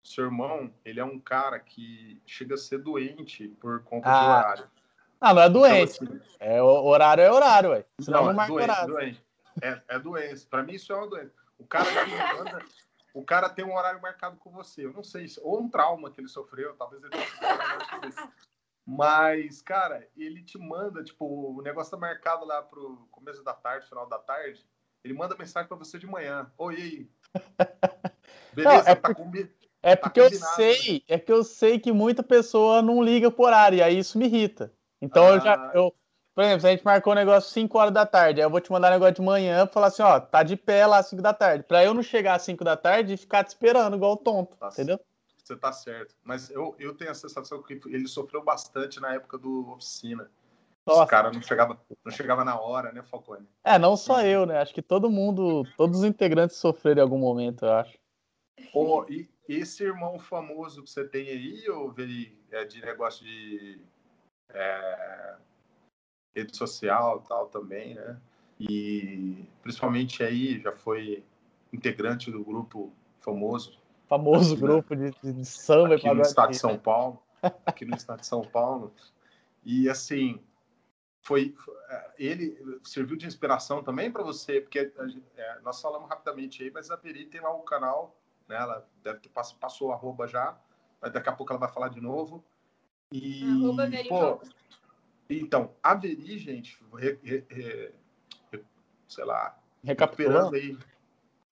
Seu 0.02 0.24
irmão, 0.24 0.72
ele 0.84 1.00
é 1.00 1.04
um 1.04 1.18
cara 1.18 1.58
que 1.58 2.20
chega 2.26 2.56
a 2.56 2.58
ser 2.58 2.78
doente 2.78 3.48
por 3.60 3.82
conta 3.84 4.08
ah. 4.08 4.20
de 4.20 4.26
horário. 4.26 4.70
Ah, 5.20 5.32
não 5.32 5.42
é 5.42 5.46
então, 5.46 5.60
doente. 5.60 5.98
Então, 6.02 6.16
assim, 6.16 6.24
é, 6.40 6.62
horário 6.62 7.22
é 7.22 7.30
horário, 7.30 7.70
ué. 7.70 7.84
Senão 8.00 8.26
não, 8.26 8.32
não 8.32 8.42
é 8.42 8.46
doente, 8.46 8.70
horário. 8.70 8.94
doente. 8.94 9.24
É, 9.62 9.82
é 9.88 9.98
doença. 9.98 10.46
Pra 10.48 10.62
mim, 10.62 10.74
isso 10.74 10.92
é 10.92 10.96
uma 10.96 11.08
doença. 11.08 11.32
O 11.58 11.66
cara 11.66 11.84
que 11.84 12.40
anda, 12.40 12.64
o 13.14 13.24
cara 13.24 13.48
tem 13.48 13.64
um 13.64 13.74
horário 13.74 14.02
marcado 14.02 14.36
com 14.36 14.50
você. 14.50 14.84
Eu 14.84 14.92
não 14.92 15.04
sei, 15.04 15.26
ou 15.42 15.62
um 15.62 15.68
trauma 15.68 16.10
que 16.10 16.20
ele 16.20 16.28
sofreu, 16.28 16.74
talvez 16.76 17.02
ele 17.02 17.12
tenha 17.12 18.32
Mas, 18.84 19.62
cara, 19.62 20.06
ele 20.16 20.42
te 20.42 20.58
manda, 20.58 21.02
tipo, 21.02 21.24
o 21.24 21.62
negócio 21.62 21.92
tá 21.92 21.96
marcado 21.96 22.44
lá 22.44 22.60
pro 22.60 23.08
começo 23.10 23.42
da 23.42 23.54
tarde, 23.54 23.88
final 23.88 24.08
da 24.08 24.18
tarde. 24.18 24.66
Ele 25.02 25.14
manda 25.14 25.36
mensagem 25.36 25.68
para 25.68 25.76
você 25.76 25.98
de 25.98 26.06
manhã. 26.06 26.50
Oi, 26.58 26.74
aí. 26.74 27.10
Beleza, 28.52 28.84
não, 28.84 28.92
é 28.92 28.94
tá 28.94 29.14
com 29.14 29.32
É 29.82 29.96
tá 29.96 30.02
porque 30.02 30.20
eu 30.20 30.30
sei, 30.30 30.92
né? 30.94 31.00
é 31.08 31.18
que 31.18 31.32
eu 31.32 31.44
sei 31.44 31.78
que 31.78 31.92
muita 31.92 32.22
pessoa 32.22 32.82
não 32.82 33.02
liga 33.02 33.30
por 33.30 33.46
horário, 33.46 33.78
e 33.78 33.82
aí 33.82 33.98
isso 33.98 34.18
me 34.18 34.26
irrita. 34.26 34.72
Então 35.04 35.26
ah, 35.26 35.30
eu 35.30 35.40
já 35.40 35.70
eu, 35.74 35.94
por 36.34 36.42
exemplo, 36.42 36.60
se 36.62 36.66
a 36.66 36.70
gente 36.70 36.84
marcou 36.84 37.12
um 37.12 37.16
negócio 37.16 37.50
5 37.52 37.78
horas 37.78 37.92
da 37.92 38.04
tarde, 38.04 38.40
aí 38.40 38.46
eu 38.46 38.50
vou 38.50 38.60
te 38.60 38.72
mandar 38.72 38.88
um 38.88 38.94
negócio 38.94 39.14
de 39.14 39.22
manhã 39.22 39.64
pra 39.66 39.72
falar 39.72 39.86
assim, 39.86 40.02
ó, 40.02 40.18
tá 40.18 40.42
de 40.42 40.56
pé 40.56 40.86
lá 40.86 40.98
às 40.98 41.06
5 41.06 41.22
da 41.22 41.32
tarde. 41.32 41.64
Pra 41.64 41.84
eu 41.84 41.94
não 41.94 42.02
chegar 42.02 42.34
às 42.34 42.42
5 42.42 42.64
da 42.64 42.76
tarde 42.76 43.14
e 43.14 43.16
ficar 43.16 43.44
te 43.44 43.48
esperando 43.48 43.96
igual 43.96 44.16
tonto, 44.16 44.56
tá 44.56 44.68
entendeu? 44.68 44.98
Você 45.36 45.54
tá 45.54 45.70
certo. 45.70 46.16
Mas 46.24 46.50
eu, 46.50 46.74
eu 46.78 46.94
tenho 46.94 47.10
a 47.10 47.14
sensação 47.14 47.62
que 47.62 47.80
ele 47.86 48.08
sofreu 48.08 48.42
bastante 48.42 48.98
na 48.98 49.14
época 49.14 49.38
do 49.38 49.70
oficina. 49.70 50.28
Nossa. 50.86 51.04
Os 51.04 51.10
caras 51.10 51.34
não 51.34 51.42
chegava, 51.42 51.80
não 52.04 52.12
chegava 52.12 52.44
na 52.44 52.58
hora, 52.58 52.92
né, 52.92 53.02
Falcone? 53.02 53.46
É, 53.62 53.78
não 53.78 53.96
só 53.96 54.22
eu, 54.22 54.44
né? 54.44 54.58
Acho 54.58 54.74
que 54.74 54.82
todo 54.82 55.10
mundo, 55.10 55.64
todos 55.76 56.00
os 56.00 56.04
integrantes 56.04 56.56
sofreram 56.56 57.00
em 57.00 57.02
algum 57.02 57.18
momento, 57.18 57.64
eu 57.64 57.72
acho. 57.72 57.98
Oh, 58.72 59.04
e 59.08 59.28
esse 59.48 59.84
irmão 59.84 60.18
famoso 60.18 60.82
que 60.82 60.90
você 60.90 61.06
tem 61.06 61.28
aí, 61.28 61.68
ou 61.68 61.90
Veri, 61.92 62.38
é 62.50 62.64
de 62.64 62.80
negócio 62.80 63.24
de 63.24 63.80
é, 64.54 65.36
rede 66.34 66.56
social 66.56 67.20
tal 67.28 67.48
também, 67.48 67.94
né? 67.94 68.20
E 68.58 69.44
principalmente 69.62 70.22
aí 70.22 70.60
já 70.60 70.72
foi 70.72 71.24
integrante 71.72 72.30
do 72.30 72.42
grupo 72.44 72.92
famoso. 73.20 73.78
Famoso 74.06 74.56
grupo 74.56 74.94
de, 74.94 75.10
de 75.10 75.44
samba. 75.44 75.96
Aqui 75.96 76.12
no 76.12 76.22
estado 76.22 76.50
de 76.50 76.58
São 76.58 76.78
Paulo. 76.78 77.20
Aqui 77.66 77.84
no 77.84 77.96
estado 77.96 78.20
de 78.20 78.26
São 78.26 78.42
Paulo. 78.42 78.92
E 79.64 79.88
assim, 79.88 80.40
foi 81.20 81.54
ele 82.18 82.80
serviu 82.84 83.16
de 83.16 83.26
inspiração 83.26 83.82
também 83.82 84.10
para 84.10 84.22
você, 84.22 84.60
porque 84.60 84.92
é, 85.36 85.60
nós 85.60 85.80
falamos 85.80 86.08
rapidamente 86.08 86.62
aí, 86.62 86.70
mas 86.70 86.90
a 86.90 86.96
Peri 86.96 87.26
tem 87.26 87.40
lá 87.40 87.52
o 87.52 87.62
canal, 87.62 88.16
né? 88.46 88.56
Ela 88.56 88.86
deve 89.02 89.20
ter 89.20 89.30
passou 89.30 89.90
a 89.90 89.94
arroba 89.94 90.26
já, 90.28 90.56
mas 91.00 91.12
daqui 91.12 91.28
a 91.28 91.32
pouco 91.32 91.52
ela 91.52 91.60
vai 91.60 91.72
falar 91.72 91.88
de 91.88 92.00
novo. 92.00 92.44
E, 93.16 93.44
arroba 93.44 93.88
pô, 94.08 94.40
então, 95.30 95.70
Averi, 95.80 96.36
gente, 96.36 96.76
re, 96.92 97.16
re, 97.22 97.44
re, 97.48 97.92
sei 99.06 99.24
lá, 99.24 99.56
recapitulando 99.84 100.56
aí. 100.56 100.76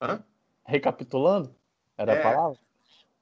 Hã? 0.00 0.24
Recapitulando? 0.66 1.54
Era 1.96 2.14
é, 2.14 2.18
a 2.18 2.22
palavra? 2.22 2.58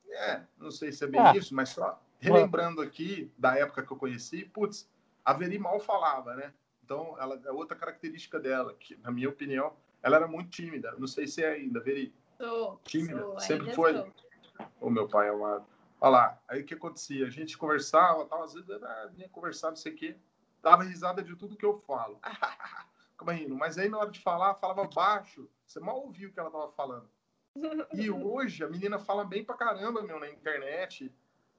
É, 0.08 0.40
não 0.58 0.70
sei 0.70 0.90
se 0.90 1.04
é 1.04 1.06
bem 1.06 1.20
ah. 1.20 1.36
isso, 1.36 1.54
mas 1.54 1.68
só 1.68 2.00
relembrando 2.18 2.80
aqui 2.80 3.30
da 3.36 3.58
época 3.58 3.82
que 3.82 3.92
eu 3.92 3.96
conheci, 3.98 4.46
putz, 4.46 4.88
a 5.22 5.34
Veri 5.34 5.58
mal 5.58 5.78
falava, 5.78 6.34
né? 6.34 6.54
Então, 6.82 7.16
ela 7.20 7.38
é 7.44 7.52
outra 7.52 7.76
característica 7.76 8.40
dela, 8.40 8.74
que, 8.74 8.96
na 9.02 9.10
minha 9.10 9.28
opinião, 9.28 9.74
ela 10.02 10.16
era 10.16 10.26
muito 10.26 10.48
tímida. 10.48 10.94
Não 10.98 11.06
sei 11.06 11.26
se 11.26 11.44
é 11.44 11.52
ainda, 11.52 11.78
Veri. 11.78 12.14
Sou. 12.38 12.80
Tímida, 12.84 13.20
sou, 13.20 13.40
sempre 13.40 13.74
foi. 13.74 13.92
Sou. 13.92 14.10
O 14.80 14.88
meu 14.88 15.06
pai 15.06 15.28
é 15.28 15.30
amado. 15.30 15.66
Olha 16.00 16.10
lá, 16.10 16.42
aí 16.48 16.62
o 16.62 16.64
que 16.64 16.74
acontecia? 16.74 17.26
A 17.26 17.30
gente 17.30 17.58
conversava, 17.58 18.24
tal, 18.26 18.42
às 18.42 18.54
vezes 18.54 18.70
ah, 18.70 19.10
vinha 19.12 19.28
conversar, 19.28 19.68
não 19.68 19.76
sei 19.76 19.92
o 19.92 19.96
quê 19.96 20.16
dava 20.62 20.82
risada 20.82 21.22
de 21.22 21.34
tudo 21.36 21.56
que 21.56 21.64
eu 21.64 21.78
falo. 21.78 22.20
Ficava 23.12 23.32
rindo. 23.32 23.54
Mas 23.54 23.78
aí, 23.78 23.88
na 23.88 23.98
hora 23.98 24.10
de 24.10 24.20
falar, 24.20 24.54
falava 24.54 24.88
baixo. 24.94 25.48
Você 25.66 25.80
mal 25.80 26.00
ouviu 26.00 26.30
o 26.30 26.32
que 26.32 26.38
ela 26.38 26.48
estava 26.48 26.70
falando. 26.72 27.08
E 27.92 28.08
hoje, 28.08 28.62
a 28.62 28.68
menina 28.68 28.98
fala 28.98 29.24
bem 29.24 29.44
pra 29.44 29.56
caramba, 29.56 30.02
meu, 30.02 30.20
na 30.20 30.30
internet. 30.30 31.12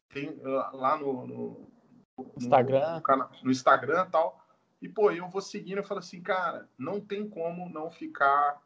Tem 0.09 0.39
lá 0.41 0.97
no, 0.97 1.27
no, 1.27 1.71
no 2.17 2.33
Instagram. 2.37 3.01
No, 3.05 3.29
no 3.43 3.51
Instagram 3.51 4.05
e 4.07 4.11
tal. 4.11 4.41
E, 4.81 4.89
pô, 4.89 5.11
eu 5.11 5.27
vou 5.27 5.41
seguindo 5.41 5.79
e 5.79 5.83
falo 5.83 5.99
assim, 5.99 6.21
cara, 6.21 6.67
não 6.77 6.99
tem 6.99 7.29
como 7.29 7.69
não 7.69 7.91
ficar, 7.91 8.61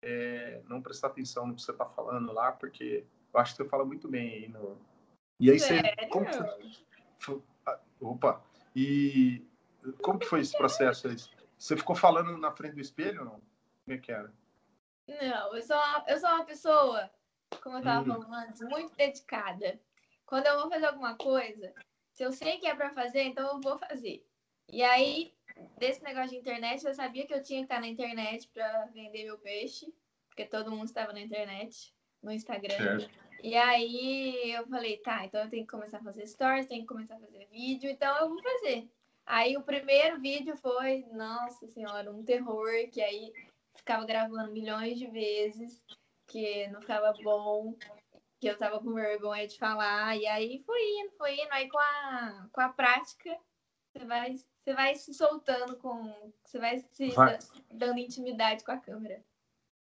é, 0.00 0.62
não 0.66 0.80
prestar 0.80 1.08
atenção 1.08 1.46
no 1.46 1.54
que 1.54 1.60
você 1.60 1.72
tá 1.72 1.84
falando 1.84 2.32
lá, 2.32 2.52
porque 2.52 3.04
eu 3.34 3.40
acho 3.40 3.54
que 3.54 3.62
você 3.62 3.68
fala 3.68 3.84
muito 3.84 4.08
bem 4.08 4.44
aí 4.44 4.48
no... 4.48 4.80
E 5.40 5.50
aí 5.50 5.58
você... 5.58 5.80
Como 6.10 6.26
você... 6.26 7.42
Opa! 8.00 8.42
E 8.74 9.44
como 10.02 10.18
que 10.18 10.26
foi 10.26 10.40
esse 10.40 10.56
processo 10.56 11.08
aí? 11.08 11.16
Você 11.58 11.76
ficou 11.76 11.96
falando 11.96 12.36
na 12.38 12.52
frente 12.52 12.74
do 12.74 12.80
espelho 12.80 13.20
ou 13.20 13.24
não? 13.24 13.42
Como 13.84 13.96
é 13.96 13.98
que 13.98 14.12
era? 14.12 14.32
Não, 15.08 15.54
eu 15.56 15.62
sou 15.62 15.76
uma, 15.76 16.04
eu 16.06 16.18
sou 16.18 16.28
uma 16.28 16.44
pessoa, 16.44 17.10
como 17.62 17.76
eu 17.76 17.80
estava 17.80 18.02
hum. 18.02 18.04
falando 18.04 18.34
antes, 18.34 18.60
muito 18.62 18.94
dedicada. 18.94 19.80
Quando 20.26 20.46
eu 20.46 20.60
vou 20.60 20.70
fazer 20.70 20.86
alguma 20.86 21.16
coisa, 21.16 21.72
se 22.12 22.22
eu 22.22 22.30
sei 22.32 22.58
que 22.58 22.66
é 22.66 22.74
para 22.74 22.90
fazer, 22.90 23.22
então 23.22 23.48
eu 23.48 23.60
vou 23.60 23.78
fazer. 23.78 24.26
E 24.70 24.82
aí, 24.82 25.34
desse 25.78 26.02
negócio 26.02 26.30
de 26.30 26.36
internet, 26.36 26.84
eu 26.84 26.94
sabia 26.94 27.26
que 27.26 27.32
eu 27.32 27.42
tinha 27.42 27.60
que 27.60 27.64
estar 27.64 27.80
na 27.80 27.88
internet 27.88 28.46
para 28.52 28.84
vender 28.86 29.24
meu 29.24 29.38
peixe, 29.38 29.92
porque 30.28 30.44
todo 30.44 30.70
mundo 30.70 30.84
estava 30.84 31.12
na 31.12 31.20
internet, 31.20 31.94
no 32.22 32.30
Instagram. 32.30 32.76
Certo. 32.76 33.27
E 33.42 33.56
aí 33.56 34.52
eu 34.52 34.66
falei, 34.66 34.98
tá, 34.98 35.24
então 35.24 35.42
eu 35.42 35.50
tenho 35.50 35.64
que 35.64 35.70
começar 35.70 35.98
a 35.98 36.02
fazer 36.02 36.26
stories, 36.26 36.66
tenho 36.66 36.82
que 36.82 36.88
começar 36.88 37.14
a 37.16 37.20
fazer 37.20 37.46
vídeo, 37.50 37.90
então 37.90 38.16
eu 38.18 38.28
vou 38.28 38.42
fazer. 38.42 38.88
Aí 39.24 39.56
o 39.56 39.62
primeiro 39.62 40.20
vídeo 40.20 40.56
foi, 40.56 41.04
nossa 41.12 41.66
senhora, 41.68 42.10
um 42.10 42.24
terror, 42.24 42.70
que 42.90 43.00
aí 43.00 43.32
ficava 43.76 44.04
gravando 44.04 44.52
milhões 44.52 44.98
de 44.98 45.06
vezes, 45.06 45.82
que 46.26 46.66
não 46.68 46.80
ficava 46.80 47.12
bom. 47.22 47.74
que 48.40 48.48
eu 48.48 48.56
tava 48.56 48.80
com 48.80 48.94
vergonha 48.94 49.46
de 49.46 49.58
falar, 49.58 50.16
e 50.16 50.26
aí 50.26 50.62
foi 50.64 50.80
indo, 51.00 51.12
foi 51.12 51.34
indo, 51.34 51.52
aí 51.52 51.68
com 51.68 51.78
a, 51.78 52.48
com 52.52 52.60
a 52.60 52.68
prática, 52.68 53.36
você 53.92 54.04
vai, 54.04 54.36
você 54.36 54.74
vai 54.74 54.94
se 54.94 55.14
soltando 55.14 55.76
com. 55.76 56.32
Você 56.44 56.58
vai 56.58 56.78
se 56.78 57.10
vai. 57.10 57.38
dando 57.70 57.98
intimidade 57.98 58.64
com 58.64 58.72
a 58.72 58.78
câmera. 58.78 59.22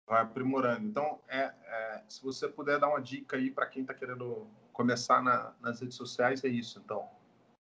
Vai 0.06 0.22
aprimorando. 0.22 0.86
Então, 0.86 1.20
é, 1.28 1.52
é 1.66 2.02
se 2.08 2.22
você 2.22 2.48
puder 2.48 2.78
dar 2.78 2.88
uma 2.88 3.00
dica 3.00 3.36
aí 3.36 3.50
para 3.50 3.66
quem 3.66 3.82
está 3.82 3.92
querendo 3.92 4.46
começar 4.72 5.22
na, 5.22 5.52
nas 5.60 5.80
redes 5.80 5.96
sociais, 5.96 6.44
é 6.44 6.48
isso, 6.48 6.80
então. 6.84 7.08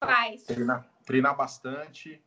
Faz. 0.02 0.44
Treinar, 0.44 0.88
treinar 1.04 1.36
bastante, 1.36 2.22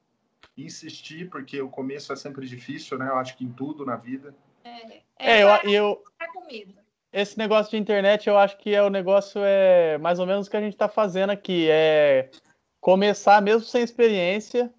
insistir, 0.55 1.29
porque 1.29 1.61
o 1.61 1.69
começo 1.69 2.13
é 2.13 2.15
sempre 2.15 2.45
difícil, 2.45 2.97
né? 2.97 3.07
Eu 3.07 3.15
acho 3.15 3.35
que 3.35 3.43
em 3.43 3.51
tudo 3.51 3.85
na 3.85 3.95
vida. 3.95 4.35
É, 4.63 4.97
é, 4.97 5.03
é 5.17 5.43
eu, 5.43 5.71
eu, 5.71 6.03
com 6.33 6.45
medo. 6.45 6.75
Esse 7.11 7.37
negócio 7.37 7.71
de 7.71 7.77
internet, 7.77 8.27
eu 8.27 8.37
acho 8.37 8.57
que 8.57 8.73
é 8.73 8.81
o 8.81 8.89
negócio 8.89 9.41
é 9.43 9.97
mais 9.99 10.19
ou 10.19 10.25
menos 10.25 10.47
o 10.47 10.49
que 10.49 10.57
a 10.57 10.61
gente 10.61 10.73
está 10.73 10.89
fazendo 10.89 11.29
aqui. 11.29 11.67
É 11.69 12.29
começar 12.81 13.41
mesmo 13.41 13.61
sem 13.61 13.83
experiência 13.83 14.73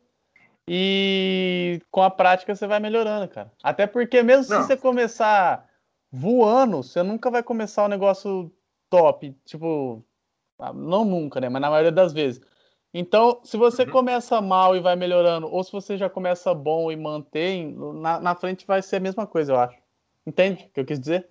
e 0.68 1.80
com 1.90 2.02
a 2.02 2.10
prática 2.10 2.54
você 2.54 2.66
vai 2.66 2.80
melhorando, 2.80 3.28
cara. 3.28 3.52
Até 3.62 3.86
porque 3.86 4.22
mesmo 4.22 4.54
Não. 4.54 4.62
se 4.62 4.68
você 4.68 4.76
começar 4.76 5.68
voando, 6.10 6.82
você 6.82 7.02
nunca 7.02 7.30
vai 7.30 7.42
começar 7.42 7.84
um 7.84 7.88
negócio 7.88 8.50
top, 8.88 9.36
tipo, 9.44 10.04
ah, 10.58 10.72
não 10.72 11.04
nunca, 11.04 11.40
né? 11.40 11.48
Mas 11.48 11.60
na 11.60 11.70
maioria 11.70 11.92
das 11.92 12.12
vezes. 12.12 12.40
Então, 12.92 13.40
se 13.42 13.56
você 13.56 13.82
uhum. 13.82 13.90
começa 13.90 14.40
mal 14.40 14.76
e 14.76 14.80
vai 14.80 14.94
melhorando, 14.94 15.48
ou 15.48 15.64
se 15.64 15.72
você 15.72 15.96
já 15.98 16.08
começa 16.08 16.54
bom 16.54 16.92
e 16.92 16.96
mantém, 16.96 17.74
na, 17.74 18.20
na 18.20 18.34
frente 18.36 18.64
vai 18.64 18.80
ser 18.80 18.96
a 18.96 19.00
mesma 19.00 19.26
coisa, 19.26 19.52
eu 19.52 19.58
acho. 19.58 19.76
Entende 20.24 20.64
o 20.64 20.70
que 20.70 20.80
eu 20.80 20.84
quis 20.84 21.00
dizer? 21.00 21.28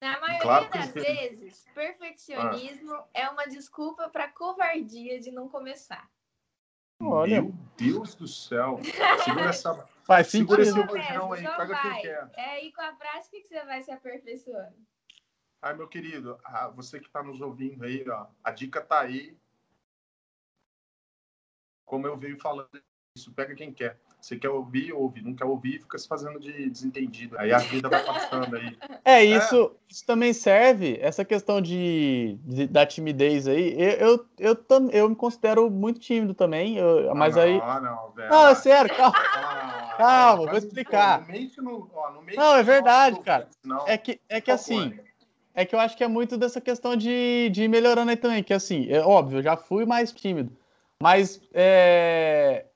Na 0.00 0.20
maioria 0.20 0.40
claro 0.40 0.70
das 0.70 0.92
vezes, 0.92 1.64
perfeccionismo 1.74 2.92
ah. 2.92 3.06
é 3.14 3.28
uma 3.28 3.46
desculpa 3.46 4.08
para 4.08 4.28
covardia 4.28 5.20
de 5.20 5.30
não 5.30 5.48
começar. 5.48 6.10
Olha. 7.00 7.42
Meu 7.42 7.54
Deus 7.76 8.14
do 8.14 8.26
céu. 8.26 8.80
Segura 9.24 9.50
essa. 9.50 9.74
Faz 10.06 10.28
Segura 10.28 10.62
esse 10.62 10.72
botão 10.72 11.32
aí, 11.32 11.42
pega 11.42 11.66
vai. 11.66 11.82
quem 11.82 12.02
quer. 12.02 12.30
É 12.36 12.50
aí 12.50 12.72
com 12.72 12.80
a 12.80 12.92
prática 12.92 13.40
que 13.40 13.48
você 13.48 13.64
vai 13.64 13.82
se 13.82 13.90
aperfeiçoando. 13.90 14.76
Ai, 15.60 15.74
meu 15.74 15.88
querido, 15.88 16.38
você 16.76 17.00
que 17.00 17.06
está 17.08 17.24
nos 17.24 17.40
ouvindo 17.40 17.84
aí, 17.84 18.08
ó, 18.08 18.28
a 18.44 18.52
dica 18.52 18.80
tá 18.80 19.00
aí. 19.00 19.36
Como 21.84 22.06
eu 22.06 22.16
venho 22.16 22.38
falando 22.38 22.70
isso, 23.16 23.32
pega 23.32 23.52
quem 23.56 23.72
quer. 23.72 24.00
Você 24.26 24.36
quer 24.36 24.48
ouvir, 24.48 24.92
ouve. 24.92 25.22
Não 25.22 25.34
quer 25.36 25.44
ouvir, 25.44 25.78
fica 25.78 25.96
se 25.96 26.08
fazendo 26.08 26.40
de 26.40 26.68
desentendido. 26.68 27.38
Aí 27.38 27.52
a 27.52 27.58
vida 27.58 27.88
vai 27.88 28.04
passando 28.04 28.56
aí. 28.56 28.76
É, 29.04 29.22
isso, 29.24 29.72
é. 29.72 29.92
isso 29.92 30.04
também 30.04 30.32
serve, 30.32 30.98
essa 31.00 31.24
questão 31.24 31.60
de, 31.60 32.36
de 32.44 32.66
da 32.66 32.84
timidez 32.84 33.46
aí. 33.46 33.80
Eu, 33.80 33.90
eu, 33.90 34.26
eu, 34.36 34.64
eu, 34.68 34.90
eu, 34.90 35.08
me 35.08 35.14
considero 35.14 35.70
muito 35.70 36.00
tímido 36.00 36.34
também, 36.34 36.76
eu, 36.76 37.14
mas 37.14 37.36
não, 37.36 37.42
aí... 37.42 37.56
Não, 37.56 37.80
não, 37.80 38.10
velho. 38.10 38.28
Não, 38.28 38.48
é 38.48 38.54
sério, 38.56 38.96
calma. 38.96 39.14
Ah, 39.16 39.94
calma, 39.96 40.46
vou 40.46 40.58
explicar. 40.58 41.24
No, 41.58 41.62
no, 41.62 41.90
ó, 41.94 42.10
no 42.10 42.22
não, 42.34 42.56
é 42.56 42.64
verdade, 42.64 43.20
cara. 43.20 43.48
Não, 43.62 43.86
é 43.86 43.96
que, 43.96 44.20
é 44.28 44.40
que 44.40 44.50
assim... 44.50 44.98
É 45.54 45.64
que 45.64 45.74
eu 45.74 45.78
acho 45.78 45.96
que 45.96 46.02
é 46.02 46.08
muito 46.08 46.36
dessa 46.36 46.60
questão 46.60 46.96
de, 46.96 47.48
de 47.50 47.62
ir 47.62 47.68
melhorando 47.68 48.10
aí 48.10 48.16
também, 48.16 48.42
que 48.42 48.52
assim, 48.52 48.90
é 48.90 49.00
óbvio, 49.00 49.38
eu 49.38 49.42
já 49.42 49.56
fui 49.56 49.86
mais 49.86 50.12
tímido, 50.12 50.52
mas 51.00 51.40
é, 51.54 52.66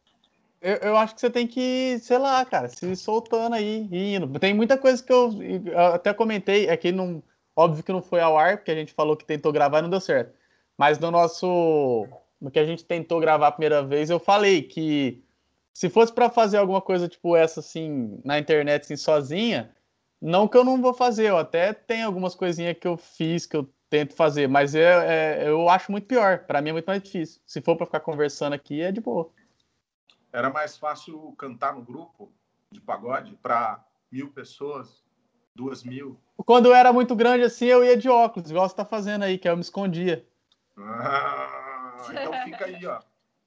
eu, 0.60 0.76
eu, 0.76 0.96
acho 0.96 1.14
que 1.14 1.20
você 1.20 1.30
tem 1.30 1.46
que, 1.46 1.98
sei 2.00 2.18
lá, 2.18 2.44
cara, 2.44 2.68
se 2.68 2.94
soltando 2.96 3.54
aí, 3.54 3.88
indo. 3.90 4.38
Tem 4.38 4.52
muita 4.54 4.76
coisa 4.76 5.02
que 5.02 5.12
eu, 5.12 5.32
eu 5.42 5.78
até 5.78 6.12
comentei, 6.12 6.66
é 6.66 6.92
não, 6.92 7.22
óbvio 7.56 7.82
que 7.82 7.92
não 7.92 8.02
foi 8.02 8.20
ao 8.20 8.36
ar, 8.36 8.58
porque 8.58 8.70
a 8.70 8.74
gente 8.74 8.92
falou 8.92 9.16
que 9.16 9.24
tentou 9.24 9.52
gravar 9.52 9.78
e 9.78 9.82
não 9.82 9.90
deu 9.90 10.00
certo. 10.00 10.34
Mas 10.76 10.98
no 10.98 11.10
nosso, 11.10 12.06
no 12.40 12.50
que 12.50 12.58
a 12.58 12.64
gente 12.64 12.84
tentou 12.84 13.20
gravar 13.20 13.48
a 13.48 13.52
primeira 13.52 13.82
vez, 13.82 14.10
eu 14.10 14.18
falei 14.18 14.62
que 14.62 15.22
se 15.72 15.88
fosse 15.88 16.12
para 16.12 16.28
fazer 16.30 16.58
alguma 16.58 16.80
coisa 16.80 17.08
tipo 17.08 17.36
essa 17.36 17.60
assim 17.60 18.20
na 18.24 18.38
internet 18.38 18.82
assim 18.82 18.96
sozinha, 18.96 19.74
não 20.20 20.46
que 20.48 20.56
eu 20.56 20.64
não 20.64 20.80
vou 20.80 20.92
fazer, 20.92 21.30
eu 21.30 21.38
até 21.38 21.72
tenho 21.72 22.06
algumas 22.06 22.34
coisinhas 22.34 22.76
que 22.78 22.86
eu 22.86 22.96
fiz 22.96 23.46
que 23.46 23.56
eu 23.56 23.68
tento 23.88 24.14
fazer, 24.14 24.48
mas 24.48 24.74
é, 24.74 25.42
é 25.44 25.48
eu 25.48 25.68
acho 25.68 25.90
muito 25.90 26.06
pior. 26.06 26.40
Para 26.46 26.60
mim 26.62 26.70
é 26.70 26.72
muito 26.72 26.86
mais 26.86 27.02
difícil. 27.02 27.40
Se 27.46 27.60
for 27.60 27.76
para 27.76 27.86
ficar 27.86 28.00
conversando 28.00 28.52
aqui, 28.54 28.80
é 28.80 28.92
de 28.92 29.00
boa. 29.00 29.30
Era 30.32 30.50
mais 30.50 30.76
fácil 30.76 31.32
cantar 31.38 31.74
no 31.74 31.82
grupo 31.82 32.32
de 32.70 32.80
pagode 32.80 33.36
para 33.42 33.84
mil 34.10 34.30
pessoas, 34.30 35.04
duas 35.54 35.82
mil. 35.82 36.20
Quando 36.46 36.66
eu 36.66 36.74
era 36.74 36.92
muito 36.92 37.14
grande 37.16 37.44
assim, 37.44 37.66
eu 37.66 37.84
ia 37.84 37.96
de 37.96 38.08
óculos, 38.08 38.50
igual 38.50 38.68
você 38.68 38.72
está 38.72 38.84
fazendo 38.84 39.24
aí, 39.24 39.38
que 39.38 39.48
eu 39.48 39.56
me 39.56 39.62
escondia. 39.62 40.26
Ah, 40.78 41.96
então 42.10 42.32
fica 42.44 42.64
aí, 42.64 42.86
ó. 42.86 43.00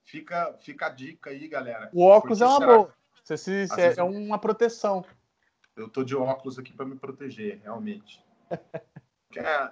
Fica, 0.03 0.53
fica 0.61 0.87
a 0.87 0.89
dica 0.89 1.29
aí, 1.29 1.47
galera. 1.47 1.89
O 1.93 2.03
óculos 2.03 2.39
Porque 2.39 2.53
é 2.53 2.57
uma 2.57 2.77
boa. 2.77 2.93
Você 3.23 3.37
se, 3.37 3.67
é, 3.79 3.95
é 3.97 4.03
uma 4.03 4.37
proteção. 4.37 5.05
Eu 5.75 5.87
tô 5.87 6.03
de 6.03 6.15
óculos 6.15 6.59
aqui 6.59 6.73
para 6.73 6.85
me 6.85 6.95
proteger, 6.95 7.61
realmente. 7.63 8.23
é, 9.37 9.71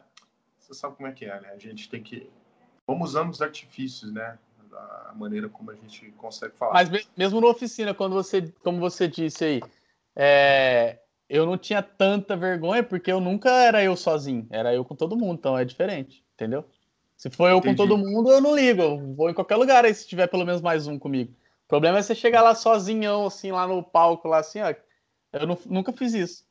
você 0.58 0.74
sabe 0.74 0.96
como 0.96 1.08
é 1.08 1.12
que 1.12 1.26
é, 1.26 1.40
né? 1.40 1.50
A 1.50 1.58
gente 1.58 1.90
tem 1.90 2.02
que. 2.02 2.32
Vamos 2.88 3.10
usando 3.10 3.30
os 3.30 3.42
artifícios, 3.42 4.12
né? 4.12 4.40
A 4.74 5.14
maneira 5.16 5.50
como 5.50 5.72
a 5.72 5.76
gente 5.76 6.12
consegue 6.18 6.56
falar. 6.56 6.74
Mas 6.74 6.90
mesmo 7.18 7.42
na 7.42 7.48
oficina, 7.48 7.94
quando 7.94 8.14
você, 8.14 8.54
como 8.64 8.80
você 8.80 9.08
disse 9.08 9.44
aí, 9.44 9.62
é, 10.16 11.00
eu 11.30 11.46
não 11.46 11.58
tinha 11.58 11.82
tanta 11.82 12.36
vergonha 12.36 12.84
porque 12.84 13.12
eu 13.12 13.20
nunca 13.20 13.50
era 13.50 13.84
eu 13.84 13.96
sozinho, 13.96 14.48
era 14.50 14.74
eu 14.74 14.84
com 14.84 14.96
todo 14.96 15.18
mundo, 15.18 15.40
então 15.40 15.58
é 15.58 15.64
diferente, 15.64 16.24
entendeu? 16.34 16.66
Se 17.16 17.30
for 17.30 17.50
eu 17.50 17.58
Entendi. 17.58 17.76
com 17.76 17.88
todo 17.88 17.98
mundo, 17.98 18.32
eu 18.32 18.42
não 18.42 18.56
ligo, 18.56 18.82
eu 18.82 19.14
vou 19.14 19.30
em 19.30 19.34
qualquer 19.34 19.56
lugar 19.56 19.86
aí 19.86 19.94
se 19.94 20.08
tiver 20.08 20.28
pelo 20.28 20.46
menos 20.46 20.62
mais 20.62 20.88
um 20.88 20.98
comigo. 20.98 21.32
O 21.66 21.68
problema 21.68 22.00
é 22.00 22.02
você 22.02 22.16
chegar 22.16 22.42
lá 22.42 22.56
sozinhão, 22.56 23.28
assim, 23.28 23.52
lá 23.52 23.68
no 23.68 23.84
palco, 23.84 24.28
lá 24.28 24.40
assim, 24.40 24.60
ó. 24.60 24.74
Eu 25.32 25.48
não, 25.48 25.58
nunca 25.68 25.94
fiz 25.94 26.14
isso. 26.14 26.46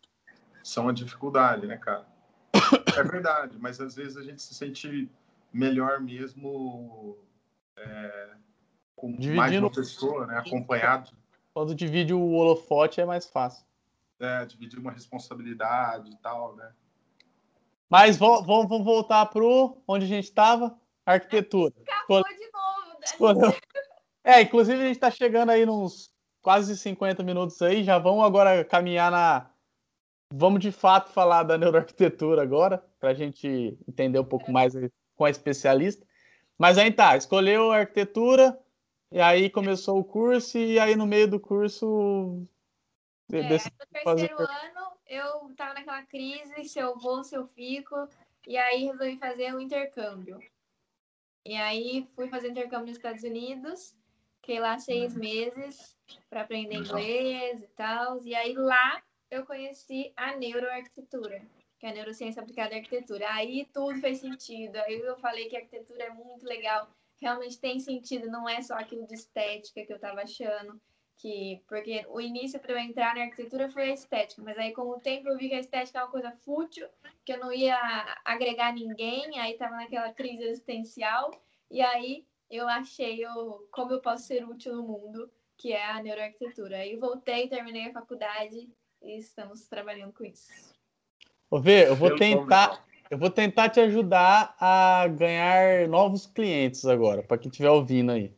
Isso 0.63 0.79
é 0.79 0.83
uma 0.83 0.95
dificuldade, 0.95 1.67
né, 1.67 1.77
cara? 1.77 2.07
é 2.97 3.03
verdade, 3.03 3.59
mas 3.59 3.81
às 3.81 3.95
vezes 3.95 4.17
a 4.17 4.23
gente 4.23 4.41
se 4.41 4.55
sente 4.55 5.11
melhor 5.53 6.01
mesmo 6.01 7.19
é, 7.81 8.31
com 8.97 9.11
Dividindo... 9.13 9.37
mais 9.37 9.57
uma 9.57 9.71
pessoa, 9.71 10.27
né, 10.27 10.39
acompanhado. 10.39 11.11
Quando 11.53 11.75
divide 11.75 12.15
o 12.15 12.33
holofote 12.33 13.01
é 13.01 13.05
mais 13.05 13.27
fácil. 13.27 13.67
É, 14.19 14.45
dividir 14.45 14.79
uma 14.79 14.93
responsabilidade 14.93 16.11
e 16.11 16.17
tal, 16.17 16.55
né? 16.55 16.71
Mas 17.89 18.17
vamos, 18.17 18.47
vamos 18.47 18.85
voltar 18.85 19.27
para 19.27 19.43
onde 19.89 20.05
a 20.05 20.09
gente 20.09 20.25
estava, 20.25 20.79
arquitetura. 21.05 21.75
Acabou 21.83 22.23
de 22.23 22.51
novo, 22.53 23.41
né? 23.41 23.53
É, 24.23 24.43
inclusive 24.43 24.79
a 24.79 24.87
gente 24.87 24.97
está 24.97 25.11
chegando 25.11 25.51
aí 25.51 25.65
nos 25.65 26.11
quase 26.43 26.77
50 26.77 27.23
minutos 27.23 27.61
aí, 27.63 27.83
já 27.83 27.99
vamos 27.99 28.25
agora 28.25 28.65
caminhar 28.65 29.11
na. 29.11 29.51
Vamos 30.33 30.61
de 30.61 30.71
fato 30.71 31.11
falar 31.11 31.43
da 31.43 31.59
neuroarquitetura 31.59 32.43
agora, 32.43 32.85
para 33.01 33.11
a 33.11 33.15
gente 33.15 33.77
entender 33.89 34.21
um 34.21 34.25
pouco 34.25 34.53
mais 34.53 34.75
com 35.17 35.25
a 35.25 35.31
especialista. 35.31 36.07
Mas 36.61 36.77
aí 36.77 36.93
tá, 36.93 37.17
escolheu 37.17 37.73
arquitetura, 37.73 38.63
e 39.11 39.19
aí 39.19 39.49
começou 39.49 39.99
o 39.99 40.05
curso, 40.05 40.59
e 40.59 40.79
aí 40.79 40.95
no 40.95 41.07
meio 41.07 41.27
do 41.27 41.41
curso. 41.41 42.47
É, 43.33 43.43
no 43.43 43.49
terceiro 43.49 43.75
fazer... 44.05 44.31
ano 44.31 44.93
eu 45.07 45.55
tava 45.57 45.73
naquela 45.73 46.03
crise, 46.03 46.63
se 46.65 46.79
eu 46.79 46.99
vou, 46.99 47.25
se 47.25 47.35
eu 47.35 47.47
fico, 47.47 48.07
e 48.47 48.59
aí 48.59 48.85
resolvi 48.85 49.17
fazer 49.17 49.55
um 49.55 49.61
intercâmbio. 49.61 50.39
E 51.47 51.57
aí 51.57 52.07
fui 52.15 52.29
fazer 52.29 52.51
intercâmbio 52.51 52.89
nos 52.89 52.99
Estados 52.99 53.23
Unidos, 53.23 53.97
fiquei 54.43 54.61
lá 54.61 54.79
seis 54.79 55.15
meses 55.15 55.97
para 56.29 56.43
aprender 56.43 56.75
inglês 56.75 57.63
e 57.63 57.69
tal. 57.69 58.23
E 58.23 58.35
aí 58.35 58.53
lá 58.53 59.03
eu 59.31 59.47
conheci 59.47 60.13
a 60.15 60.37
neuroarquitetura 60.37 61.41
que 61.81 61.87
é 61.87 61.89
a 61.89 61.95
neurociência 61.95 62.43
aplicada 62.43 62.75
à 62.75 62.79
arquitetura. 62.79 63.27
Aí 63.33 63.67
tudo 63.73 63.99
fez 64.01 64.21
sentido. 64.21 64.77
Aí 64.77 65.01
eu 65.01 65.17
falei 65.17 65.49
que 65.49 65.57
a 65.57 65.61
arquitetura 65.61 66.05
é 66.05 66.11
muito 66.11 66.45
legal, 66.45 66.89
realmente 67.21 67.59
tem 67.59 67.81
sentido, 67.81 68.31
não 68.31 68.47
é 68.47 68.61
só 68.61 68.75
aquilo 68.75 69.07
de 69.07 69.15
estética 69.15 69.85
que 69.85 69.93
eu 69.93 69.97
estava 69.97 70.21
achando. 70.21 70.79
Que, 71.17 71.63
porque 71.69 72.07
o 72.09 72.19
início 72.19 72.59
para 72.59 72.73
eu 72.73 72.79
entrar 72.79 73.15
na 73.15 73.25
arquitetura 73.25 73.69
foi 73.71 73.91
a 73.91 73.95
estética, 73.95 74.43
mas 74.43 74.57
aí 74.57 74.73
com 74.73 74.83
o 74.89 75.01
tempo 75.01 75.29
eu 75.29 75.37
vi 75.37 75.51
que 75.51 75.55
a 75.55 75.61
estética 75.61 75.99
é 75.99 76.03
uma 76.03 76.11
coisa 76.11 76.33
fútil, 76.33 76.89
que 77.27 77.33
eu 77.33 77.39
não 77.39 77.53
ia 77.53 77.79
agregar 78.25 78.73
ninguém, 78.73 79.39
aí 79.39 79.53
estava 79.53 79.77
naquela 79.77 80.15
crise 80.15 80.45
existencial, 80.45 81.31
e 81.71 81.83
aí 81.83 82.25
eu 82.51 82.67
achei 82.67 83.23
eu, 83.23 83.69
como 83.71 83.93
eu 83.93 84.01
posso 84.01 84.29
ser 84.29 84.49
útil 84.49 84.75
no 84.77 84.83
mundo, 84.83 85.31
que 85.59 85.75
é 85.75 85.85
a 85.91 86.03
neuroarquitetura. 86.03 86.79
Aí 86.79 86.97
voltei, 86.97 87.49
terminei 87.49 87.89
a 87.89 87.93
faculdade 87.93 88.67
e 89.03 89.19
estamos 89.19 89.69
trabalhando 89.69 90.15
com 90.15 90.25
isso. 90.25 90.70
Ô, 91.51 91.59
Vê, 91.59 91.89
eu 91.89 91.97
vou 91.97 92.17
tentar. 92.17 92.85
Eu 93.11 93.19
vou 93.19 93.29
tentar 93.29 93.69
te 93.69 93.81
ajudar 93.81 94.55
a 94.61 95.09
ganhar 95.09 95.89
novos 95.89 96.27
clientes 96.27 96.87
agora, 96.87 97.25
para 97.25 97.39
quem 97.39 97.51
estiver 97.51 97.69
ouvindo 97.69 98.13
aí. 98.13 98.33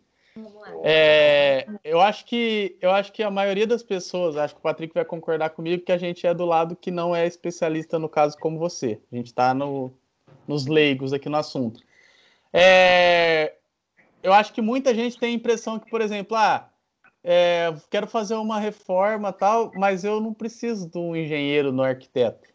É, 0.82 1.66
eu 1.84 2.00
acho 2.00 2.24
que 2.24 2.78
eu 2.80 2.90
acho 2.90 3.12
que 3.12 3.22
a 3.22 3.30
maioria 3.30 3.66
das 3.66 3.82
pessoas, 3.82 4.36
acho 4.38 4.54
que 4.54 4.60
o 4.60 4.62
Patrick 4.62 4.94
vai 4.94 5.04
concordar 5.04 5.50
comigo 5.50 5.84
que 5.84 5.92
a 5.92 5.98
gente 5.98 6.26
é 6.26 6.32
do 6.32 6.46
lado 6.46 6.74
que 6.74 6.90
não 6.90 7.14
é 7.14 7.26
especialista 7.26 7.98
no 7.98 8.08
caso 8.08 8.38
como 8.38 8.58
você. 8.58 8.98
A 9.12 9.16
gente 9.16 9.26
está 9.26 9.52
no 9.52 9.92
nos 10.48 10.66
leigos 10.66 11.12
aqui 11.12 11.28
no 11.28 11.36
assunto. 11.36 11.82
É, 12.50 13.54
eu 14.22 14.32
acho 14.32 14.52
que 14.52 14.62
muita 14.62 14.94
gente 14.94 15.18
tem 15.18 15.30
a 15.30 15.36
impressão 15.36 15.78
que, 15.78 15.90
por 15.90 16.00
exemplo, 16.00 16.36
ah, 16.36 16.70
é, 17.22 17.72
quero 17.90 18.06
fazer 18.06 18.34
uma 18.34 18.58
reforma 18.58 19.32
tal, 19.32 19.70
mas 19.74 20.02
eu 20.02 20.20
não 20.20 20.32
preciso 20.32 20.88
de 20.88 20.98
um 20.98 21.14
engenheiro 21.14 21.70
no 21.70 21.82
arquiteto. 21.82 22.51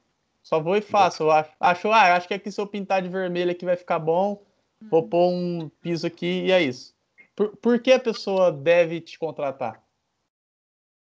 Só 0.48 0.62
vou 0.62 0.78
e 0.78 0.82
faço. 0.82 1.24
Eu 1.24 1.32
acho, 1.32 1.52
acho, 1.60 1.92
ah, 1.92 2.16
acho 2.16 2.26
que 2.26 2.34
aqui 2.34 2.50
se 2.50 2.62
eu 2.62 2.66
pintar 2.66 3.02
de 3.02 3.10
vermelho 3.10 3.52
aqui 3.52 3.66
vai 3.66 3.76
ficar 3.76 4.00
bom, 4.00 4.46
vou 4.84 5.02
uhum. 5.02 5.10
pôr 5.10 5.30
um 5.30 5.70
piso 5.82 6.08
aqui 6.08 6.46
e 6.46 6.52
é 6.54 6.62
isso. 6.62 6.96
Por, 7.36 7.58
por 7.58 7.82
que 7.82 7.92
a 7.92 8.00
pessoa 8.00 8.50
deve 8.50 9.02
te 9.02 9.20
contratar? 9.20 9.84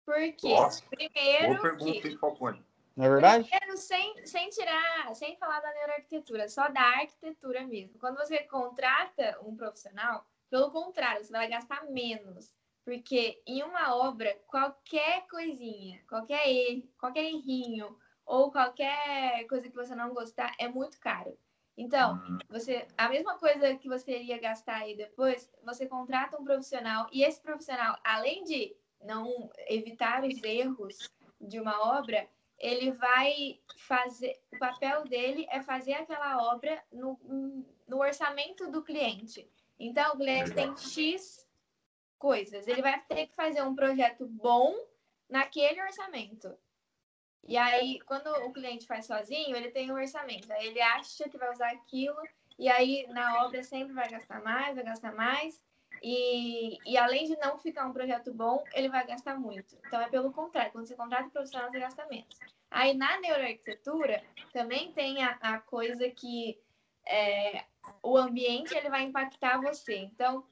Porque, 0.06 0.48
Nossa, 0.48 0.82
primeiro. 0.88 1.48
Boa 1.48 1.60
pergunta, 1.60 2.00
que... 2.00 2.08
hein? 2.08 2.64
Não 2.96 3.04
é 3.04 3.08
verdade? 3.10 3.50
Primeiro, 3.50 3.76
sem, 3.76 4.26
sem 4.26 4.48
tirar, 4.48 5.14
sem 5.14 5.36
falar 5.36 5.60
da 5.60 5.74
neuroarquitetura, 5.74 6.48
só 6.48 6.70
da 6.70 6.80
arquitetura 6.80 7.66
mesmo. 7.66 7.98
Quando 7.98 8.16
você 8.16 8.38
contrata 8.44 9.38
um 9.44 9.54
profissional, 9.54 10.26
pelo 10.48 10.70
contrário, 10.70 11.22
você 11.22 11.30
vai 11.30 11.48
gastar 11.48 11.84
menos. 11.90 12.50
Porque 12.82 13.42
em 13.46 13.62
uma 13.62 13.94
obra, 13.94 14.34
qualquer 14.46 15.26
coisinha, 15.26 16.02
qualquer 16.08 16.48
erro, 16.48 16.88
qualquer 16.98 17.24
errinho, 17.24 17.94
ou 18.24 18.50
qualquer 18.50 19.46
coisa 19.46 19.68
que 19.68 19.76
você 19.76 19.94
não 19.94 20.14
gostar, 20.14 20.54
é 20.58 20.68
muito 20.68 20.98
caro. 20.98 21.36
Então, 21.76 22.14
uhum. 22.14 22.38
você 22.48 22.86
a 22.96 23.08
mesma 23.08 23.36
coisa 23.38 23.74
que 23.76 23.88
você 23.88 24.18
iria 24.20 24.38
gastar 24.38 24.76
aí 24.76 24.96
depois, 24.96 25.50
você 25.62 25.86
contrata 25.86 26.40
um 26.40 26.44
profissional 26.44 27.08
e 27.12 27.24
esse 27.24 27.40
profissional, 27.40 27.98
além 28.04 28.44
de 28.44 28.76
não 29.00 29.50
evitar 29.68 30.24
os 30.24 30.42
erros 30.42 31.10
de 31.40 31.60
uma 31.60 31.98
obra, 31.98 32.28
ele 32.58 32.92
vai 32.92 33.60
fazer. 33.76 34.40
O 34.52 34.58
papel 34.58 35.04
dele 35.04 35.46
é 35.50 35.60
fazer 35.60 35.94
aquela 35.94 36.52
obra 36.52 36.82
no, 36.92 37.18
no 37.86 37.98
orçamento 37.98 38.70
do 38.70 38.82
cliente. 38.82 39.48
Então, 39.78 40.14
o 40.14 40.16
cliente 40.16 40.52
tem 40.52 40.74
X 40.76 41.46
coisas. 42.18 42.66
Ele 42.66 42.80
vai 42.80 42.98
ter 43.02 43.26
que 43.26 43.34
fazer 43.34 43.62
um 43.62 43.74
projeto 43.74 44.26
bom 44.26 44.74
naquele 45.28 45.82
orçamento. 45.82 46.56
E 47.46 47.56
aí, 47.56 48.00
quando 48.00 48.28
o 48.46 48.52
cliente 48.52 48.86
faz 48.86 49.06
sozinho, 49.06 49.54
ele 49.54 49.70
tem 49.70 49.90
um 49.90 49.94
orçamento. 49.94 50.50
Aí 50.52 50.66
ele 50.66 50.80
acha 50.80 51.28
que 51.28 51.36
vai 51.36 51.50
usar 51.52 51.70
aquilo, 51.70 52.20
e 52.58 52.68
aí 52.68 53.06
na 53.08 53.44
obra 53.44 53.62
sempre 53.62 53.92
vai 53.92 54.08
gastar 54.08 54.42
mais, 54.42 54.74
vai 54.74 54.84
gastar 54.84 55.14
mais. 55.14 55.62
E, 56.02 56.78
e 56.84 56.98
além 56.98 57.26
de 57.26 57.36
não 57.36 57.58
ficar 57.58 57.86
um 57.86 57.92
projeto 57.92 58.32
bom, 58.32 58.62
ele 58.74 58.88
vai 58.88 59.06
gastar 59.06 59.38
muito. 59.38 59.76
Então 59.86 60.00
é 60.00 60.08
pelo 60.08 60.32
contrário, 60.32 60.72
quando 60.72 60.86
você 60.86 60.94
contrata 60.94 61.26
um 61.26 61.30
profissional, 61.30 61.70
você 61.70 61.78
gasta 61.78 62.06
menos. 62.06 62.38
Aí 62.70 62.94
na 62.94 63.20
neuroarquitetura 63.20 64.22
também 64.52 64.92
tem 64.92 65.22
a, 65.22 65.38
a 65.40 65.58
coisa 65.58 66.10
que 66.10 66.58
é, 67.06 67.64
o 68.02 68.16
ambiente 68.16 68.74
ele 68.74 68.88
vai 68.88 69.02
impactar 69.02 69.60
você. 69.60 69.96
Então, 69.96 70.46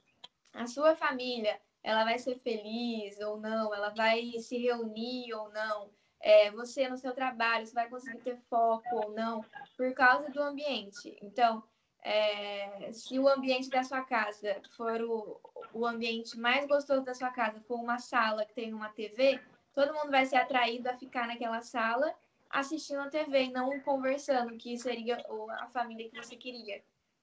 a 0.52 0.66
sua 0.66 0.94
família, 0.94 1.60
ela 1.82 2.04
vai 2.04 2.18
ser 2.18 2.38
feliz 2.38 3.18
ou 3.20 3.38
não, 3.38 3.74
ela 3.74 3.90
vai 3.90 4.32
se 4.38 4.56
reunir 4.58 5.32
ou 5.34 5.50
não. 5.50 5.90
É, 6.22 6.50
você 6.52 6.88
no 6.88 6.96
seu 6.96 7.12
trabalho, 7.12 7.66
você 7.66 7.74
vai 7.74 7.88
conseguir 7.88 8.20
ter 8.20 8.38
foco 8.48 8.88
ou 8.94 9.10
não, 9.12 9.44
por 9.76 9.92
causa 9.92 10.30
do 10.30 10.40
ambiente. 10.40 11.16
Então, 11.20 11.62
é, 12.02 12.90
se 12.92 13.18
o 13.18 13.28
ambiente 13.28 13.68
da 13.68 13.82
sua 13.82 14.02
casa 14.02 14.60
for 14.76 15.02
o, 15.02 15.40
o 15.72 15.86
ambiente 15.86 16.38
mais 16.38 16.66
gostoso 16.66 17.04
da 17.04 17.14
sua 17.14 17.30
casa, 17.30 17.60
for 17.60 17.76
uma 17.76 17.98
sala 17.98 18.46
que 18.46 18.54
tem 18.54 18.72
uma 18.72 18.88
TV, 18.90 19.40
todo 19.74 19.94
mundo 19.94 20.10
vai 20.10 20.24
ser 20.24 20.36
atraído 20.36 20.88
a 20.88 20.96
ficar 20.96 21.26
naquela 21.26 21.60
sala 21.60 22.14
assistindo 22.48 23.00
a 23.00 23.08
TV 23.08 23.44
e 23.44 23.52
não 23.52 23.80
conversando, 23.80 24.56
que 24.58 24.76
seria 24.76 25.24
a 25.58 25.66
família 25.68 26.08
que 26.08 26.16
você 26.16 26.36
queria. 26.36 26.82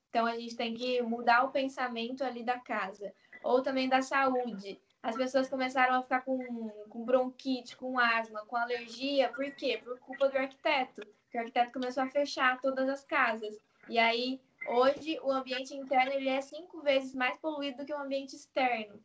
Então 0.10 0.26
a 0.26 0.36
gente 0.36 0.56
tem 0.56 0.74
que 0.74 1.02
mudar 1.04 1.43
o 1.43 1.52
pensamento 1.52 2.24
ali 2.24 2.43
da 2.43 2.60
casa. 2.60 3.14
Ou 3.43 3.62
também 3.62 3.88
da 3.88 4.02
saúde. 4.02 4.82
As 5.02 5.16
pessoas 5.16 5.50
começaram 5.50 5.95
a 5.95 6.02
ficar 6.02 6.22
com, 6.22 6.70
com 6.89 7.06
bronquite, 7.06 7.78
com 7.78 7.97
asma, 7.97 8.45
com 8.45 8.56
alergia. 8.56 9.30
Por 9.30 9.50
quê? 9.52 9.80
Por 9.84 9.97
culpa 10.00 10.28
do 10.28 10.38
arquiteto. 10.38 11.02
o 11.34 11.38
arquiteto 11.38 11.72
começou 11.72 12.04
a 12.04 12.10
fechar 12.10 12.60
todas 12.60 12.88
as 12.89 13.06
casas. 13.06 13.58
E 13.88 13.97
aí 13.97 14.41
Hoje, 14.68 15.20
o 15.24 15.32
ambiente 15.32 15.76
interno 15.76 16.12
ele 16.12 16.30
é 16.30 16.41
cinco 16.41 16.82
vezes 16.82 17.14
mais 17.16 17.38
poluído 17.39 17.78
do 17.78 17.86
que 17.86 17.93
o 17.93 17.97
ambiente 17.97 18.36
externo. 18.36 19.02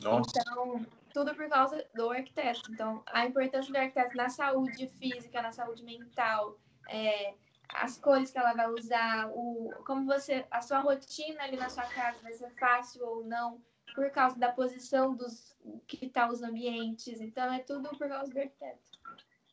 Nossa. 0.00 0.30
Então, 0.40 0.86
tudo 1.12 1.34
por 1.34 1.48
causa 1.48 1.84
do 1.94 2.10
arquiteto. 2.10 2.72
Então, 2.72 3.02
a 3.06 3.26
importância 3.26 3.72
do 3.72 3.78
arquiteto 3.78 4.16
na 4.16 4.28
saúde 4.28 4.88
física, 4.88 5.42
na 5.42 5.52
saúde 5.52 5.82
mental, 5.84 6.58
é, 6.88 7.34
as 7.68 7.98
cores 7.98 8.30
que 8.30 8.38
ela 8.38 8.52
vai 8.52 8.68
usar, 8.70 9.30
o, 9.30 9.72
como 9.86 10.06
você, 10.06 10.44
a 10.50 10.60
sua 10.60 10.80
rotina 10.80 11.44
ali 11.44 11.56
na 11.56 11.68
sua 11.68 11.84
casa 11.84 12.18
vai 12.22 12.32
ser 12.32 12.50
fácil 12.58 13.06
ou 13.06 13.24
não, 13.24 13.60
por 13.94 14.10
causa 14.10 14.38
da 14.38 14.50
posição 14.50 15.14
dos 15.14 15.56
que 15.86 16.08
tá 16.08 16.28
os 16.28 16.42
ambientes. 16.42 17.20
Então, 17.20 17.52
é 17.52 17.58
tudo 17.58 17.88
por 17.90 18.08
causa 18.08 18.32
do 18.32 18.38
arquiteto. 18.38 18.78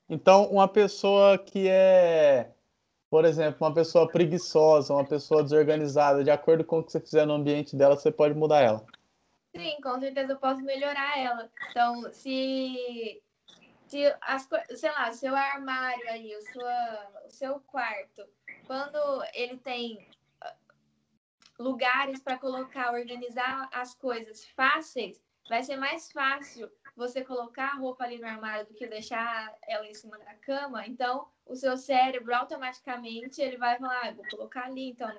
Então, 0.09 0.45
uma 0.45 0.67
pessoa 0.67 1.37
que 1.37 1.67
é 1.67 2.51
por 3.09 3.23
exemplo, 3.23 3.65
uma 3.65 3.73
pessoa 3.73 4.07
preguiçosa, 4.07 4.93
uma 4.93 5.05
pessoa 5.05 5.41
desorganizada, 5.41 6.23
de 6.23 6.31
acordo 6.31 6.63
com 6.63 6.79
o 6.79 6.83
que 6.83 6.91
você 6.91 6.99
fizer 6.99 7.25
no 7.25 7.33
ambiente 7.33 7.75
dela, 7.75 7.95
você 7.95 8.11
pode 8.11 8.33
mudar 8.33 8.61
ela. 8.61 8.85
Sim, 9.55 9.77
com 9.81 9.99
certeza 9.99 10.33
eu 10.33 10.37
posso 10.37 10.61
melhorar 10.61 11.17
ela. 11.17 11.49
Então, 11.69 12.11
se, 12.11 13.21
se 13.87 14.13
as, 14.21 14.47
sei 14.75 14.91
lá, 14.91 15.11
seu 15.13 15.35
armário 15.35 16.09
aí, 16.09 16.35
o, 16.35 16.51
sua, 16.51 17.07
o 17.25 17.31
seu 17.31 17.59
quarto, 17.61 18.23
quando 18.65 18.97
ele 19.33 19.57
tem 19.57 20.05
lugares 21.59 22.21
para 22.21 22.37
colocar, 22.37 22.93
organizar 22.93 23.69
as 23.73 23.93
coisas 23.95 24.45
fáceis, 24.49 25.21
vai 25.49 25.63
ser 25.63 25.77
mais 25.77 26.11
fácil 26.11 26.69
você 26.95 27.23
colocar 27.23 27.69
a 27.69 27.75
roupa 27.75 28.03
ali 28.03 28.19
no 28.19 28.27
armário 28.27 28.65
do 28.65 28.73
que 28.73 28.87
deixar 28.87 29.55
ela 29.67 29.87
em 29.87 29.93
cima 29.93 30.17
da 30.17 30.33
cama. 30.35 30.85
Então, 30.87 31.27
o 31.45 31.55
seu 31.55 31.77
cérebro 31.77 32.33
automaticamente 32.35 33.41
ele 33.41 33.57
vai 33.57 33.77
falar, 33.77 34.07
ah, 34.07 34.11
vou 34.11 34.25
colocar 34.29 34.65
ali, 34.65 34.89
então. 34.89 35.11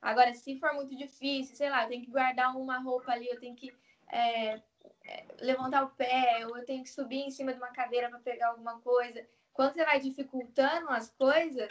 Agora, 0.00 0.32
se 0.34 0.58
for 0.58 0.72
muito 0.74 0.94
difícil, 0.96 1.56
sei 1.56 1.70
lá, 1.70 1.84
eu 1.84 1.88
tenho 1.88 2.04
que 2.04 2.10
guardar 2.10 2.56
uma 2.56 2.78
roupa 2.78 3.12
ali, 3.12 3.28
eu 3.28 3.40
tenho 3.40 3.56
que 3.56 3.74
é, 4.08 4.60
é 5.06 5.26
levantar 5.40 5.84
o 5.84 5.90
pé, 5.90 6.46
ou 6.46 6.56
eu 6.56 6.64
tenho 6.64 6.82
que 6.82 6.90
subir 6.90 7.22
em 7.22 7.30
cima 7.30 7.52
de 7.52 7.58
uma 7.58 7.72
cadeira 7.72 8.08
para 8.08 8.18
pegar 8.20 8.48
alguma 8.48 8.80
coisa. 8.80 9.26
Quando 9.52 9.72
você 9.72 9.84
vai 9.84 10.00
dificultando 10.00 10.90
as 10.90 11.10
coisas, 11.10 11.68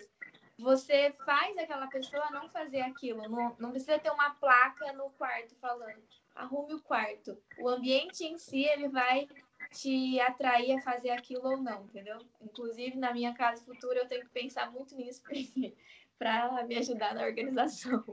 você 0.58 1.14
faz 1.26 1.58
aquela 1.58 1.88
pessoa 1.88 2.30
não 2.32 2.50
fazer 2.50 2.82
aquilo. 2.82 3.28
Não, 3.30 3.56
não 3.60 3.72
precisa 3.72 4.00
ter 4.00 4.12
uma 4.12 4.32
placa 4.36 4.94
no 4.94 5.10
quarto 5.12 5.56
falando 5.60 6.04
arrume 6.36 6.74
o 6.74 6.82
quarto. 6.82 7.38
O 7.60 7.70
ambiente 7.70 8.24
em 8.24 8.38
si, 8.38 8.64
ele 8.64 8.90
vai 8.90 9.28
te 9.72 10.20
atrair 10.20 10.78
a 10.78 10.82
fazer 10.82 11.12
aquilo 11.12 11.50
ou 11.50 11.58
não, 11.58 11.84
entendeu? 11.86 12.18
Inclusive, 12.42 12.98
na 12.98 13.14
minha 13.14 13.34
casa 13.34 13.64
futura, 13.64 14.00
eu 14.00 14.08
tenho 14.08 14.24
que 14.24 14.30
pensar 14.30 14.72
muito 14.72 14.96
nisso 14.96 15.22
para 16.20 16.64
me 16.66 16.78
ajudar 16.78 17.14
na 17.16 17.24
organização. 17.24 18.04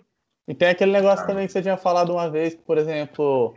E 0.48 0.54
tem 0.54 0.68
aquele 0.68 0.92
negócio 0.92 1.26
também 1.26 1.46
que 1.46 1.52
você 1.52 1.62
tinha 1.62 1.76
falado 1.76 2.12
uma 2.12 2.30
vez, 2.30 2.54
por 2.54 2.78
exemplo, 2.78 3.54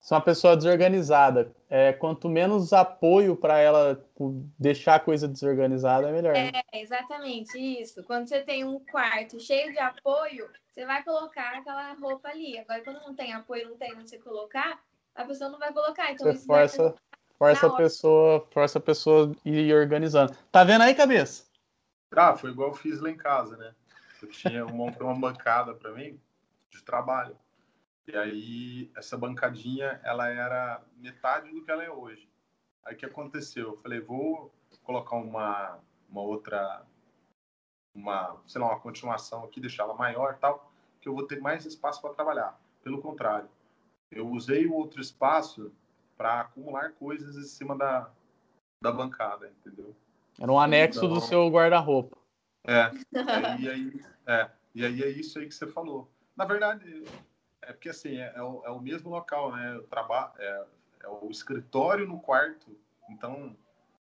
se 0.00 0.14
uma 0.14 0.20
pessoa 0.20 0.56
desorganizada, 0.56 1.54
é, 1.76 1.92
quanto 1.92 2.28
menos 2.28 2.72
apoio 2.72 3.34
para 3.34 3.58
ela 3.58 3.96
tipo, 3.96 4.48
deixar 4.56 4.94
a 4.94 5.00
coisa 5.00 5.26
desorganizada, 5.26 6.08
é 6.08 6.12
melhor. 6.12 6.32
Né? 6.32 6.52
É, 6.72 6.80
exatamente 6.80 7.58
isso. 7.58 8.04
Quando 8.04 8.28
você 8.28 8.42
tem 8.42 8.62
um 8.62 8.78
quarto 8.78 9.40
cheio 9.40 9.72
de 9.72 9.78
apoio, 9.80 10.48
você 10.70 10.86
vai 10.86 11.02
colocar 11.02 11.58
aquela 11.58 11.92
roupa 11.94 12.28
ali. 12.28 12.56
Agora, 12.58 12.80
quando 12.84 13.00
não 13.00 13.12
tem 13.12 13.32
apoio, 13.32 13.70
não 13.70 13.76
tem 13.76 13.92
onde 13.92 14.08
você 14.08 14.18
colocar, 14.18 14.80
a 15.16 15.24
pessoa 15.24 15.50
não 15.50 15.58
vai 15.58 15.72
colocar. 15.72 16.12
Então, 16.12 16.32
você 16.32 16.46
força, 16.46 16.82
vai... 17.40 17.56
força, 17.56 17.66
a 17.66 17.76
pessoa, 17.76 18.48
força 18.52 18.78
a 18.78 18.82
pessoa 18.82 19.32
ir 19.44 19.74
organizando. 19.74 20.32
Tá 20.52 20.62
vendo 20.62 20.82
aí, 20.82 20.94
cabeça? 20.94 21.44
Ah, 22.14 22.36
foi 22.36 22.50
igual 22.50 22.68
eu 22.68 22.74
fiz 22.76 23.00
lá 23.00 23.10
em 23.10 23.16
casa, 23.16 23.56
né? 23.56 23.74
Eu 24.22 24.28
tinha 24.28 24.64
uma, 24.64 24.92
uma 25.02 25.14
bancada 25.18 25.74
para 25.74 25.90
mim 25.90 26.20
de 26.70 26.80
trabalho. 26.84 27.36
E 28.06 28.16
aí, 28.16 28.90
essa 28.94 29.16
bancadinha, 29.16 30.00
ela 30.04 30.28
era 30.28 30.82
metade 30.96 31.50
do 31.50 31.64
que 31.64 31.70
ela 31.70 31.82
é 31.82 31.90
hoje. 31.90 32.28
Aí, 32.84 32.94
o 32.94 32.98
que 32.98 33.06
aconteceu? 33.06 33.70
Eu 33.70 33.76
falei, 33.78 34.00
vou 34.00 34.52
colocar 34.82 35.16
uma, 35.16 35.78
uma 36.08 36.20
outra, 36.20 36.84
uma, 37.94 38.36
sei 38.46 38.60
lá, 38.60 38.68
uma 38.68 38.80
continuação 38.80 39.44
aqui, 39.44 39.60
deixar 39.60 39.84
ela 39.84 39.94
maior 39.94 40.38
tal, 40.38 40.70
que 41.00 41.08
eu 41.08 41.14
vou 41.14 41.26
ter 41.26 41.40
mais 41.40 41.64
espaço 41.64 42.02
para 42.02 42.14
trabalhar. 42.14 42.60
Pelo 42.82 43.00
contrário, 43.00 43.48
eu 44.10 44.28
usei 44.28 44.66
o 44.66 44.74
outro 44.74 45.00
espaço 45.00 45.72
para 46.16 46.40
acumular 46.40 46.92
coisas 46.92 47.36
em 47.36 47.42
cima 47.42 47.76
da, 47.76 48.10
da 48.82 48.92
bancada, 48.92 49.50
entendeu? 49.60 49.96
Era 50.38 50.52
um 50.52 50.60
anexo 50.60 51.04
então, 51.04 51.14
do 51.14 51.20
seu 51.20 51.48
guarda-roupa. 51.48 52.16
É, 52.66 52.90
e 53.60 53.68
aí, 53.68 54.04
é, 54.26 54.50
e 54.74 54.84
aí 54.84 55.02
é 55.02 55.08
isso 55.08 55.38
aí 55.38 55.46
que 55.46 55.54
você 55.54 55.66
falou. 55.66 56.10
Na 56.36 56.44
verdade, 56.44 57.04
é 57.68 57.72
porque 57.72 57.88
assim, 57.88 58.16
é, 58.16 58.32
é, 58.34 58.42
o, 58.42 58.62
é 58.64 58.70
o, 58.70 58.80
mesmo 58.80 59.10
local, 59.10 59.54
né? 59.54 59.76
O 59.76 59.82
trabalho, 59.84 60.32
é, 60.38 60.64
é, 61.04 61.08
o 61.08 61.30
escritório 61.30 62.06
no 62.06 62.20
quarto. 62.20 62.76
Então, 63.10 63.56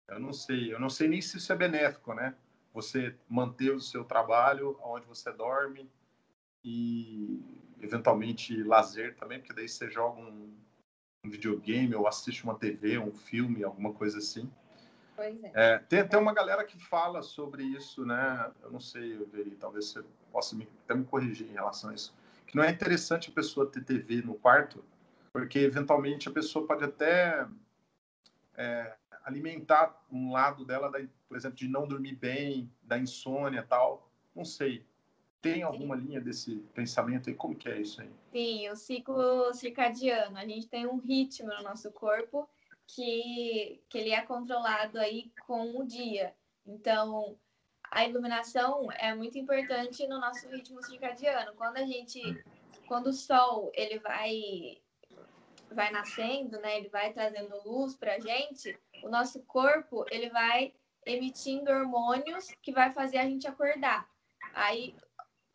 eu 0.07 0.19
não 0.19 0.33
sei, 0.33 0.73
eu 0.73 0.79
não 0.79 0.89
sei 0.89 1.07
nem 1.07 1.21
se 1.21 1.37
isso 1.37 1.51
é 1.51 1.55
benéfico, 1.55 2.13
né? 2.13 2.35
você 2.77 3.15
manter 3.27 3.71
o 3.71 3.79
seu 3.79 4.03
trabalho, 4.03 4.77
onde 4.83 5.07
você 5.07 5.31
dorme 5.31 5.89
e 6.63 7.41
eventualmente 7.81 8.61
lazer 8.61 9.15
também, 9.15 9.39
porque 9.39 9.53
daí 9.53 9.67
você 9.67 9.89
joga 9.89 10.19
um, 10.19 10.55
um 11.25 11.29
videogame 11.29 11.95
ou 11.95 12.07
assiste 12.07 12.43
uma 12.43 12.53
TV, 12.53 12.99
um 12.99 13.11
filme, 13.11 13.63
alguma 13.63 13.91
coisa 13.93 14.19
assim. 14.19 14.47
Pois 15.15 15.43
é. 15.43 15.51
é 15.55 15.79
tem 15.79 16.01
até 16.01 16.19
uma 16.19 16.35
galera 16.35 16.63
que 16.63 16.77
fala 16.77 17.23
sobre 17.23 17.63
isso, 17.63 18.05
né? 18.05 18.51
Eu 18.61 18.69
não 18.69 18.79
sei, 18.79 19.17
Veri, 19.25 19.55
talvez 19.55 19.85
você 19.85 20.03
possa 20.31 20.55
me, 20.55 20.69
até 20.83 20.93
me 20.93 21.03
corrigir 21.03 21.47
em 21.49 21.53
relação 21.53 21.89
a 21.89 21.95
isso. 21.95 22.13
Que 22.47 22.55
não 22.55 22.63
é 22.63 22.71
interessante 22.71 23.29
a 23.29 23.33
pessoa 23.33 23.69
ter 23.69 23.83
TV 23.83 24.21
no 24.21 24.33
quarto, 24.35 24.83
porque 25.31 25.59
eventualmente 25.59 26.27
a 26.27 26.31
pessoa 26.31 26.65
pode 26.65 26.83
até 26.83 27.45
é, 28.55 28.95
alimentar 29.23 30.03
um 30.11 30.31
lado 30.31 30.65
dela, 30.65 30.89
da, 30.89 30.99
por 31.27 31.37
exemplo, 31.37 31.57
de 31.57 31.67
não 31.67 31.87
dormir 31.87 32.15
bem, 32.15 32.71
da 32.81 32.97
insônia 32.97 33.61
tal. 33.61 34.09
Não 34.33 34.45
sei. 34.45 34.85
Tem 35.41 35.61
alguma 35.61 35.97
Sim. 35.97 36.03
linha 36.03 36.21
desse 36.21 36.55
pensamento 36.73 37.29
aí? 37.29 37.35
Como 37.35 37.55
que 37.55 37.69
é 37.69 37.79
isso 37.79 38.01
aí? 38.01 38.09
Sim, 38.31 38.69
o 38.69 38.75
ciclo 38.75 39.53
circadiano. 39.53 40.37
A 40.37 40.45
gente 40.45 40.67
tem 40.67 40.87
um 40.87 40.97
ritmo 40.97 41.49
no 41.49 41.63
nosso 41.63 41.91
corpo 41.91 42.49
que, 42.87 43.81
que 43.89 43.97
ele 43.97 44.11
é 44.11 44.21
controlado 44.21 44.97
aí 44.97 45.31
com 45.45 45.79
o 45.79 45.85
dia. 45.85 46.33
Então, 46.65 47.37
a 47.91 48.05
iluminação 48.05 48.91
é 48.91 49.13
muito 49.15 49.37
importante 49.37 50.07
no 50.07 50.19
nosso 50.19 50.47
ritmo 50.49 50.83
circadiano. 50.83 51.53
Quando 51.55 51.77
a 51.77 51.85
gente, 51.85 52.21
quando 52.87 53.07
o 53.07 53.13
sol 53.13 53.71
ele 53.73 53.99
vai 53.99 54.77
vai 55.71 55.91
nascendo, 55.91 56.59
né? 56.59 56.77
Ele 56.77 56.89
vai 56.89 57.11
trazendo 57.13 57.61
luz 57.65 57.95
para 57.95 58.15
a 58.15 58.19
gente. 58.19 58.77
O 59.03 59.09
nosso 59.09 59.43
corpo 59.43 60.05
ele 60.09 60.29
vai 60.29 60.73
emitindo 61.05 61.71
hormônios 61.71 62.49
que 62.61 62.71
vai 62.71 62.91
fazer 62.93 63.17
a 63.17 63.25
gente 63.25 63.47
acordar. 63.47 64.09
Aí 64.53 64.95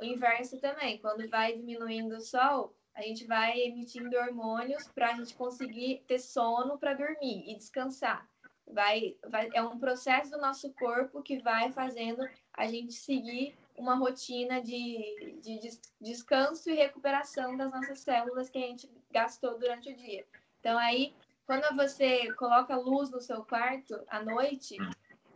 o 0.00 0.04
inverso 0.04 0.60
também, 0.60 0.98
quando 0.98 1.28
vai 1.28 1.54
diminuindo 1.54 2.16
o 2.16 2.20
sol, 2.20 2.74
a 2.94 3.02
gente 3.02 3.26
vai 3.26 3.58
emitindo 3.58 4.16
hormônios 4.16 4.86
para 4.88 5.10
a 5.10 5.14
gente 5.14 5.34
conseguir 5.34 6.04
ter 6.06 6.18
sono 6.18 6.78
para 6.78 6.94
dormir 6.94 7.44
e 7.48 7.56
descansar. 7.56 8.28
Vai, 8.66 9.16
vai, 9.28 9.50
é 9.52 9.62
um 9.62 9.78
processo 9.78 10.30
do 10.30 10.38
nosso 10.38 10.72
corpo 10.72 11.22
que 11.22 11.38
vai 11.40 11.70
fazendo 11.72 12.26
a 12.54 12.66
gente 12.66 12.92
seguir 12.92 13.54
uma 13.76 13.96
rotina 13.96 14.60
de, 14.60 15.38
de, 15.42 15.58
de 15.58 15.80
descanso 16.00 16.70
e 16.70 16.74
recuperação 16.74 17.56
das 17.56 17.70
nossas 17.70 18.00
células 18.00 18.48
que 18.48 18.58
a 18.58 18.66
gente 18.66 18.88
gastou 19.10 19.58
durante 19.58 19.90
o 19.90 19.96
dia. 19.96 20.24
Então, 20.60 20.78
aí, 20.78 21.14
quando 21.46 21.74
você 21.76 22.32
coloca 22.34 22.76
luz 22.76 23.10
no 23.10 23.20
seu 23.20 23.44
quarto 23.44 24.00
à 24.08 24.22
noite, 24.22 24.76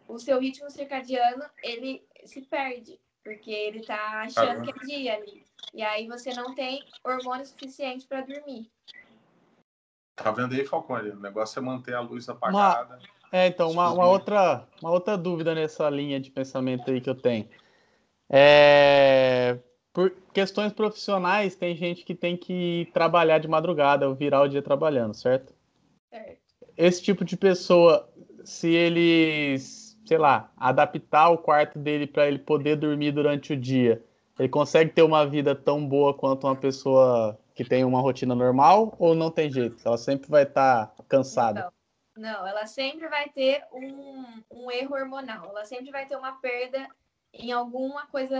o 0.08 0.18
seu 0.18 0.40
ritmo 0.40 0.70
circadiano 0.70 1.44
ele 1.62 2.06
se 2.24 2.42
perde, 2.42 2.98
porque 3.24 3.50
ele 3.50 3.80
está 3.80 4.22
achando 4.22 4.62
que 4.62 4.70
é 4.70 4.86
dia 4.86 5.14
ali. 5.16 5.44
E 5.74 5.82
aí 5.82 6.06
você 6.06 6.32
não 6.32 6.54
tem 6.54 6.82
hormônio 7.04 7.44
suficiente 7.44 8.06
para 8.06 8.20
dormir. 8.20 8.70
Tá 10.16 10.30
vendo 10.30 10.54
aí, 10.54 10.64
Falcone? 10.64 11.10
O 11.10 11.20
negócio 11.20 11.58
é 11.58 11.62
manter 11.62 11.94
a 11.94 12.00
luz 12.00 12.28
apagada. 12.28 12.96
Uma... 12.96 13.16
É, 13.30 13.46
então, 13.46 13.70
uma, 13.70 13.92
uma, 13.92 14.06
outra, 14.06 14.66
uma 14.80 14.90
outra 14.90 15.16
dúvida 15.16 15.54
nessa 15.54 15.90
linha 15.90 16.18
de 16.18 16.30
pensamento 16.30 16.90
aí 16.90 17.00
que 17.00 17.10
eu 17.10 17.14
tenho. 17.14 17.46
É... 18.30 19.58
Por 19.92 20.10
questões 20.32 20.72
profissionais, 20.72 21.54
tem 21.54 21.76
gente 21.76 22.04
que 22.04 22.14
tem 22.14 22.36
que 22.36 22.88
trabalhar 22.92 23.38
de 23.38 23.48
madrugada 23.48 24.08
ou 24.08 24.14
virar 24.14 24.42
o 24.42 24.48
dia 24.48 24.62
trabalhando, 24.62 25.14
certo? 25.14 25.54
Certo. 26.10 26.40
Esse 26.76 27.02
tipo 27.02 27.24
de 27.24 27.36
pessoa, 27.36 28.08
se 28.44 28.74
ele, 28.74 29.58
sei 29.58 30.18
lá, 30.18 30.50
adaptar 30.56 31.30
o 31.30 31.38
quarto 31.38 31.78
dele 31.78 32.06
para 32.06 32.26
ele 32.28 32.38
poder 32.38 32.76
dormir 32.76 33.12
durante 33.12 33.54
o 33.54 33.56
dia, 33.56 34.02
ele 34.38 34.48
consegue 34.48 34.92
ter 34.92 35.02
uma 35.02 35.26
vida 35.26 35.54
tão 35.54 35.86
boa 35.86 36.12
quanto 36.12 36.46
uma 36.46 36.56
pessoa 36.56 37.38
que 37.56 37.64
tem 37.64 37.84
uma 37.84 38.02
rotina 38.02 38.34
normal 38.34 38.94
ou 38.98 39.14
não 39.14 39.30
tem 39.30 39.50
jeito? 39.50 39.82
Ela 39.82 39.96
sempre 39.96 40.28
vai 40.28 40.42
estar 40.42 40.88
tá 40.88 41.04
cansada? 41.08 41.72
Não, 42.14 42.34
não, 42.34 42.46
ela 42.46 42.66
sempre 42.66 43.08
vai 43.08 43.30
ter 43.30 43.64
um, 43.72 44.42
um 44.50 44.70
erro 44.70 44.94
hormonal, 44.94 45.48
ela 45.48 45.64
sempre 45.64 45.90
vai 45.90 46.06
ter 46.06 46.16
uma 46.16 46.32
perda 46.32 46.86
em 47.32 47.50
alguma 47.50 48.06
coisa 48.08 48.38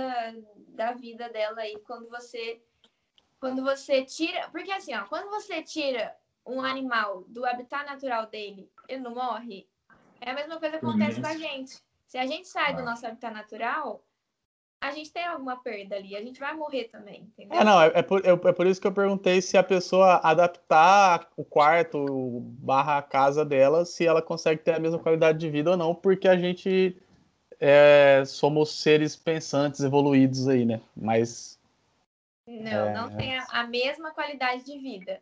da 0.68 0.92
vida 0.92 1.30
dela 1.30 1.62
aí 1.62 1.78
quando 1.86 2.08
você 2.10 2.62
quando 3.40 3.62
você 3.62 4.04
tira, 4.04 4.48
porque 4.50 4.72
assim, 4.72 4.94
ó, 4.94 5.04
quando 5.04 5.30
você 5.30 5.62
tira 5.62 6.14
um 6.44 6.60
animal 6.60 7.24
do 7.28 7.44
habitat 7.44 7.84
natural 7.86 8.26
dele, 8.26 8.70
ele 8.88 9.00
não 9.00 9.14
morre. 9.14 9.68
É 10.20 10.30
a 10.30 10.34
mesma 10.34 10.58
coisa 10.58 10.78
que 10.78 10.84
acontece 10.84 11.20
com 11.20 11.26
a 11.26 11.36
gente. 11.36 11.82
Se 12.06 12.18
a 12.18 12.26
gente 12.26 12.48
sai 12.48 12.74
do 12.74 12.82
nosso 12.82 13.06
habitat 13.06 13.32
natural, 13.32 14.05
a 14.81 14.91
gente 14.91 15.12
tem 15.12 15.24
alguma 15.24 15.57
perda 15.57 15.97
ali, 15.97 16.14
a 16.14 16.22
gente 16.22 16.39
vai 16.39 16.55
morrer 16.55 16.85
também, 16.85 17.22
entendeu? 17.22 17.59
É, 17.59 17.64
não, 17.64 17.81
é, 17.81 17.93
é, 17.95 18.03
por, 18.03 18.24
é, 18.24 18.31
é 18.31 18.53
por 18.53 18.66
isso 18.66 18.81
que 18.81 18.87
eu 18.87 18.93
perguntei 18.93 19.41
se 19.41 19.57
a 19.57 19.62
pessoa 19.62 20.20
adaptar 20.22 21.29
o 21.37 21.45
quarto 21.45 22.41
barra 22.61 22.99
a 22.99 23.03
casa 23.03 23.45
dela, 23.45 23.85
se 23.85 24.07
ela 24.07 24.20
consegue 24.20 24.62
ter 24.62 24.74
a 24.74 24.79
mesma 24.79 24.99
qualidade 24.99 25.39
de 25.39 25.51
vida 25.51 25.70
ou 25.70 25.77
não, 25.77 25.95
porque 25.95 26.29
a 26.29 26.37
gente 26.37 26.97
é, 27.59 28.22
somos 28.27 28.81
seres 28.81 29.16
pensantes, 29.16 29.81
evoluídos 29.81 30.47
aí, 30.47 30.64
né? 30.64 30.81
Mas. 30.97 31.59
Não, 32.47 32.89
é... 32.89 32.93
não 32.93 33.16
tem 33.16 33.39
a, 33.39 33.47
a, 33.51 33.66
mesma 33.66 34.12
qualidade 34.12 34.64
de 34.64 34.79
vida. 34.79 35.20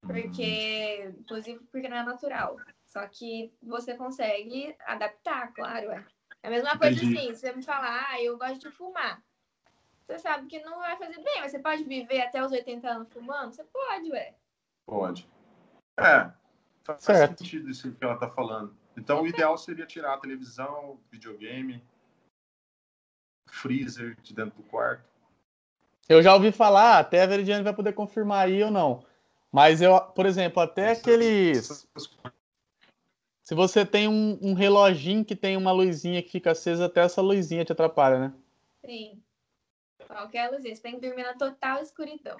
Porque, 0.00 1.12
inclusive, 1.20 1.60
porque 1.70 1.88
não 1.88 1.96
é 1.96 2.02
natural. 2.02 2.56
Só 2.84 3.06
que 3.06 3.52
você 3.62 3.94
consegue 3.94 4.74
adaptar, 4.86 5.52
claro, 5.52 5.90
é. 5.90 6.04
É 6.44 6.48
a 6.48 6.50
mesma 6.50 6.76
coisa 6.76 6.94
Entendi. 6.94 7.16
assim, 7.16 7.34
você 7.34 7.52
me 7.54 7.62
falar, 7.62 8.06
ah, 8.06 8.22
eu 8.22 8.36
gosto 8.36 8.58
de 8.58 8.70
fumar. 8.70 9.24
Você 10.06 10.18
sabe 10.18 10.46
que 10.46 10.60
não 10.60 10.76
vai 10.76 10.94
fazer 10.98 11.14
bem, 11.14 11.40
mas 11.40 11.50
você 11.50 11.58
pode 11.58 11.84
viver 11.84 12.20
até 12.20 12.44
os 12.44 12.52
80 12.52 12.86
anos 12.86 13.08
fumando? 13.10 13.54
Você 13.54 13.64
pode, 13.64 14.10
ué. 14.10 14.34
Pode. 14.84 15.26
É, 15.98 16.30
faz 16.84 17.02
certo. 17.02 17.38
sentido 17.38 17.70
isso 17.70 17.90
que 17.90 18.04
ela 18.04 18.18
tá 18.18 18.28
falando. 18.28 18.76
Então, 18.94 19.22
o 19.22 19.26
ideal 19.26 19.56
seria 19.56 19.86
tirar 19.86 20.12
a 20.12 20.18
televisão, 20.18 21.00
videogame, 21.10 21.82
freezer 23.48 24.14
de 24.20 24.34
dentro 24.34 24.62
do 24.62 24.68
quarto. 24.68 25.08
Eu 26.06 26.22
já 26.22 26.34
ouvi 26.34 26.52
falar, 26.52 26.98
até 26.98 27.22
a 27.22 27.26
Veridiane 27.26 27.64
vai 27.64 27.72
poder 27.72 27.94
confirmar 27.94 28.44
aí 28.44 28.62
ou 28.62 28.70
não. 28.70 29.02
Mas 29.50 29.80
eu, 29.80 29.98
por 29.98 30.26
exemplo, 30.26 30.62
até 30.62 30.90
aqueles 30.90 31.88
se 33.44 33.54
você 33.54 33.84
tem 33.84 34.08
um, 34.08 34.38
um, 34.40 34.54
reloginho 34.54 35.22
que 35.22 35.36
tem 35.36 35.54
uma 35.54 35.70
luzinha 35.70 36.22
que 36.22 36.30
fica 36.30 36.52
acesa, 36.52 36.86
até 36.86 37.02
essa 37.02 37.20
luzinha 37.20 37.62
te 37.62 37.72
atrapalha, 37.72 38.18
né? 38.18 38.32
Sim. 38.86 39.22
Qualquer 40.06 40.50
luzinha. 40.50 40.74
Você 40.74 40.80
tem 40.80 40.98
que 40.98 41.06
dormir 41.06 41.24
na 41.24 41.34
total 41.34 41.82
escuridão. 41.82 42.38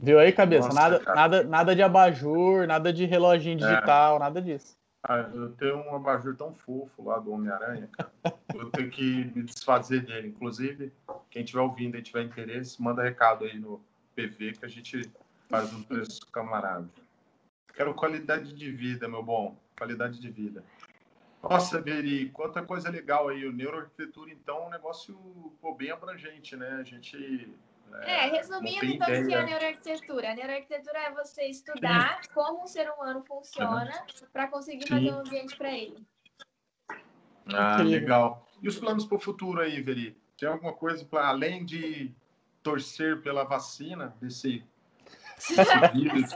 Viu 0.00 0.20
aí, 0.20 0.32
cabeça? 0.32 0.68
Nossa, 0.68 0.80
nada, 0.80 1.14
nada, 1.14 1.44
nada 1.44 1.74
de 1.74 1.82
abajur, 1.82 2.66
nada 2.68 2.92
de 2.92 3.04
reloginho 3.04 3.54
é. 3.64 3.68
digital, 3.68 4.16
é. 4.16 4.18
nada 4.20 4.40
disso. 4.40 4.76
Ah, 5.02 5.28
eu 5.34 5.50
tenho 5.54 5.78
um 5.78 5.96
abajur 5.96 6.36
tão 6.36 6.54
fofo 6.54 7.02
lá 7.02 7.18
do 7.18 7.32
Homem-Aranha. 7.32 7.90
eu 8.54 8.70
tenho 8.70 8.88
que 8.88 9.24
me 9.34 9.42
desfazer 9.42 10.04
dele. 10.04 10.28
Inclusive, 10.28 10.92
quem 11.28 11.42
estiver 11.42 11.60
ouvindo 11.60 11.98
e 11.98 12.02
tiver 12.02 12.22
interesse, 12.22 12.80
manda 12.80 13.02
recado 13.02 13.44
aí 13.44 13.58
no 13.58 13.84
PV 14.14 14.52
que 14.52 14.64
a 14.64 14.68
gente 14.68 15.10
faz 15.48 15.72
um 15.72 15.82
preço 15.82 16.24
camarada. 16.30 16.88
Quero 17.74 17.94
qualidade 17.94 18.52
de 18.52 18.70
vida, 18.70 19.08
meu 19.08 19.22
bom. 19.22 19.56
Qualidade 19.76 20.20
de 20.20 20.30
vida. 20.30 20.64
Nossa, 21.42 21.80
Beri, 21.80 22.30
quanta 22.30 22.62
coisa 22.62 22.88
legal 22.88 23.28
aí. 23.28 23.46
O 23.46 23.52
neuroarquitetura, 23.52 24.30
então, 24.30 24.58
é 24.58 24.66
um 24.66 24.70
negócio 24.70 25.16
pô, 25.60 25.74
bem 25.74 25.90
abrangente, 25.90 26.54
né? 26.56 26.78
A 26.80 26.84
gente. 26.84 27.52
É, 28.02 28.26
é 28.26 28.30
resumindo, 28.30 28.86
então, 28.86 29.06
o 29.06 29.26
que 29.26 29.34
é 29.34 29.38
a 29.38 29.44
neuroarquitetura? 29.44 30.30
A 30.30 30.34
neuroarquitetura 30.34 30.98
é 30.98 31.10
você 31.10 31.44
estudar 31.46 32.22
Sim. 32.22 32.30
como 32.32 32.62
um 32.62 32.66
ser 32.66 32.88
humano 32.90 33.22
funciona 33.22 33.92
para 34.32 34.46
conseguir 34.46 34.84
Sim. 34.84 34.88
fazer 34.88 35.12
um 35.12 35.20
ambiente 35.20 35.56
para 35.56 35.72
ele. 35.72 36.06
Ah, 37.52 37.82
legal. 37.82 38.46
E 38.62 38.68
os 38.68 38.78
planos 38.78 39.04
para 39.04 39.16
o 39.16 39.20
futuro 39.20 39.60
aí, 39.60 39.82
Veri? 39.82 40.16
Tem 40.38 40.48
alguma 40.48 40.72
coisa 40.72 41.04
para 41.04 41.26
além 41.26 41.64
de 41.64 42.14
torcer 42.62 43.20
pela 43.20 43.44
vacina 43.44 44.16
desse, 44.20 44.64
desse 45.36 45.78
vírus 45.92 46.32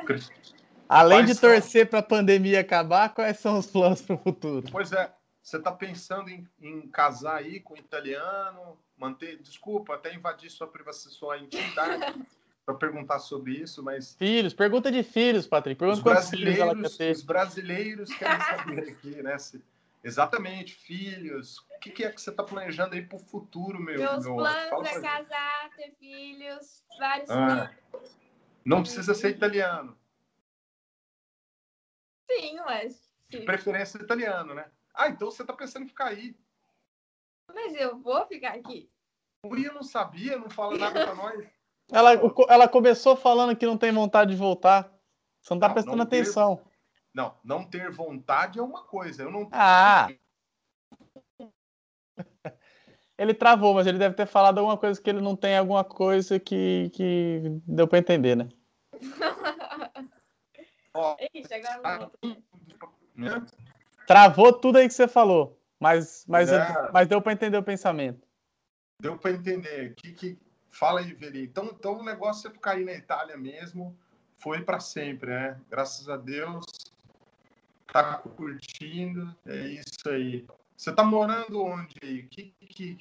Além 0.89 1.19
quais 1.19 1.35
de 1.35 1.41
torcer 1.41 1.89
para 1.89 1.99
a 1.99 2.03
pandemia 2.03 2.61
acabar, 2.61 3.13
quais 3.13 3.39
são 3.39 3.59
os 3.59 3.67
planos 3.67 4.03
para 4.03 4.15
o 4.15 4.19
futuro? 4.19 4.67
Pois 4.71 4.93
é, 4.93 5.11
você 5.43 5.57
está 5.59 5.73
pensando 5.73 6.29
em, 6.29 6.47
em, 6.61 6.89
casar 6.89 7.37
aí 7.37 7.61
com 7.61 7.77
italiano, 7.77 8.79
manter, 8.97 9.41
desculpa, 9.41 9.95
até 9.95 10.15
invadir 10.15 10.51
sua 10.51 10.67
privacidade, 10.67 11.17
sua 11.17 11.39
intimidade 11.39 12.27
para 12.65 12.75
perguntar 12.75 13.21
sobre 13.21 13.53
isso, 13.53 13.83
mas 13.83 14.15
filhos, 14.15 14.53
pergunta 14.53 14.91
de 14.91 15.03
filhos, 15.03 15.47
Patrick, 15.47 15.79
pergunta 15.79 15.99
os 15.99 16.03
brasileiros, 16.03 16.99
os 16.99 17.23
brasileiros 17.23 18.13
querem 18.15 18.41
saber 18.41 18.89
aqui, 18.91 19.23
né? 19.23 19.39
Se, 19.39 19.63
exatamente, 20.03 20.75
filhos. 20.75 21.59
O 21.59 21.79
que, 21.81 21.91
que, 21.91 22.05
é 22.05 22.11
que 22.11 22.21
você 22.21 22.31
está 22.31 22.43
planejando 22.43 22.97
aí 22.97 23.03
para 23.03 23.17
o 23.17 23.21
futuro, 23.21 23.79
meu? 23.79 23.99
Meus 23.99 24.25
meu, 24.25 24.35
planos 24.35 24.87
é 24.89 25.01
casar, 25.01 25.71
ter 25.77 25.95
filhos, 25.99 26.83
vários 26.99 27.31
ah, 27.31 27.71
filhos. 27.93 28.19
Não 28.65 28.83
precisa 28.83 29.15
ser 29.15 29.31
italiano. 29.31 29.97
Sim, 32.31 32.57
mas. 32.57 33.11
Preferência 33.45 33.99
italiano, 33.99 34.55
né? 34.55 34.71
Ah, 34.95 35.09
então 35.09 35.31
você 35.31 35.45
tá 35.45 35.53
pensando 35.53 35.85
em 35.85 35.89
ficar 35.89 36.07
aí. 36.07 36.37
Mas 37.53 37.75
eu 37.75 37.99
vou 37.99 38.27
ficar 38.27 38.55
aqui. 38.55 38.91
Uri 39.45 39.65
não 39.67 39.83
sabia, 39.83 40.39
não 40.39 40.51
fala 40.51 40.77
nada 40.77 41.05
pra 41.05 41.15
nós. 41.15 41.47
Ela, 41.89 42.15
ela 42.49 42.69
começou 42.69 43.15
falando 43.15 43.55
que 43.55 43.65
não 43.65 43.79
tem 43.79 43.93
vontade 43.93 44.33
de 44.33 44.37
voltar. 44.37 44.93
Você 45.41 45.55
não 45.55 45.61
tá 45.61 45.69
não, 45.69 45.75
prestando 45.75 45.97
não 45.99 46.03
atenção. 46.03 46.57
Ter, 46.57 46.65
não, 47.15 47.39
não 47.45 47.65
ter 47.65 47.93
vontade 47.93 48.59
é 48.59 48.63
uma 48.63 48.83
coisa. 48.83 49.23
Eu 49.23 49.31
não. 49.31 49.49
Ah! 49.53 50.09
Ele 53.17 53.33
travou, 53.33 53.73
mas 53.73 53.87
ele 53.87 53.99
deve 53.99 54.15
ter 54.15 54.27
falado 54.27 54.59
alguma 54.59 54.77
coisa 54.77 55.01
que 55.01 55.09
ele 55.09 55.23
não 55.23 55.35
tem 55.35 55.57
alguma 55.57 55.83
coisa 55.83 56.39
que, 56.39 56.91
que 56.93 57.41
deu 57.67 57.89
para 57.89 57.99
entender, 57.99 58.37
né? 58.37 58.49
Travou 64.07 64.53
tudo 64.53 64.79
aí 64.79 64.87
que 64.87 64.95
você 64.95 65.09
falou, 65.09 65.59
mas, 65.81 66.25
mas, 66.29 66.51
é. 66.51 66.91
mas 66.93 67.09
deu 67.09 67.21
para 67.21 67.33
entender 67.33 67.57
o 67.57 67.63
pensamento. 67.63 68.27
Deu 69.01 69.19
para 69.19 69.33
entender. 69.33 69.95
Que, 69.95 70.13
que... 70.13 70.39
Fala 70.71 71.01
aí, 71.01 71.13
Veri. 71.13 71.45
Então, 71.45 71.67
então 71.67 71.99
o 71.99 72.05
negócio 72.05 72.49
é 72.49 72.51
ficar 72.51 72.73
aí 72.73 72.85
na 72.85 72.93
Itália 72.93 73.37
mesmo. 73.37 73.97
Foi 74.37 74.63
para 74.63 74.79
sempre, 74.79 75.31
né? 75.31 75.61
Graças 75.71 76.09
a 76.09 76.17
Deus. 76.17 76.65
Tá 77.93 78.19
curtindo. 78.19 79.35
É 79.47 79.57
isso 79.69 80.09
aí. 80.09 80.47
Você 80.77 80.93
tá 80.93 81.03
morando 81.03 81.63
onde 81.63 81.95
aí? 82.03 82.23
Que, 82.25 82.55
que, 82.61 82.99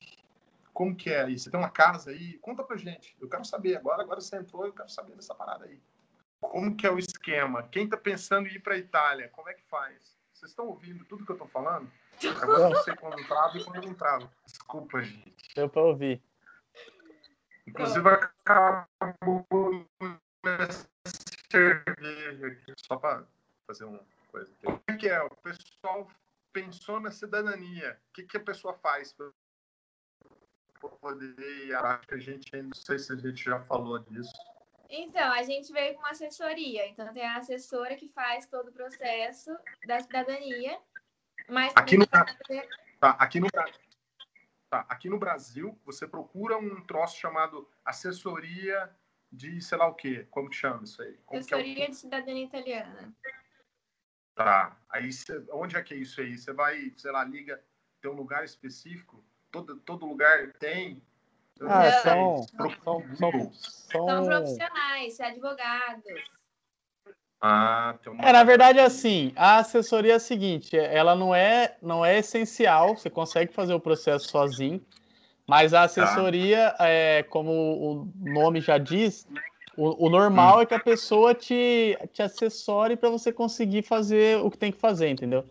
como 0.73 0.95
que 0.95 1.09
é 1.09 1.23
aí? 1.23 1.37
Você 1.37 1.49
tem 1.49 1.59
uma 1.59 1.69
casa 1.69 2.11
aí? 2.11 2.37
Conta 2.39 2.63
pra 2.63 2.77
gente. 2.77 3.15
Eu 3.19 3.27
quero 3.27 3.43
saber 3.43 3.75
agora. 3.75 4.01
Agora 4.01 4.21
você 4.21 4.37
entrou, 4.37 4.65
eu 4.65 4.73
quero 4.73 4.89
saber 4.89 5.15
dessa 5.15 5.35
parada 5.35 5.65
aí. 5.65 5.79
Como 6.49 6.75
que 6.75 6.87
é 6.87 6.91
o 6.91 6.99
esquema? 6.99 7.63
Quem 7.63 7.87
tá 7.87 7.97
pensando 7.97 8.47
em 8.47 8.55
ir 8.55 8.59
pra 8.59 8.77
Itália, 8.77 9.29
como 9.29 9.49
é 9.49 9.53
que 9.53 9.63
faz? 9.63 10.15
Vocês 10.33 10.51
estão 10.51 10.67
ouvindo 10.67 11.05
tudo 11.05 11.25
que 11.25 11.31
eu 11.31 11.37
tô 11.37 11.47
falando? 11.47 11.91
Agora 12.41 12.69
não 12.69 12.83
sei 12.83 12.95
quando 12.95 13.27
trava 13.27 13.57
e 13.57 13.63
quando 13.63 13.85
não 13.85 13.93
trava. 13.93 14.31
Desculpa, 14.45 15.01
gente. 15.01 15.35
Deu 15.55 15.69
pra 15.69 15.81
ouvir. 15.81 16.21
Inclusive, 17.67 18.07
acabou 18.09 19.45
cerveja 21.51 22.47
aqui, 22.47 22.73
só 22.77 22.97
para 22.97 23.25
fazer 23.67 23.85
uma 23.85 24.01
coisa. 24.31 24.51
Como 24.63 24.81
é 24.87 24.93
que 24.93 25.09
é? 25.09 25.21
O 25.21 25.29
pessoal 25.37 26.07
pensou 26.53 26.99
na 26.99 27.11
cidadania. 27.11 27.99
O 28.09 28.13
que, 28.13 28.23
que 28.23 28.37
a 28.37 28.41
pessoa 28.41 28.73
faz 28.75 29.13
para 29.13 29.31
poder 31.01 31.39
ir? 31.39 31.73
Acho 31.73 32.07
que 32.07 32.13
a 32.13 32.19
gente 32.19 32.55
ainda 32.55 32.67
não 32.67 32.75
sei 32.75 32.99
se 32.99 33.11
a 33.11 33.15
gente 33.15 33.43
já 33.43 33.59
falou 33.61 33.99
disso. 33.99 34.31
Então, 34.89 35.31
a 35.31 35.43
gente 35.43 35.71
veio 35.71 35.93
com 35.95 35.99
uma 35.99 36.11
assessoria. 36.11 36.87
Então, 36.87 37.11
tem 37.13 37.25
a 37.25 37.37
assessora 37.37 37.95
que 37.95 38.07
faz 38.09 38.45
todo 38.45 38.69
o 38.69 38.73
processo 38.73 39.51
da 39.87 39.99
cidadania. 39.99 40.79
Mas 41.49 41.73
aqui 41.75 41.97
no, 41.97 42.07
tá, 42.07 42.25
aqui, 43.01 43.39
no, 43.39 43.47
tá, 44.69 44.85
aqui 44.89 45.09
no 45.09 45.19
Brasil, 45.19 45.79
você 45.85 46.07
procura 46.07 46.57
um 46.57 46.81
troço 46.85 47.17
chamado 47.17 47.69
assessoria 47.83 48.89
de 49.31 49.61
sei 49.61 49.77
lá 49.77 49.87
o 49.87 49.93
quê. 49.93 50.27
Como 50.31 50.49
que 50.49 50.55
chama 50.55 50.83
isso 50.83 51.01
aí? 51.01 51.17
Como 51.25 51.39
assessoria 51.39 51.85
é 51.85 51.89
de 51.89 51.95
cidadania 51.95 52.45
italiana. 52.45 53.15
Tá. 54.33 54.77
Aí, 54.89 55.11
cê, 55.13 55.45
onde 55.51 55.77
é 55.77 55.83
que 55.83 55.93
é 55.93 55.97
isso 55.97 56.19
aí? 56.19 56.37
Você 56.37 56.51
vai, 56.51 56.93
sei 56.97 57.11
lá, 57.11 57.23
liga, 57.23 57.63
tem 58.01 58.11
um 58.11 58.15
lugar 58.15 58.43
específico? 58.43 59.23
Todo, 59.51 59.79
todo 59.79 60.05
lugar 60.05 60.51
tem? 60.53 61.01
Ah, 61.61 61.91
são, 61.91 62.45
são, 62.57 62.69
são, 62.83 63.53
são, 63.53 64.25
profissionais, 64.25 65.19
advogados. 65.19 66.03
Ah, 67.41 67.95
tem 68.03 68.11
uma... 68.11 68.23
É, 68.23 68.33
na 68.33 68.43
verdade, 68.43 68.79
assim, 68.79 69.31
a 69.35 69.57
assessoria 69.57 70.13
é 70.13 70.15
a 70.15 70.19
seguinte, 70.19 70.77
ela 70.77 71.15
não 71.15 71.33
é, 71.33 71.77
não 71.81 72.03
é 72.03 72.19
essencial, 72.19 72.97
você 72.97 73.09
consegue 73.09 73.53
fazer 73.53 73.73
o 73.73 73.79
processo 73.79 74.27
sozinho, 74.27 74.83
mas 75.47 75.73
a 75.73 75.83
assessoria, 75.83 76.71
tá. 76.77 76.89
é, 76.89 77.23
como 77.23 77.51
o 77.51 78.11
nome 78.15 78.59
já 78.61 78.77
diz, 78.77 79.27
o, 79.77 80.07
o 80.07 80.09
normal 80.09 80.57
hum. 80.57 80.61
é 80.61 80.65
que 80.65 80.73
a 80.73 80.79
pessoa 80.79 81.33
te, 81.33 81.97
te 82.11 82.21
assessore 82.21 82.97
para 82.97 83.09
você 83.09 83.31
conseguir 83.31 83.83
fazer 83.83 84.37
o 84.39 84.49
que 84.49 84.57
tem 84.57 84.71
que 84.71 84.79
fazer, 84.79 85.09
entendeu? 85.09 85.45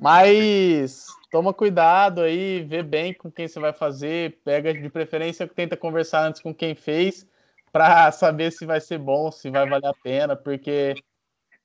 Mas 0.00 1.06
toma 1.30 1.52
cuidado 1.52 2.20
aí, 2.20 2.62
vê 2.62 2.82
bem 2.82 3.14
com 3.14 3.30
quem 3.30 3.48
você 3.48 3.58
vai 3.58 3.72
fazer, 3.72 4.38
pega 4.44 4.72
de 4.72 4.88
preferência, 4.88 5.46
tenta 5.46 5.76
conversar 5.76 6.26
antes 6.26 6.40
com 6.40 6.54
quem 6.54 6.74
fez, 6.74 7.26
para 7.72 8.10
saber 8.12 8.52
se 8.52 8.64
vai 8.66 8.80
ser 8.80 8.98
bom, 8.98 9.30
se 9.30 9.50
vai 9.50 9.68
valer 9.68 9.88
a 9.88 9.94
pena, 9.94 10.36
porque 10.36 10.94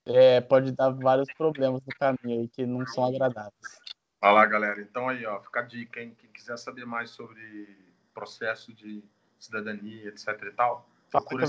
é, 0.06 0.42
pode 0.42 0.72
dar 0.72 0.90
vários 0.90 1.32
problemas 1.34 1.82
no 1.86 1.94
caminho 1.98 2.42
aí 2.42 2.48
que 2.48 2.66
não 2.66 2.86
são 2.88 3.06
agradáveis. 3.06 3.80
Lá, 4.22 4.46
galera. 4.46 4.80
Então 4.82 5.10
aí, 5.10 5.26
ó, 5.26 5.42
fica 5.42 5.62
a 5.62 5.64
dica, 5.64 6.00
hein? 6.00 6.16
Quem 6.18 6.30
quiser 6.32 6.58
saber 6.58 6.86
mais 6.86 7.10
sobre 7.10 7.76
processo 8.14 8.74
de 8.74 9.04
cidadania, 9.40 10.10
etc 10.10 10.28
e 10.44 10.52
tal, 10.52 10.88
Procura 11.12 11.46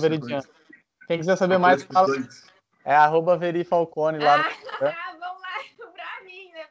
Quem 1.06 1.18
quiser 1.18 1.36
saber 1.36 1.58
mais, 1.58 1.84
fala... 1.84 2.08
é 2.84 2.94
arroba 2.94 3.36
Veri 3.36 3.62
Falcone 3.64 4.18
lá. 4.18 4.40
Ah, 4.80 5.16
vamos 5.20 5.40
lá 5.40 5.92
pra 5.92 6.24
mim, 6.24 6.50
né? 6.52 6.66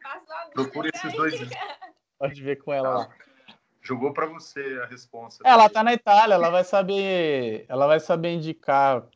Procura 0.54 0.90
esses 0.94 1.14
dois. 1.14 1.36
Pode 2.18 2.42
ver 2.44 2.58
com 2.58 2.74
ela 2.74 2.90
lá. 2.90 3.10
Jogou 3.82 4.14
para 4.14 4.28
você 4.28 4.80
a 4.84 4.86
resposta. 4.86 5.44
Ela 5.48 5.68
tá 5.68 5.84
na 5.84 5.94
Itália, 5.94 6.36
ela 6.36 6.52
vai 6.52 6.64
saber, 6.64 7.66
ela 7.68 7.88
vai 7.88 8.00
saber 8.00 8.30
indicar 8.30 9.08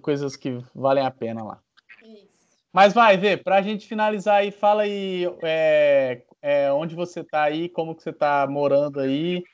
coisas 0.00 0.36
que 0.36 0.64
valem 0.72 1.04
a 1.04 1.10
pena 1.10 1.42
lá. 1.42 1.60
Isso. 2.00 2.28
Mas 2.72 2.92
vai, 2.92 3.16
ver, 3.16 3.42
para 3.42 3.56
a 3.56 3.62
gente 3.62 3.88
finalizar 3.88 4.36
aí, 4.36 4.52
fala 4.52 4.82
aí 4.82 5.24
é, 5.42 6.22
é, 6.40 6.72
onde 6.72 6.94
você 6.94 7.24
tá 7.24 7.42
aí, 7.42 7.68
como 7.68 7.94
que 7.94 8.02
você 8.02 8.12
tá 8.12 8.46
morando 8.46 9.00
aí. 9.00 9.44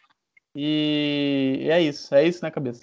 E 0.55 1.67
é 1.71 1.81
isso, 1.81 2.15
é 2.15 2.25
isso, 2.25 2.45
né, 2.45 2.51
cabeça? 2.51 2.83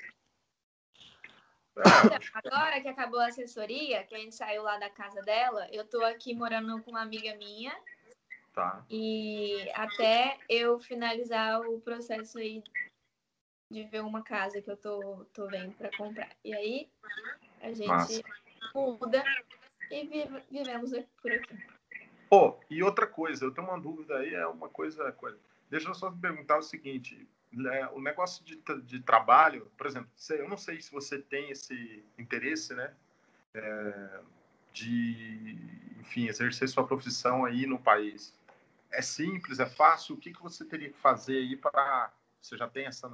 Então, 1.78 2.20
agora 2.34 2.82
que 2.82 2.88
acabou 2.88 3.20
a 3.20 3.28
assessoria, 3.28 4.04
que 4.04 4.16
a 4.16 4.18
gente 4.18 4.34
saiu 4.34 4.64
lá 4.64 4.78
da 4.78 4.90
casa 4.90 5.22
dela, 5.22 5.68
eu 5.72 5.86
tô 5.86 6.04
aqui 6.04 6.34
morando 6.34 6.82
com 6.82 6.92
uma 6.92 7.02
amiga 7.02 7.36
minha. 7.36 7.76
Tá. 8.58 8.84
E 8.90 9.70
até 9.76 10.40
eu 10.50 10.80
finalizar 10.80 11.62
o 11.62 11.80
processo 11.80 12.40
aí 12.40 12.64
de 13.72 13.84
ver 13.84 14.02
uma 14.02 14.24
casa 14.24 14.60
que 14.60 14.72
eu 14.72 14.76
tô, 14.76 15.28
tô 15.32 15.46
vendo 15.46 15.76
para 15.76 15.96
comprar. 15.96 16.36
E 16.44 16.56
aí 16.56 16.90
a 17.62 17.72
gente 17.72 17.88
Massa. 17.88 18.24
muda 18.74 19.24
e 19.92 20.08
vive, 20.08 20.44
vivemos 20.50 20.90
por 21.22 21.32
aqui. 21.32 21.56
Oh, 22.32 22.56
e 22.68 22.82
outra 22.82 23.06
coisa, 23.06 23.46
eu 23.46 23.54
tenho 23.54 23.68
uma 23.68 23.80
dúvida 23.80 24.18
aí, 24.18 24.34
é 24.34 24.48
uma 24.48 24.70
coisa, 24.70 25.12
coisa. 25.12 25.38
Deixa 25.70 25.90
eu 25.90 25.94
só 25.94 26.10
te 26.10 26.18
perguntar 26.18 26.58
o 26.58 26.64
seguinte: 26.64 27.30
né, 27.52 27.88
o 27.90 28.02
negócio 28.02 28.44
de, 28.44 28.56
de 28.82 29.00
trabalho, 29.02 29.72
por 29.78 29.86
exemplo, 29.86 30.10
eu 30.32 30.50
não 30.50 30.58
sei 30.58 30.82
se 30.82 30.92
você 30.92 31.20
tem 31.20 31.52
esse 31.52 32.04
interesse, 32.18 32.74
né, 32.74 32.92
é, 33.54 34.20
de, 34.74 35.60
enfim, 36.00 36.26
exercer 36.28 36.68
sua 36.68 36.88
profissão 36.88 37.46
aí 37.46 37.68
no 37.68 37.78
país. 37.78 38.36
É 38.92 39.02
simples, 39.02 39.60
é 39.60 39.66
fácil? 39.66 40.16
O 40.16 40.18
que, 40.18 40.34
que 40.34 40.42
você 40.42 40.66
teria 40.66 40.90
que 40.90 40.98
fazer 40.98 41.38
aí 41.38 41.56
para... 41.56 42.12
Você 42.42 42.56
já 42.56 42.68
tem 42.68 42.86
essa, 42.86 43.08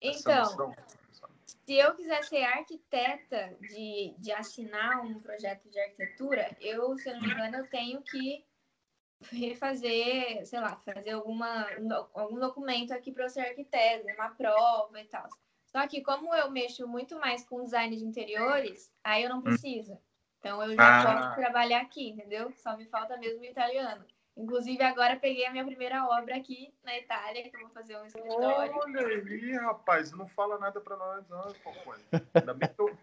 essa 0.00 0.20
então, 0.20 0.42
noção? 0.42 0.74
se 1.68 1.74
eu 1.74 1.94
quiser 1.94 2.24
ser 2.24 2.44
arquiteta 2.44 3.54
de, 3.60 4.14
de 4.18 4.32
assinar 4.32 5.04
um 5.04 5.20
projeto 5.20 5.68
de 5.68 5.78
arquitetura, 5.78 6.56
eu, 6.60 6.96
se 6.98 7.08
eu 7.08 7.14
não 7.14 7.20
me 7.20 7.30
engano, 7.30 7.58
eu 7.58 7.68
tenho 7.68 8.02
que 8.02 8.44
refazer, 9.30 10.46
sei 10.46 10.60
lá, 10.60 10.76
fazer 10.76 11.10
alguma, 11.10 11.66
algum 12.14 12.38
documento 12.38 12.92
aqui 12.92 13.12
para 13.12 13.24
eu 13.24 13.30
ser 13.30 13.40
arquiteto, 13.40 14.06
uma 14.14 14.30
prova 14.30 15.00
e 15.00 15.04
tal. 15.04 15.28
Só 15.66 15.86
que 15.86 16.02
como 16.02 16.34
eu 16.34 16.50
mexo 16.50 16.86
muito 16.86 17.18
mais 17.18 17.44
com 17.46 17.64
design 17.64 17.94
de 17.94 18.04
interiores, 18.04 18.90
aí 19.04 19.24
eu 19.24 19.28
não 19.28 19.38
hum. 19.38 19.42
preciso. 19.42 19.98
Então 20.38 20.62
eu 20.62 20.74
já 20.74 21.02
ah. 21.02 21.04
posso 21.04 21.34
trabalhar 21.34 21.82
aqui, 21.82 22.10
entendeu? 22.10 22.52
Só 22.52 22.76
me 22.76 22.86
falta 22.86 23.16
mesmo 23.16 23.42
o 23.42 23.46
italiano. 23.46 24.04
Inclusive, 24.38 24.80
agora 24.84 25.16
peguei 25.16 25.44
a 25.46 25.50
minha 25.50 25.64
primeira 25.64 26.06
obra 26.06 26.36
aqui 26.36 26.72
na 26.84 26.96
Itália, 26.96 27.42
que 27.42 27.56
eu 27.56 27.60
vou 27.60 27.70
fazer 27.70 27.98
um 27.98 28.04
escritório. 28.04 28.72
Olha 28.72 29.06
aí, 29.08 29.52
rapaz, 29.56 30.12
não 30.12 30.28
fala 30.28 30.58
nada 30.58 30.80
para 30.80 30.96
nós, 30.96 31.28
não, 31.28 31.52
Ainda 32.34 32.54
bem 32.54 32.68
que 32.68 32.80
eu 32.80 32.96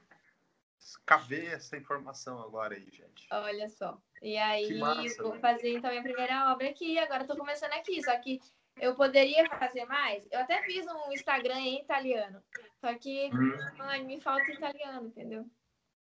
cavei 1.05 1.47
essa 1.47 1.75
informação 1.75 2.41
agora 2.41 2.75
aí, 2.75 2.87
gente. 2.89 3.27
Olha 3.29 3.67
só. 3.67 3.97
E 4.21 4.37
aí 4.37 4.79
massa, 4.79 5.21
vou 5.21 5.33
né? 5.33 5.39
fazer 5.39 5.75
então 5.75 5.89
minha 5.89 6.03
primeira 6.03 6.53
obra 6.53 6.69
aqui, 6.69 6.97
agora 6.97 7.23
estou 7.23 7.35
começando 7.35 7.73
aqui, 7.73 8.01
só 8.01 8.17
que 8.17 8.39
eu 8.79 8.95
poderia 8.95 9.45
fazer 9.57 9.83
mais. 9.85 10.25
Eu 10.31 10.39
até 10.39 10.63
fiz 10.63 10.85
um 10.87 11.11
Instagram 11.11 11.59
em 11.59 11.81
italiano, 11.81 12.41
só 12.79 12.93
que 12.93 13.29
hum. 13.33 13.57
ai, 13.79 14.03
me 14.03 14.21
falta 14.21 14.49
italiano, 14.51 15.07
entendeu? 15.07 15.45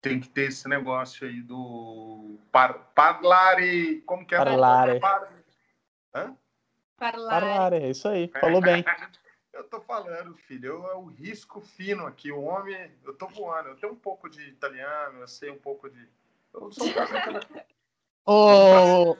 Tem 0.04 0.20
que 0.20 0.28
ter 0.28 0.50
esse 0.50 0.68
negócio 0.68 1.26
aí 1.26 1.42
do 1.42 2.38
par, 2.52 2.92
parlare, 2.94 4.02
como 4.02 4.28
que 4.28 4.36
é? 4.36 4.38
Parlare. 4.38 5.00
Par... 5.00 5.34
Hã? 6.14 6.38
Parlare. 6.98 7.46
Parlare, 7.46 7.78
é 7.78 7.90
isso 7.90 8.10
aí, 8.10 8.28
falou 8.40 8.62
bem. 8.62 8.84
Eu 9.54 9.64
tô 9.66 9.80
falando, 9.82 10.34
filho, 10.34 10.66
eu 10.66 10.88
é 10.88 10.96
o 10.96 11.06
risco 11.06 11.62
fino 11.62 12.08
aqui. 12.08 12.32
O 12.32 12.42
homem, 12.42 12.92
eu 13.06 13.14
tô 13.14 13.28
voando. 13.28 13.70
Eu 13.70 13.76
tenho 13.76 13.94
um 13.94 13.96
pouco 13.96 14.28
de 14.28 14.42
italiano, 14.50 15.20
eu 15.20 15.28
sei 15.28 15.52
um 15.52 15.60
pouco 15.60 15.88
de. 15.92 16.10
Eu 16.52 16.72
sou 16.72 16.88
um 16.88 16.92
Ô, 18.26 19.16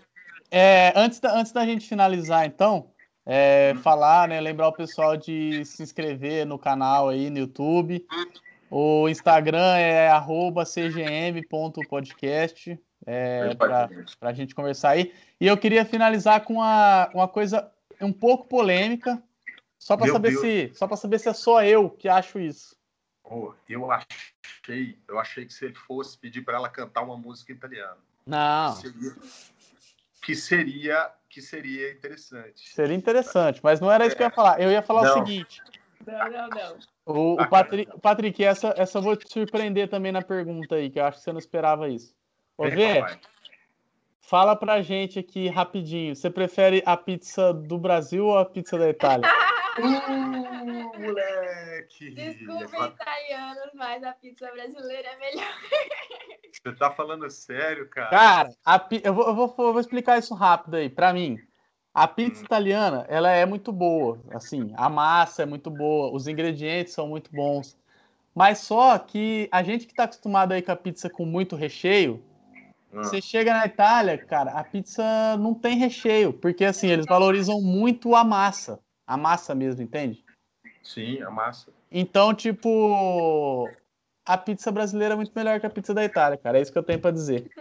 É, 0.50 0.92
antes, 0.96 1.20
da, 1.20 1.38
antes 1.38 1.52
da 1.52 1.64
gente 1.64 1.88
finalizar, 1.88 2.48
então, 2.48 2.92
é, 3.24 3.76
falar, 3.84 4.28
né, 4.28 4.42
lembrar 4.42 4.70
o 4.70 4.74
pessoal 4.74 5.16
de 5.16 5.64
se 5.66 5.84
inscrever 5.84 6.48
no 6.48 6.58
canal 6.58 7.10
aí 7.10 7.30
no 7.30 7.38
YouTube. 7.38 8.04
O 8.76 9.08
Instagram 9.08 9.78
é 9.78 10.10
cgm.podcast 10.66 12.82
é, 13.06 13.54
para 13.54 13.88
a 14.20 14.34
gente 14.34 14.56
conversar 14.56 14.90
aí. 14.90 15.14
E 15.40 15.46
eu 15.46 15.56
queria 15.56 15.86
finalizar 15.86 16.44
com 16.44 16.54
uma, 16.54 17.08
uma 17.14 17.28
coisa 17.28 17.72
um 18.02 18.12
pouco 18.12 18.48
polêmica, 18.48 19.22
só 19.78 19.96
para 19.96 20.12
saber 20.12 20.32
se 20.38 20.72
só 20.74 20.88
para 20.88 20.98
saber 20.98 21.20
se 21.20 21.30
é 21.30 21.34
só 21.34 21.64
eu 21.64 21.88
que 21.88 22.10
acho 22.10 22.40
isso. 22.40 22.76
Oh, 23.24 23.54
eu 23.70 23.92
achei, 23.92 24.98
eu 25.08 25.20
achei 25.20 25.46
que 25.46 25.54
se 25.54 25.66
ele 25.66 25.76
fosse 25.76 26.18
pedir 26.18 26.42
para 26.42 26.58
ela 26.58 26.68
cantar 26.68 27.04
uma 27.04 27.16
música 27.16 27.52
italiana. 27.52 28.00
Não. 28.26 28.76
Seria, 28.76 29.16
que 30.24 30.36
seria 30.36 31.12
que 31.30 31.44
seria 31.44 31.92
interessante. 31.92 32.74
Seria 32.74 32.96
interessante, 32.96 33.60
mas 33.62 33.80
não 33.80 33.92
era 33.92 34.08
isso 34.08 34.16
que 34.16 34.24
eu 34.24 34.28
ia 34.28 34.32
falar. 34.32 34.60
Eu 34.60 34.72
ia 34.72 34.82
falar 34.82 35.04
não. 35.04 35.12
o 35.12 35.14
seguinte. 35.14 35.62
Não, 36.06 36.30
não, 36.30 36.50
não. 36.50 36.80
O, 37.06 37.34
o 37.42 37.50
Patrick, 37.50 38.00
Patrick, 38.00 38.44
essa, 38.44 38.74
essa 38.78 38.98
eu 38.98 39.02
vou 39.02 39.16
te 39.16 39.32
surpreender 39.32 39.90
também 39.90 40.12
na 40.12 40.22
pergunta 40.22 40.76
aí, 40.76 40.90
que 40.90 41.00
eu 41.00 41.06
acho 41.06 41.18
que 41.18 41.24
você 41.24 41.32
não 41.32 41.40
esperava 41.40 41.90
isso. 41.90 42.16
Ô, 42.58 42.64
Vê, 42.70 43.04
fala 44.22 44.56
pra 44.56 44.82
gente 44.82 45.20
aqui 45.20 45.48
rapidinho. 45.48 46.16
Você 46.16 46.30
prefere 46.30 46.82
a 46.86 46.96
pizza 46.96 47.54
do 47.54 47.78
Brasil 47.78 48.26
ou 48.26 48.38
a 48.38 48.46
pizza 48.46 48.78
da 48.78 48.90
Itália? 48.90 49.28
uh, 49.80 51.00
moleque! 51.00 52.12
Desculpa, 52.12 52.88
italianos, 52.88 53.72
mas 53.74 54.04
a 54.04 54.14
pizza 54.14 54.52
brasileira 54.52 55.10
é 55.10 55.18
melhor. 55.18 55.54
Você 56.52 56.76
tá 56.76 56.92
falando 56.92 57.30
sério, 57.30 57.90
cara? 57.90 58.10
Cara, 58.10 58.50
a, 58.66 58.88
eu, 59.04 59.14
vou, 59.14 59.28
eu, 59.28 59.36
vou, 59.36 59.56
eu 59.58 59.74
vou 59.74 59.80
explicar 59.80 60.18
isso 60.18 60.34
rápido 60.34 60.76
aí. 60.76 60.90
Pra 60.90 61.12
mim, 61.12 61.38
a 61.94 62.08
pizza 62.08 62.42
hum. 62.42 62.46
italiana, 62.46 63.06
ela 63.08 63.30
é 63.30 63.46
muito 63.46 63.72
boa. 63.72 64.20
Assim, 64.32 64.74
a 64.76 64.90
massa 64.90 65.44
é 65.44 65.46
muito 65.46 65.70
boa, 65.70 66.12
os 66.12 66.28
ingredientes 66.28 66.94
são 66.94 67.08
muito 67.08 67.30
bons. 67.32 67.78
Mas 68.34 68.60
só 68.60 68.98
que 68.98 69.48
a 69.52 69.62
gente 69.62 69.86
que 69.86 69.94
tá 69.94 70.06
acostumado 70.06 70.54
aí 70.54 70.62
com 70.62 70.72
a 70.72 70.76
pizza 70.76 71.08
com 71.10 71.24
muito 71.24 71.56
recheio, 71.56 72.24
hum. 72.92 73.04
você 73.04 73.22
chega 73.22 73.54
na 73.54 73.66
Itália, 73.66 74.18
cara, 74.18 74.52
a 74.54 74.64
pizza 74.64 75.04
não 75.38 75.54
tem 75.54 75.78
recheio, 75.78 76.34
porque 76.34 76.66
assim, 76.66 76.88
eles 76.88 77.06
valorizam 77.06 77.62
muito 77.62 78.16
a 78.16 78.24
massa. 78.24 78.80
A 79.06 79.16
massa 79.16 79.54
mesmo, 79.54 79.84
entende? 79.84 80.26
Sim, 80.82 81.22
a 81.22 81.30
massa. 81.30 81.72
Então, 81.92 82.34
tipo, 82.34 83.70
a 84.26 84.38
pizza 84.38 84.72
brasileira 84.72 85.14
é 85.14 85.18
muito 85.18 85.32
melhor 85.36 85.60
que 85.60 85.66
a 85.66 85.70
pizza 85.70 85.94
da 85.94 86.04
Itália, 86.04 86.38
cara. 86.38 86.58
É 86.58 86.62
isso 86.62 86.72
que 86.72 86.78
eu 86.78 86.84
tenho 86.84 87.00
para 87.00 87.12
dizer. 87.12 87.52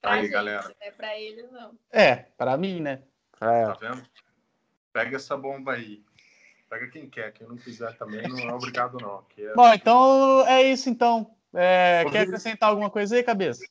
pra 0.00 0.14
aí, 0.14 0.22
gente, 0.22 0.32
galera. 0.32 0.74
É 0.80 0.90
pra 0.90 1.16
eles, 1.18 1.50
não. 1.52 1.78
É, 1.92 2.16
pra 2.36 2.56
mim, 2.56 2.80
né? 2.80 3.02
É. 3.40 3.66
Tá 3.66 3.74
vendo? 3.80 4.02
Pega 4.92 5.16
essa 5.16 5.36
bomba 5.36 5.72
aí. 5.72 6.02
Pega 6.68 6.88
quem 6.88 7.08
quer, 7.08 7.32
quem 7.32 7.46
não 7.46 7.56
quiser 7.56 7.96
também 7.96 8.22
não 8.28 8.38
é 8.38 8.52
obrigado 8.52 8.98
não. 9.00 9.24
É... 9.38 9.54
Bom, 9.54 9.72
então 9.72 10.46
é 10.46 10.62
isso 10.62 10.90
então. 10.90 11.34
É, 11.54 12.04
quer 12.10 12.20
acrescentar 12.20 12.68
alguma 12.68 12.90
coisa 12.90 13.16
aí, 13.16 13.22
cabeça? 13.22 13.64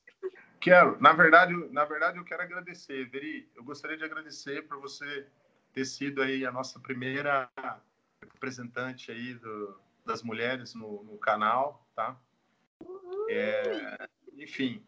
Quero. 0.60 1.00
Na 1.00 1.14
verdade, 1.14 1.54
na 1.72 1.86
verdade 1.86 2.18
eu 2.18 2.24
quero 2.24 2.42
agradecer, 2.42 3.08
Veri. 3.10 3.50
Eu 3.56 3.64
gostaria 3.64 3.96
de 3.96 4.04
agradecer 4.04 4.68
por 4.68 4.80
você 4.80 5.28
ter 5.74 5.86
sido 5.86 6.24
aí 6.24 6.44
a 6.44 6.52
nossa 6.52 6.80
primeira 6.80 7.48
representante 8.34 9.12
aí 9.12 9.36
do, 9.36 9.80
das 10.04 10.24
mulheres 10.24 10.74
no, 10.74 11.04
no 11.04 11.18
canal, 11.20 11.88
tá? 11.96 12.18
É, 13.30 14.08
enfim, 14.38 14.84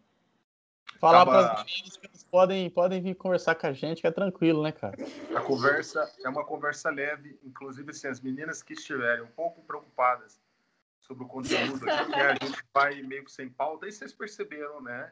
Falar 1.00 1.22
Acaba... 1.22 1.32
para 1.32 1.62
as 1.62 1.66
meninas 1.66 1.98
que 1.98 2.08
eles 2.08 2.24
podem, 2.26 2.70
podem 2.70 3.02
vir 3.02 3.16
conversar 3.16 3.56
com 3.56 3.68
a 3.68 3.74
gente, 3.74 4.02
que 4.02 4.08
é 4.08 4.12
tranquilo, 4.12 4.62
né, 4.62 4.72
cara? 4.72 4.98
A 5.34 5.42
conversa 5.42 6.12
é 6.24 6.30
uma 6.30 6.44
conversa 6.44 6.90
leve, 6.90 7.40
inclusive 7.44 7.92
assim, 7.92 8.08
as 8.08 8.20
meninas 8.20 8.62
que 8.62 8.74
estiverem 8.74 9.24
um 9.24 9.28
pouco 9.28 9.62
preocupadas 9.62 10.42
sobre 11.00 11.24
o 11.24 11.28
conteúdo 11.28 11.90
aqui, 11.90 12.12
né, 12.12 12.38
a 12.40 12.46
gente 12.46 12.64
vai 12.74 13.02
meio 13.02 13.24
que 13.24 13.32
sem 13.32 13.50
pauta, 13.50 13.88
e 13.88 13.92
vocês 13.92 14.14
perceberam, 14.14 14.82
né? 14.82 15.12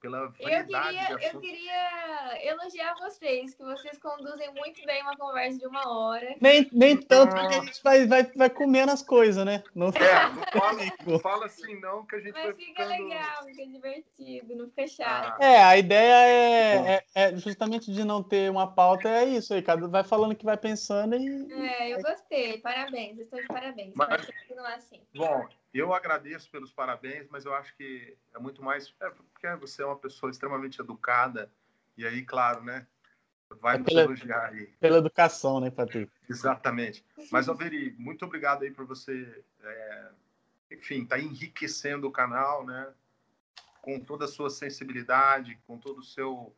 Pela 0.00 0.28
variedade 0.28 1.12
eu 1.12 1.18
queria, 1.18 1.32
eu 1.32 1.40
queria 1.40 2.50
elogiar 2.50 2.94
vocês, 3.00 3.54
que 3.54 3.62
vocês 3.62 3.98
conduzem 3.98 4.52
muito 4.54 4.84
bem 4.84 5.02
uma 5.02 5.16
conversa 5.16 5.58
de 5.58 5.66
uma 5.66 5.88
hora. 5.88 6.36
Nem, 6.40 6.68
nem 6.72 6.96
tanto, 6.96 7.34
porque 7.34 7.54
a 7.54 7.60
gente 7.64 7.82
vai, 7.82 8.06
vai, 8.06 8.22
vai 8.24 8.50
comendo 8.50 8.92
as 8.92 9.02
coisas, 9.02 9.44
né? 9.44 9.62
Não, 9.74 9.88
é, 9.88 9.90
não 9.90 10.60
fala, 10.60 10.82
não 11.06 11.18
fala 11.18 11.46
assim 11.46 11.80
não, 11.80 12.06
que 12.06 12.16
a 12.16 12.20
gente 12.20 12.32
Mas 12.32 12.44
vai 12.44 12.54
fica 12.54 12.86
ficando... 12.86 13.08
legal, 13.08 13.44
fica 13.44 13.66
divertido, 13.66 14.56
não 14.56 14.68
fica 14.68 14.86
chato. 14.86 15.36
Ah. 15.40 15.44
É, 15.44 15.62
a 15.62 15.76
ideia 15.76 16.26
é, 16.26 16.92
é, 16.94 17.04
é, 17.14 17.36
justamente 17.36 17.92
de 17.92 18.04
não 18.04 18.22
ter 18.22 18.50
uma 18.50 18.66
pauta, 18.66 19.08
é 19.08 19.24
isso 19.24 19.52
aí, 19.54 19.62
cada 19.62 19.88
vai 19.88 20.04
falando 20.04 20.32
o 20.32 20.36
que 20.36 20.44
vai 20.44 20.56
pensando 20.56 21.16
e... 21.16 21.52
É, 21.52 21.94
eu 21.94 22.02
gostei, 22.02 22.58
parabéns, 22.58 23.18
estou 23.18 23.40
de 23.40 23.46
parabéns, 23.46 23.92
Mas, 23.94 24.08
pode 24.08 24.26
continuar 24.26 24.74
assim. 24.74 25.00
Bom, 25.14 25.46
eu 25.72 25.92
agradeço 25.92 26.50
pelos 26.50 26.72
parabéns, 26.72 27.28
mas 27.28 27.44
eu 27.44 27.54
acho 27.54 27.76
que 27.76 28.16
é 28.34 28.38
muito 28.38 28.62
mais... 28.62 28.94
É, 29.00 29.10
porque 29.10 29.48
você 29.56 29.82
é 29.82 29.86
uma 29.86 29.98
pessoa 29.98 30.30
extremamente 30.30 30.80
educada, 30.80 31.50
e 31.96 32.06
aí, 32.06 32.24
claro, 32.24 32.62
né? 32.62 32.86
Vai 33.60 33.76
é 33.76 33.78
nos 33.78 33.88
pela, 33.88 34.02
elogiar 34.02 34.50
aí. 34.50 34.66
Pela 34.78 34.98
educação, 34.98 35.58
né, 35.58 35.70
Patrick? 35.70 36.12
Exatamente. 36.28 37.04
Mas, 37.32 37.48
Alveri, 37.48 37.94
muito 37.98 38.24
obrigado 38.24 38.62
aí 38.62 38.70
por 38.70 38.84
você, 38.84 39.42
é, 39.62 40.10
enfim, 40.70 41.04
tá 41.04 41.18
enriquecendo 41.18 42.06
o 42.06 42.12
canal, 42.12 42.64
né? 42.64 42.92
Com 43.80 43.98
toda 43.98 44.26
a 44.26 44.28
sua 44.28 44.50
sensibilidade, 44.50 45.58
com 45.66 45.78
todo 45.78 45.98
o 45.98 46.04
seu, 46.04 46.54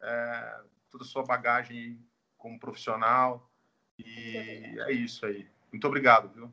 é, 0.00 0.60
toda 0.90 1.02
a 1.02 1.06
sua 1.06 1.24
bagagem 1.24 1.98
como 2.36 2.60
profissional. 2.60 3.50
E 3.98 4.76
é 4.80 4.92
isso 4.92 5.24
aí. 5.24 5.48
Muito 5.72 5.86
obrigado, 5.88 6.28
viu? 6.28 6.52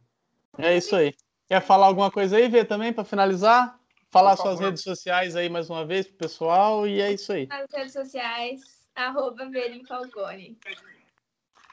É 0.57 0.75
isso 0.75 0.95
aí. 0.95 1.15
Quer 1.51 1.61
falar 1.61 1.87
alguma 1.87 2.09
coisa 2.09 2.37
aí, 2.37 2.47
Vê, 2.47 2.63
também, 2.63 2.93
para 2.93 3.03
finalizar? 3.03 3.77
falar 4.09 4.37
suas 4.37 4.61
redes 4.61 4.83
sociais 4.83 5.35
aí 5.35 5.49
mais 5.49 5.69
uma 5.69 5.85
vez 5.85 6.07
pro 6.07 6.15
pessoal 6.15 6.87
e 6.87 7.01
é 7.01 7.11
isso 7.11 7.33
aí. 7.33 7.45
As 7.51 7.69
redes 7.73 7.91
sociais, 7.91 8.87
arroba 8.95 9.51
Falcone. 9.85 10.57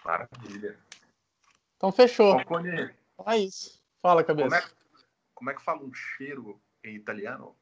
Maravilha. 0.04 0.76
Então 1.76 1.92
fechou. 1.92 2.32
Falcone. 2.32 2.92
É 3.24 3.36
isso. 3.36 3.80
Fala, 4.02 4.24
cabeça. 4.24 4.48
Como 4.48 4.60
é, 4.60 4.68
como 5.32 5.50
é 5.50 5.54
que 5.54 5.62
fala 5.62 5.84
um 5.84 5.94
cheiro 5.94 6.60
em 6.82 6.96
italiano? 6.96 7.54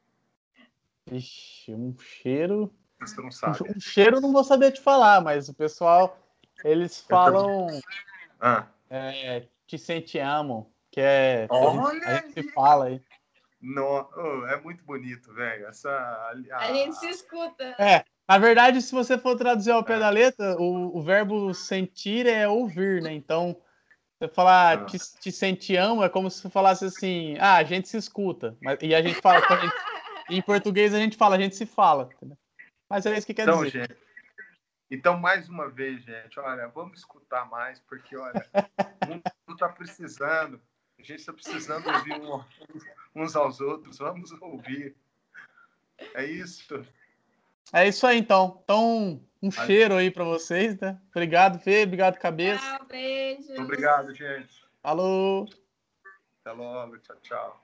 Ixi, 1.11 1.71
um 1.71 1.95
cheiro. 1.99 2.73
Você 2.99 3.21
não 3.21 3.29
sabe. 3.29 3.59
Um 3.75 3.79
cheiro 3.79 4.19
não 4.19 4.33
vou 4.33 4.43
saber 4.43 4.71
te 4.71 4.81
falar, 4.81 5.21
mas 5.21 5.49
o 5.49 5.53
pessoal, 5.53 6.17
eles 6.63 6.99
falam. 6.99 7.67
Ah. 8.41 8.65
É, 8.89 9.47
te 9.67 9.77
sentiamo, 9.77 10.73
que 10.97 11.01
é. 11.01 11.45
Olha 11.51 12.07
a 12.07 12.15
gente, 12.15 12.39
a 12.39 12.41
gente 12.41 12.51
fala 12.53 12.85
aí. 12.85 12.99
No, 13.61 14.09
oh, 14.15 14.47
é 14.47 14.59
muito 14.59 14.83
bonito, 14.83 15.31
velho. 15.31 15.67
Essa 15.67 15.91
a... 15.91 16.57
a... 16.57 16.73
gente 16.73 16.95
se 16.95 17.07
escuta. 17.07 17.75
É, 17.77 18.03
na 18.27 18.39
verdade, 18.39 18.81
se 18.81 18.91
você 18.95 19.15
for 19.15 19.37
traduzir 19.37 19.69
ao 19.69 19.83
pé 19.83 19.97
é. 19.97 19.99
da 19.99 20.09
letra, 20.09 20.55
o, 20.59 20.97
o, 20.97 21.01
verbo 21.03 21.53
sentir 21.53 22.25
é 22.25 22.47
ouvir, 22.47 23.03
né? 23.03 23.13
Então, 23.13 23.55
você 24.17 24.27
falar 24.27 24.79
ah. 24.79 24.85
te, 24.85 24.97
te 24.97 25.31
sentiamo 25.31 26.03
é 26.03 26.09
como 26.09 26.31
se 26.31 26.41
você 26.41 26.49
falasse 26.49 26.85
assim, 26.85 27.37
ah, 27.39 27.57
a 27.57 27.63
gente 27.63 27.87
se 27.87 27.97
escuta. 27.97 28.57
Mas, 28.59 28.79
e 28.81 28.95
a 28.95 29.01
gente 29.01 29.21
fala, 29.21 29.45
a 29.47 29.55
gente, 29.55 29.75
em 30.31 30.41
português 30.41 30.95
a 30.95 30.99
gente 30.99 31.15
fala, 31.15 31.35
a 31.35 31.39
gente 31.39 31.55
se 31.55 31.67
fala. 31.67 32.09
Entendeu? 32.15 32.37
Mas 32.89 33.05
é 33.05 33.15
isso 33.15 33.27
que 33.27 33.35
quer 33.35 33.43
então, 33.43 33.63
dizer. 33.63 33.87
Gente, 33.87 33.97
então, 34.89 35.15
mais 35.19 35.47
uma 35.47 35.69
vez, 35.69 36.03
gente, 36.03 36.39
olha, 36.39 36.67
vamos 36.69 36.99
escutar 36.99 37.47
mais, 37.49 37.79
porque, 37.81 38.17
olha, 38.17 38.43
o 39.03 39.07
mundo 39.07 39.23
está 39.49 39.69
precisando. 39.69 40.59
A 40.99 41.03
gente 41.03 41.19
está 41.19 41.31
precisando 41.31 41.87
ouvir 41.87 42.13
um, 42.13 42.43
uns 43.15 43.35
aos 43.35 43.61
outros. 43.61 43.97
Vamos 43.99 44.31
ouvir. 44.41 44.95
É 46.13 46.25
isso. 46.25 46.85
É 47.71 47.87
isso 47.87 48.05
aí, 48.07 48.17
então. 48.17 48.59
Então, 48.63 49.21
um 49.41 49.49
Valeu. 49.49 49.67
cheiro 49.67 49.95
aí 49.95 50.09
para 50.09 50.23
vocês, 50.23 50.79
né? 50.79 50.99
Obrigado, 51.11 51.59
Fê. 51.59 51.83
Obrigado, 51.83 52.17
cabeça. 52.17 52.59
Tchau, 52.77 52.87
beijo. 52.87 53.61
Obrigado, 53.61 54.13
gente. 54.13 54.65
Falou. 54.81 55.47
Até 56.41 56.51
logo. 56.51 56.97
Tchau, 56.99 57.17
tchau. 57.21 57.61